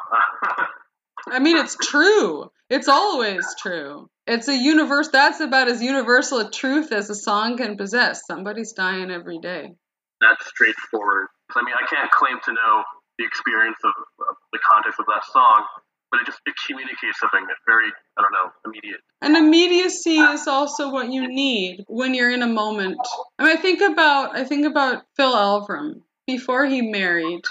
I 1.28 1.38
mean, 1.38 1.56
it's 1.56 1.76
true. 1.76 2.50
It's 2.68 2.88
always 2.88 3.46
true. 3.60 4.08
It's 4.26 4.48
a 4.48 4.56
universe. 4.56 5.08
That's 5.08 5.40
about 5.40 5.68
as 5.68 5.82
universal 5.82 6.38
a 6.38 6.50
truth 6.50 6.92
as 6.92 7.10
a 7.10 7.14
song 7.14 7.56
can 7.56 7.76
possess. 7.76 8.26
Somebody's 8.26 8.72
dying 8.72 9.10
every 9.10 9.38
day. 9.38 9.74
That's 10.20 10.46
straightforward. 10.46 11.28
I 11.56 11.62
mean, 11.62 11.74
I 11.74 11.86
can't 11.86 12.10
claim 12.10 12.38
to 12.44 12.52
know 12.52 12.84
the 13.18 13.24
experience 13.24 13.76
of, 13.84 13.92
of 14.28 14.36
the 14.52 14.58
context 14.58 14.98
of 14.98 15.06
that 15.06 15.24
song, 15.32 15.64
but 16.10 16.20
it 16.20 16.26
just 16.26 16.40
it 16.46 16.54
communicates 16.66 17.20
something 17.20 17.44
that's 17.46 17.60
very 17.66 17.88
I 18.18 18.22
don't 18.22 18.32
know 18.32 18.50
immediate. 18.64 19.00
And 19.20 19.36
immediacy 19.36 20.18
is 20.18 20.46
also 20.46 20.90
what 20.90 21.10
you 21.10 21.28
need 21.28 21.84
when 21.86 22.14
you're 22.14 22.30
in 22.30 22.42
a 22.42 22.48
moment. 22.48 22.98
I 23.38 23.44
mean, 23.44 23.56
I 23.56 23.60
think 23.60 23.80
about 23.80 24.36
I 24.36 24.44
think 24.44 24.66
about 24.66 25.04
Phil 25.16 25.32
Elverum. 25.32 26.02
Before 26.26 26.64
he 26.66 26.82
married, 26.82 27.42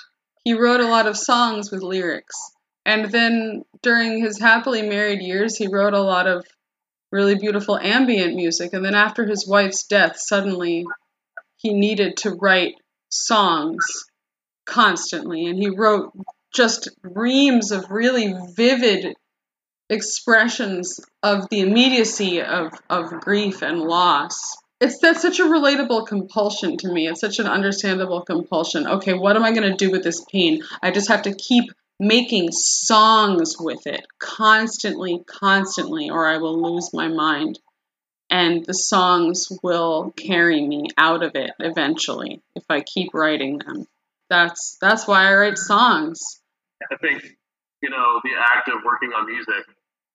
he 0.43 0.53
wrote 0.53 0.79
a 0.79 0.87
lot 0.87 1.07
of 1.07 1.17
songs 1.17 1.71
with 1.71 1.81
lyrics, 1.81 2.35
and 2.85 3.05
then 3.11 3.63
during 3.81 4.21
his 4.21 4.39
happily 4.39 4.81
married 4.81 5.21
years, 5.21 5.57
he 5.57 5.67
wrote 5.67 5.93
a 5.93 6.01
lot 6.01 6.27
of 6.27 6.45
really 7.11 7.35
beautiful 7.35 7.77
ambient 7.77 8.35
music. 8.35 8.73
And 8.73 8.83
then 8.83 8.95
after 8.95 9.25
his 9.25 9.47
wife's 9.47 9.85
death, 9.85 10.17
suddenly 10.17 10.85
he 11.57 11.73
needed 11.73 12.17
to 12.17 12.31
write 12.31 12.75
songs 13.09 13.85
constantly, 14.65 15.45
and 15.45 15.57
he 15.57 15.69
wrote 15.69 16.13
just 16.53 16.89
reams 17.03 17.71
of 17.71 17.91
really 17.91 18.33
vivid 18.55 19.15
expressions 19.89 20.99
of 21.23 21.49
the 21.49 21.61
immediacy 21.61 22.41
of, 22.41 22.71
of 22.89 23.09
grief 23.21 23.61
and 23.63 23.81
loss. 23.81 24.55
it's 24.79 24.99
that's 24.99 25.21
such 25.21 25.39
a 25.39 25.43
relatable 25.43 26.07
compulsion 26.07 26.77
to 26.77 26.91
me. 26.91 27.07
It's 27.07 27.21
such 27.21 27.39
an 27.39 27.47
understandable 27.47 28.21
compulsion. 28.21 28.87
Okay, 28.87 29.13
what 29.13 29.35
am 29.35 29.43
I 29.43 29.51
going 29.51 29.69
to 29.69 29.75
do 29.75 29.91
with 29.91 30.03
this 30.03 30.23
pain? 30.31 30.61
I 30.81 30.91
just 30.91 31.09
have 31.09 31.23
to 31.23 31.33
keep 31.33 31.71
making 31.99 32.51
songs 32.51 33.55
with 33.59 33.87
it 33.87 34.05
constantly, 34.19 35.21
constantly, 35.27 36.09
or 36.09 36.27
I 36.27 36.37
will 36.37 36.73
lose 36.73 36.91
my 36.93 37.09
mind. 37.09 37.59
And 38.29 38.63
the 38.65 38.73
songs 38.73 39.47
will 39.63 40.11
carry 40.15 40.61
me 40.65 40.89
out 40.97 41.23
of 41.23 41.35
it 41.35 41.51
eventually 41.59 42.41
if 42.55 42.63
I 42.69 42.81
keep 42.81 43.13
writing 43.13 43.57
them. 43.57 43.87
That's 44.29 44.77
that's 44.79 45.07
why 45.07 45.27
I 45.27 45.33
write 45.33 45.57
songs. 45.57 46.19
I 46.91 46.95
think, 46.97 47.23
you 47.81 47.89
know, 47.89 48.21
the 48.23 48.31
act 48.37 48.69
of 48.69 48.83
working 48.85 49.09
on 49.17 49.25
music 49.25 49.65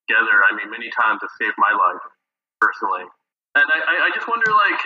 together, 0.08 0.36
I 0.50 0.54
mean, 0.56 0.70
many 0.70 0.90
times 0.90 1.20
has 1.22 1.30
saved 1.40 1.54
my 1.58 1.72
life 1.76 2.02
personally. 2.60 3.04
And 3.56 3.64
I, 3.68 4.06
I- 4.06 4.10
just 4.14 4.28
wonder, 4.28 4.50
like, 4.50 4.80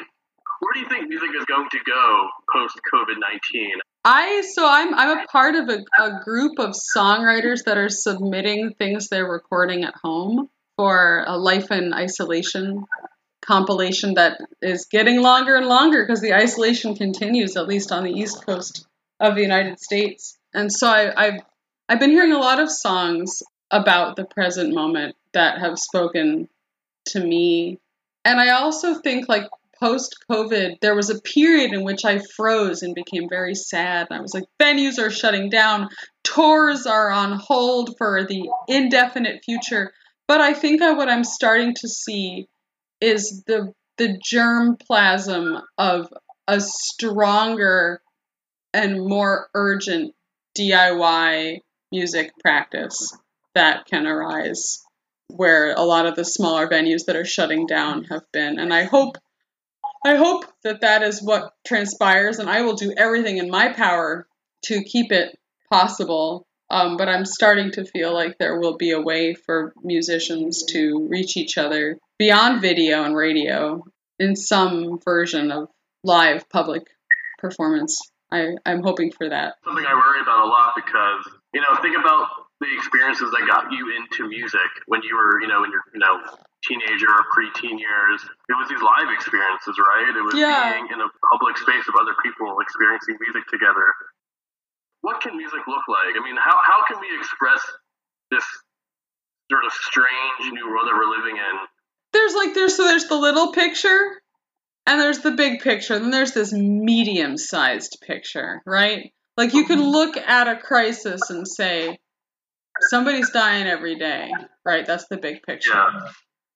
where 0.60 0.72
do 0.74 0.80
you 0.80 0.88
think 0.88 1.08
music 1.08 1.30
is 1.38 1.44
going 1.44 1.68
to 1.70 1.78
go 1.86 2.28
post 2.52 2.80
COVID 2.92 3.16
19? 3.20 3.72
I 4.04 4.40
so 4.54 4.66
I'm 4.66 4.94
I'm 4.94 5.18
a 5.18 5.26
part 5.26 5.54
of 5.54 5.68
a, 5.68 5.84
a 6.02 6.24
group 6.24 6.58
of 6.58 6.74
songwriters 6.96 7.64
that 7.64 7.76
are 7.76 7.88
submitting 7.90 8.72
things 8.74 9.08
they're 9.08 9.30
recording 9.30 9.84
at 9.84 9.94
home 10.02 10.48
for 10.76 11.24
a 11.26 11.36
life 11.36 11.70
in 11.70 11.92
isolation 11.92 12.84
compilation 13.48 14.14
that 14.14 14.38
is 14.60 14.84
getting 14.84 15.22
longer 15.22 15.56
and 15.56 15.66
longer 15.66 16.04
because 16.04 16.20
the 16.20 16.34
isolation 16.34 16.94
continues 16.94 17.56
at 17.56 17.66
least 17.66 17.90
on 17.90 18.04
the 18.04 18.12
east 18.12 18.44
coast 18.44 18.86
of 19.18 19.34
the 19.34 19.42
United 19.42 19.80
States. 19.80 20.36
And 20.54 20.70
so 20.70 20.86
I, 20.86 21.12
I've 21.16 21.40
I've 21.88 22.00
been 22.00 22.10
hearing 22.10 22.32
a 22.32 22.38
lot 22.38 22.60
of 22.60 22.70
songs 22.70 23.42
about 23.70 24.16
the 24.16 24.26
present 24.26 24.74
moment 24.74 25.16
that 25.32 25.58
have 25.60 25.78
spoken 25.78 26.48
to 27.06 27.20
me. 27.20 27.78
And 28.26 28.38
I 28.38 28.50
also 28.50 28.94
think 28.94 29.26
like 29.28 29.48
post 29.80 30.16
COVID, 30.30 30.80
there 30.80 30.94
was 30.94 31.08
a 31.08 31.20
period 31.20 31.72
in 31.72 31.84
which 31.84 32.04
I 32.04 32.18
froze 32.18 32.82
and 32.82 32.94
became 32.94 33.30
very 33.30 33.54
sad. 33.54 34.08
I 34.10 34.20
was 34.20 34.34
like, 34.34 34.44
venues 34.60 34.98
are 34.98 35.10
shutting 35.10 35.48
down, 35.48 35.88
tours 36.22 36.84
are 36.86 37.10
on 37.10 37.38
hold 37.38 37.96
for 37.96 38.24
the 38.24 38.50
indefinite 38.68 39.42
future. 39.42 39.92
But 40.26 40.42
I 40.42 40.52
think 40.52 40.82
what 40.82 41.08
I'm 41.08 41.24
starting 41.24 41.74
to 41.76 41.88
see 41.88 42.46
is 43.00 43.42
the 43.46 43.72
the 43.96 44.18
germplasm 44.18 45.60
of 45.76 46.12
a 46.46 46.60
stronger 46.60 48.00
and 48.72 49.04
more 49.04 49.48
urgent 49.54 50.14
DIY 50.56 51.58
music 51.90 52.32
practice 52.40 53.16
that 53.54 53.86
can 53.86 54.06
arise 54.06 54.84
where 55.28 55.74
a 55.74 55.82
lot 55.82 56.06
of 56.06 56.16
the 56.16 56.24
smaller 56.24 56.68
venues 56.68 57.06
that 57.06 57.16
are 57.16 57.24
shutting 57.24 57.66
down 57.66 58.04
have 58.04 58.22
been. 58.32 58.58
And 58.58 58.72
I 58.72 58.84
hope 58.84 59.18
I 60.04 60.14
hope 60.14 60.44
that 60.62 60.82
that 60.82 61.02
is 61.02 61.20
what 61.20 61.52
transpires 61.66 62.38
and 62.38 62.48
I 62.48 62.62
will 62.62 62.76
do 62.76 62.94
everything 62.96 63.38
in 63.38 63.50
my 63.50 63.72
power 63.72 64.26
to 64.66 64.82
keep 64.84 65.12
it 65.12 65.36
possible 65.70 66.46
um, 66.70 66.96
but 66.96 67.08
I'm 67.08 67.24
starting 67.24 67.70
to 67.72 67.84
feel 67.84 68.12
like 68.12 68.38
there 68.38 68.58
will 68.58 68.76
be 68.76 68.90
a 68.90 69.00
way 69.00 69.34
for 69.34 69.72
musicians 69.82 70.64
to 70.70 71.06
reach 71.08 71.36
each 71.36 71.56
other 71.58 71.98
beyond 72.18 72.60
video 72.60 73.04
and 73.04 73.16
radio 73.16 73.82
in 74.18 74.36
some 74.36 74.98
version 75.04 75.50
of 75.50 75.68
live 76.04 76.48
public 76.48 76.86
performance. 77.38 78.00
I, 78.30 78.56
I'm 78.66 78.82
hoping 78.82 79.10
for 79.12 79.28
that. 79.28 79.54
Something 79.64 79.86
I 79.86 79.94
worry 79.94 80.20
about 80.20 80.44
a 80.44 80.48
lot 80.48 80.74
because, 80.76 81.24
you 81.54 81.60
know, 81.62 81.80
think 81.80 81.96
about 81.96 82.28
the 82.60 82.68
experiences 82.76 83.30
that 83.30 83.46
got 83.46 83.72
you 83.72 83.94
into 83.96 84.28
music 84.28 84.68
when 84.86 85.00
you 85.02 85.16
were, 85.16 85.40
you 85.40 85.48
know, 85.48 85.64
in 85.64 85.70
your, 85.70 85.80
you 85.94 86.00
know, 86.00 86.20
teenager 86.66 87.06
or 87.06 87.24
preteen 87.32 87.78
years. 87.78 88.20
It 88.50 88.56
was 88.58 88.68
these 88.68 88.82
live 88.82 89.08
experiences, 89.14 89.78
right? 89.78 90.10
It 90.10 90.24
was 90.26 90.34
Yeah. 90.34 90.74
being 90.74 90.90
in 90.92 91.00
a 91.00 91.08
public 91.32 91.56
space 91.56 91.86
of 91.88 91.94
other 91.94 92.14
people 92.20 92.58
experiencing 92.60 93.16
music 93.22 93.46
together. 93.48 93.86
What 95.08 95.22
can 95.22 95.38
music 95.38 95.60
look 95.66 95.88
like? 95.88 96.20
I 96.20 96.22
mean, 96.22 96.36
how, 96.36 96.58
how 96.62 96.84
can 96.86 97.00
we 97.00 97.08
express 97.18 97.62
this 98.30 98.44
sort 99.50 99.64
of 99.64 99.72
strange 99.72 100.52
new 100.52 100.68
world 100.68 100.86
that 100.86 100.92
we're 100.92 101.16
living 101.16 101.38
in? 101.38 101.54
There's 102.12 102.34
like 102.34 102.52
there's 102.52 102.76
so 102.76 102.84
there's 102.84 103.08
the 103.08 103.16
little 103.16 103.52
picture 103.52 104.20
and 104.86 105.00
there's 105.00 105.20
the 105.20 105.30
big 105.30 105.60
picture, 105.62 105.94
and 105.94 106.04
then 106.04 106.10
there's 106.10 106.32
this 106.32 106.52
medium 106.52 107.38
sized 107.38 108.02
picture, 108.06 108.60
right? 108.66 109.14
Like 109.38 109.54
you 109.54 109.64
can 109.64 109.78
mm-hmm. 109.78 109.88
look 109.88 110.18
at 110.18 110.46
a 110.46 110.56
crisis 110.56 111.30
and 111.30 111.48
say, 111.48 111.98
somebody's 112.90 113.30
dying 113.30 113.66
every 113.66 113.96
day, 113.98 114.30
right? 114.62 114.84
That's 114.84 115.06
the 115.08 115.16
big 115.16 115.42
picture. 115.42 115.72
Yeah. 115.72 116.00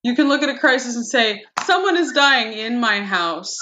You 0.02 0.14
can 0.14 0.28
look 0.28 0.42
at 0.42 0.50
a 0.50 0.58
crisis 0.58 0.96
and 0.96 1.06
say, 1.06 1.42
someone 1.64 1.96
is 1.96 2.12
dying 2.12 2.52
in 2.52 2.80
my 2.80 3.00
house. 3.00 3.56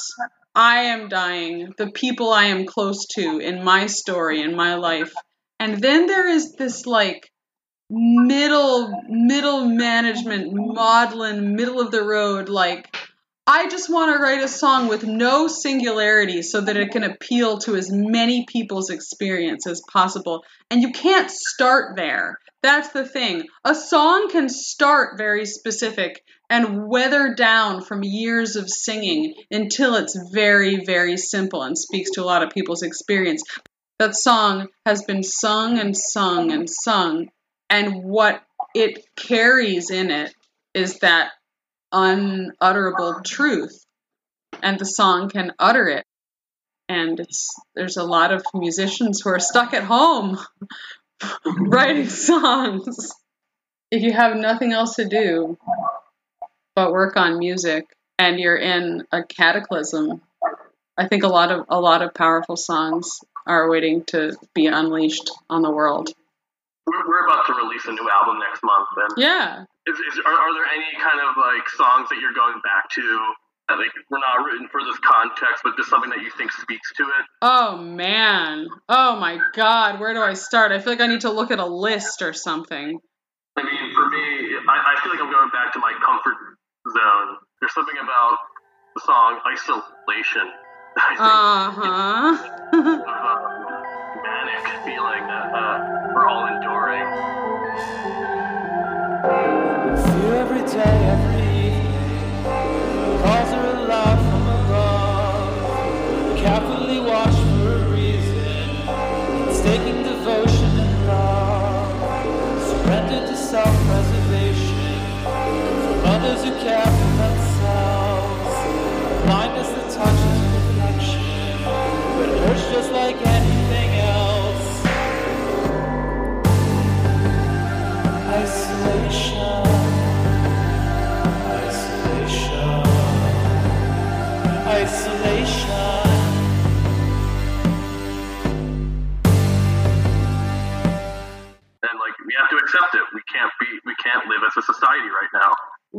I 0.54 0.82
am 0.84 1.08
dying. 1.08 1.74
The 1.76 1.90
people 1.90 2.30
I 2.30 2.46
am 2.46 2.66
close 2.66 3.06
to 3.14 3.38
in 3.38 3.62
my 3.62 3.86
story, 3.86 4.42
in 4.42 4.56
my 4.56 4.74
life. 4.74 5.12
And 5.58 5.80
then 5.80 6.06
there 6.06 6.28
is 6.28 6.52
this 6.52 6.86
like 6.86 7.30
middle, 7.90 8.92
middle 9.08 9.66
management, 9.66 10.52
maudlin, 10.52 11.54
middle 11.56 11.80
of 11.80 11.90
the 11.90 12.04
road, 12.04 12.48
like, 12.48 12.96
I 13.46 13.68
just 13.68 13.90
want 13.90 14.14
to 14.14 14.22
write 14.22 14.44
a 14.44 14.48
song 14.48 14.86
with 14.86 15.02
no 15.02 15.48
singularity 15.48 16.42
so 16.42 16.60
that 16.60 16.76
it 16.76 16.92
can 16.92 17.02
appeal 17.02 17.58
to 17.58 17.74
as 17.74 17.90
many 17.90 18.44
people's 18.46 18.90
experience 18.90 19.66
as 19.66 19.82
possible. 19.90 20.44
And 20.70 20.82
you 20.82 20.92
can't 20.92 21.28
start 21.28 21.96
there. 21.96 22.38
That's 22.62 22.90
the 22.90 23.04
thing. 23.04 23.48
A 23.64 23.74
song 23.74 24.30
can 24.30 24.48
start 24.48 25.18
very 25.18 25.46
specific 25.46 26.22
and 26.50 26.88
weather 26.88 27.34
down 27.34 27.80
from 27.80 28.02
years 28.02 28.56
of 28.56 28.68
singing 28.68 29.34
until 29.50 29.94
it's 29.94 30.18
very, 30.32 30.84
very 30.84 31.16
simple 31.16 31.62
and 31.62 31.78
speaks 31.78 32.10
to 32.10 32.22
a 32.22 32.26
lot 32.26 32.42
of 32.42 32.50
people's 32.50 32.82
experience. 32.82 33.44
That 34.00 34.16
song 34.16 34.68
has 34.84 35.04
been 35.04 35.22
sung 35.22 35.78
and 35.78 35.96
sung 35.96 36.50
and 36.50 36.68
sung, 36.68 37.28
and 37.70 38.02
what 38.02 38.42
it 38.74 39.04
carries 39.14 39.90
in 39.90 40.10
it 40.10 40.34
is 40.74 40.98
that 40.98 41.30
unutterable 41.92 43.20
truth 43.24 43.84
and 44.62 44.78
the 44.78 44.84
song 44.84 45.28
can 45.28 45.52
utter 45.58 45.88
it 45.88 46.04
and 46.88 47.18
it's 47.18 47.54
there's 47.74 47.96
a 47.96 48.04
lot 48.04 48.32
of 48.32 48.44
musicians 48.54 49.20
who 49.20 49.30
are 49.30 49.40
stuck 49.40 49.74
at 49.74 49.82
home 49.82 50.38
writing 51.44 52.08
songs 52.08 53.12
if 53.90 54.02
you 54.02 54.12
have 54.12 54.36
nothing 54.36 54.72
else 54.72 54.94
to 54.94 55.08
do 55.08 55.58
but 56.74 56.92
work 56.92 57.16
on 57.16 57.38
music 57.38 57.86
and 58.18 58.38
you're 58.38 58.56
in 58.56 59.04
a 59.12 59.22
cataclysm 59.22 60.20
i 60.96 61.06
think 61.08 61.22
a 61.22 61.28
lot 61.28 61.50
of 61.50 61.66
a 61.68 61.80
lot 61.80 62.02
of 62.02 62.14
powerful 62.14 62.56
songs 62.56 63.20
are 63.46 63.68
waiting 63.70 64.04
to 64.04 64.36
be 64.54 64.66
unleashed 64.66 65.30
on 65.48 65.62
the 65.62 65.70
world 65.70 66.12
We're, 66.86 67.24
about 67.24 67.46
to 67.46 67.54
release 67.54 67.84
a 67.86 67.92
new 67.92 68.08
album 68.10 68.38
next 68.38 68.62
month, 68.62 68.88
and 68.96 69.12
yeah 69.16 69.64
Is, 69.86 69.96
is, 69.98 70.20
are, 70.24 70.32
are 70.32 70.54
there 70.54 70.66
any 70.66 70.92
kind 70.96 71.20
of 71.28 71.36
like 71.36 71.68
songs 71.70 72.08
that 72.10 72.18
you're 72.20 72.34
going 72.34 72.60
back 72.62 72.90
to 72.90 73.34
that 73.70 73.78
like 73.78 73.94
were 74.10 74.18
not 74.18 74.44
written 74.44 74.68
for 74.68 74.82
this 74.82 74.98
context, 74.98 75.62
but 75.62 75.76
just 75.76 75.88
something 75.88 76.10
that 76.10 76.22
you 76.22 76.30
think 76.36 76.50
speaks 76.52 76.92
to 76.96 77.04
it? 77.04 77.24
Oh 77.40 77.76
man. 77.76 78.66
Oh 78.88 79.16
my 79.16 79.38
god, 79.54 80.00
where 80.00 80.12
do 80.12 80.20
I 80.20 80.34
start? 80.34 80.72
I 80.72 80.80
feel 80.80 80.92
like 80.92 81.00
I 81.00 81.06
need 81.06 81.22
to 81.22 81.30
look 81.30 81.50
at 81.50 81.58
a 81.58 81.66
list 81.66 82.22
or 82.22 82.32
something. 82.32 82.98
I 83.56 83.62
mean, 83.62 83.94
for 83.94 84.08
me, 84.08 84.58
I, 84.68 84.94
I 84.96 85.00
feel 85.02 85.12
like 85.12 85.22
I'm 85.22 85.30
going 85.30 85.50
back 85.50 85.72
to 85.74 85.78
my 85.78 85.92
comfort 86.04 86.34
zone. 86.92 87.28
There's 87.60 87.74
something 87.74 87.96
about 88.02 88.36
the 88.94 89.00
song 89.04 89.40
"Isolation." 89.52 90.46
I 90.96 91.08
think 91.10 91.20
Uh-huh. 91.20 92.34
of 92.74 92.86
uh, 93.06 94.22
manic 94.26 94.66
feeling 94.84 95.22
that 95.30 95.46
uh, 95.54 96.12
we're 96.14 96.26
all 96.28 96.46
enduring. 96.50 97.06
Fear 100.02 100.34
every 100.34 100.62
day, 100.66 100.98
every 101.14 101.46
evening. 101.66 103.22
Calls 103.22 103.52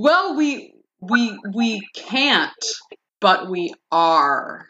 Well, 0.02 0.36
we 0.36 0.74
we 1.00 1.38
we 1.54 1.88
can't. 1.94 2.52
but 3.20 3.48
we 3.48 3.76
are. 3.92 4.66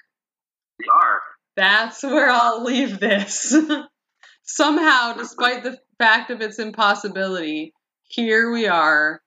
We 0.77 0.86
are. 0.93 1.19
That's 1.55 2.03
where 2.03 2.29
I'll 2.29 2.65
leave 2.65 2.99
this. 2.99 3.55
Somehow, 4.43 5.13
despite 5.13 5.63
the 5.63 5.77
fact 5.97 6.32
of 6.32 6.41
its 6.41 6.59
impossibility, 6.59 7.73
here 8.03 8.51
we 8.51 8.67
are 8.67 9.21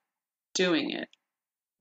doing 0.52 0.90
it 0.90 1.09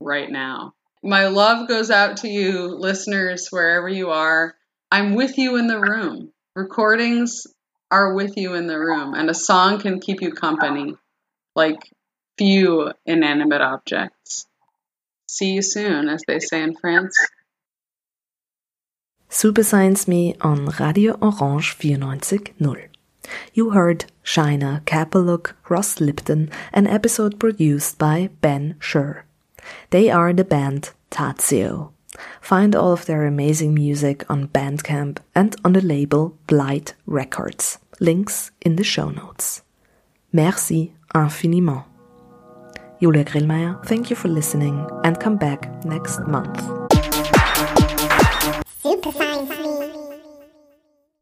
right 0.00 0.30
now. 0.30 0.72
My 1.02 1.26
love 1.26 1.68
goes 1.68 1.90
out 1.90 2.18
to 2.18 2.28
you, 2.28 2.68
listeners, 2.68 3.48
wherever 3.50 3.90
you 3.90 4.08
are. 4.08 4.54
I'm 4.90 5.16
with 5.16 5.36
you 5.36 5.56
in 5.56 5.66
the 5.66 5.78
room. 5.80 6.32
Recordings 6.56 7.46
are 7.90 8.14
with 8.14 8.38
you 8.38 8.54
in 8.54 8.68
the 8.68 8.78
room, 8.78 9.12
and 9.12 9.28
a 9.28 9.34
song 9.34 9.80
can 9.80 10.00
keep 10.00 10.22
you 10.22 10.32
company 10.32 10.94
like 11.54 11.90
few 12.38 12.90
inanimate 13.06 13.60
objects. 13.60 14.13
See 15.34 15.54
you 15.54 15.62
soon, 15.62 16.08
as 16.08 16.22
they 16.28 16.38
say 16.38 16.62
in 16.62 16.76
France. 16.76 17.16
Super 19.28 19.64
Science 19.64 20.06
Me 20.06 20.36
on 20.40 20.66
Radio 20.78 21.14
Orange 21.14 21.76
94.0. 21.76 22.86
You 23.52 23.70
heard 23.70 24.04
Shaina 24.22 24.84
Kapeluk, 24.84 25.54
Ross 25.68 26.00
Lipton, 26.00 26.52
an 26.72 26.86
episode 26.86 27.40
produced 27.40 27.98
by 27.98 28.30
Ben 28.42 28.76
Schur. 28.78 29.22
They 29.90 30.08
are 30.08 30.32
the 30.32 30.44
band 30.44 30.92
Tadzio. 31.10 31.90
Find 32.40 32.76
all 32.76 32.92
of 32.92 33.06
their 33.06 33.26
amazing 33.26 33.74
music 33.74 34.24
on 34.30 34.46
Bandcamp 34.46 35.18
and 35.34 35.56
on 35.64 35.72
the 35.72 35.80
label 35.80 36.38
Blight 36.46 36.94
Records. 37.06 37.78
Links 37.98 38.52
in 38.60 38.76
the 38.76 38.84
show 38.84 39.10
notes. 39.10 39.62
Merci 40.32 40.94
infiniment. 41.12 41.86
Julia 43.00 43.24
Grillmeier, 43.24 43.84
thank 43.86 44.10
you 44.10 44.16
for 44.16 44.28
listening 44.28 44.86
and 45.04 45.18
come 45.20 45.36
back 45.36 45.68
next 45.84 46.20
month. 46.20 46.60
Super. 48.82 50.03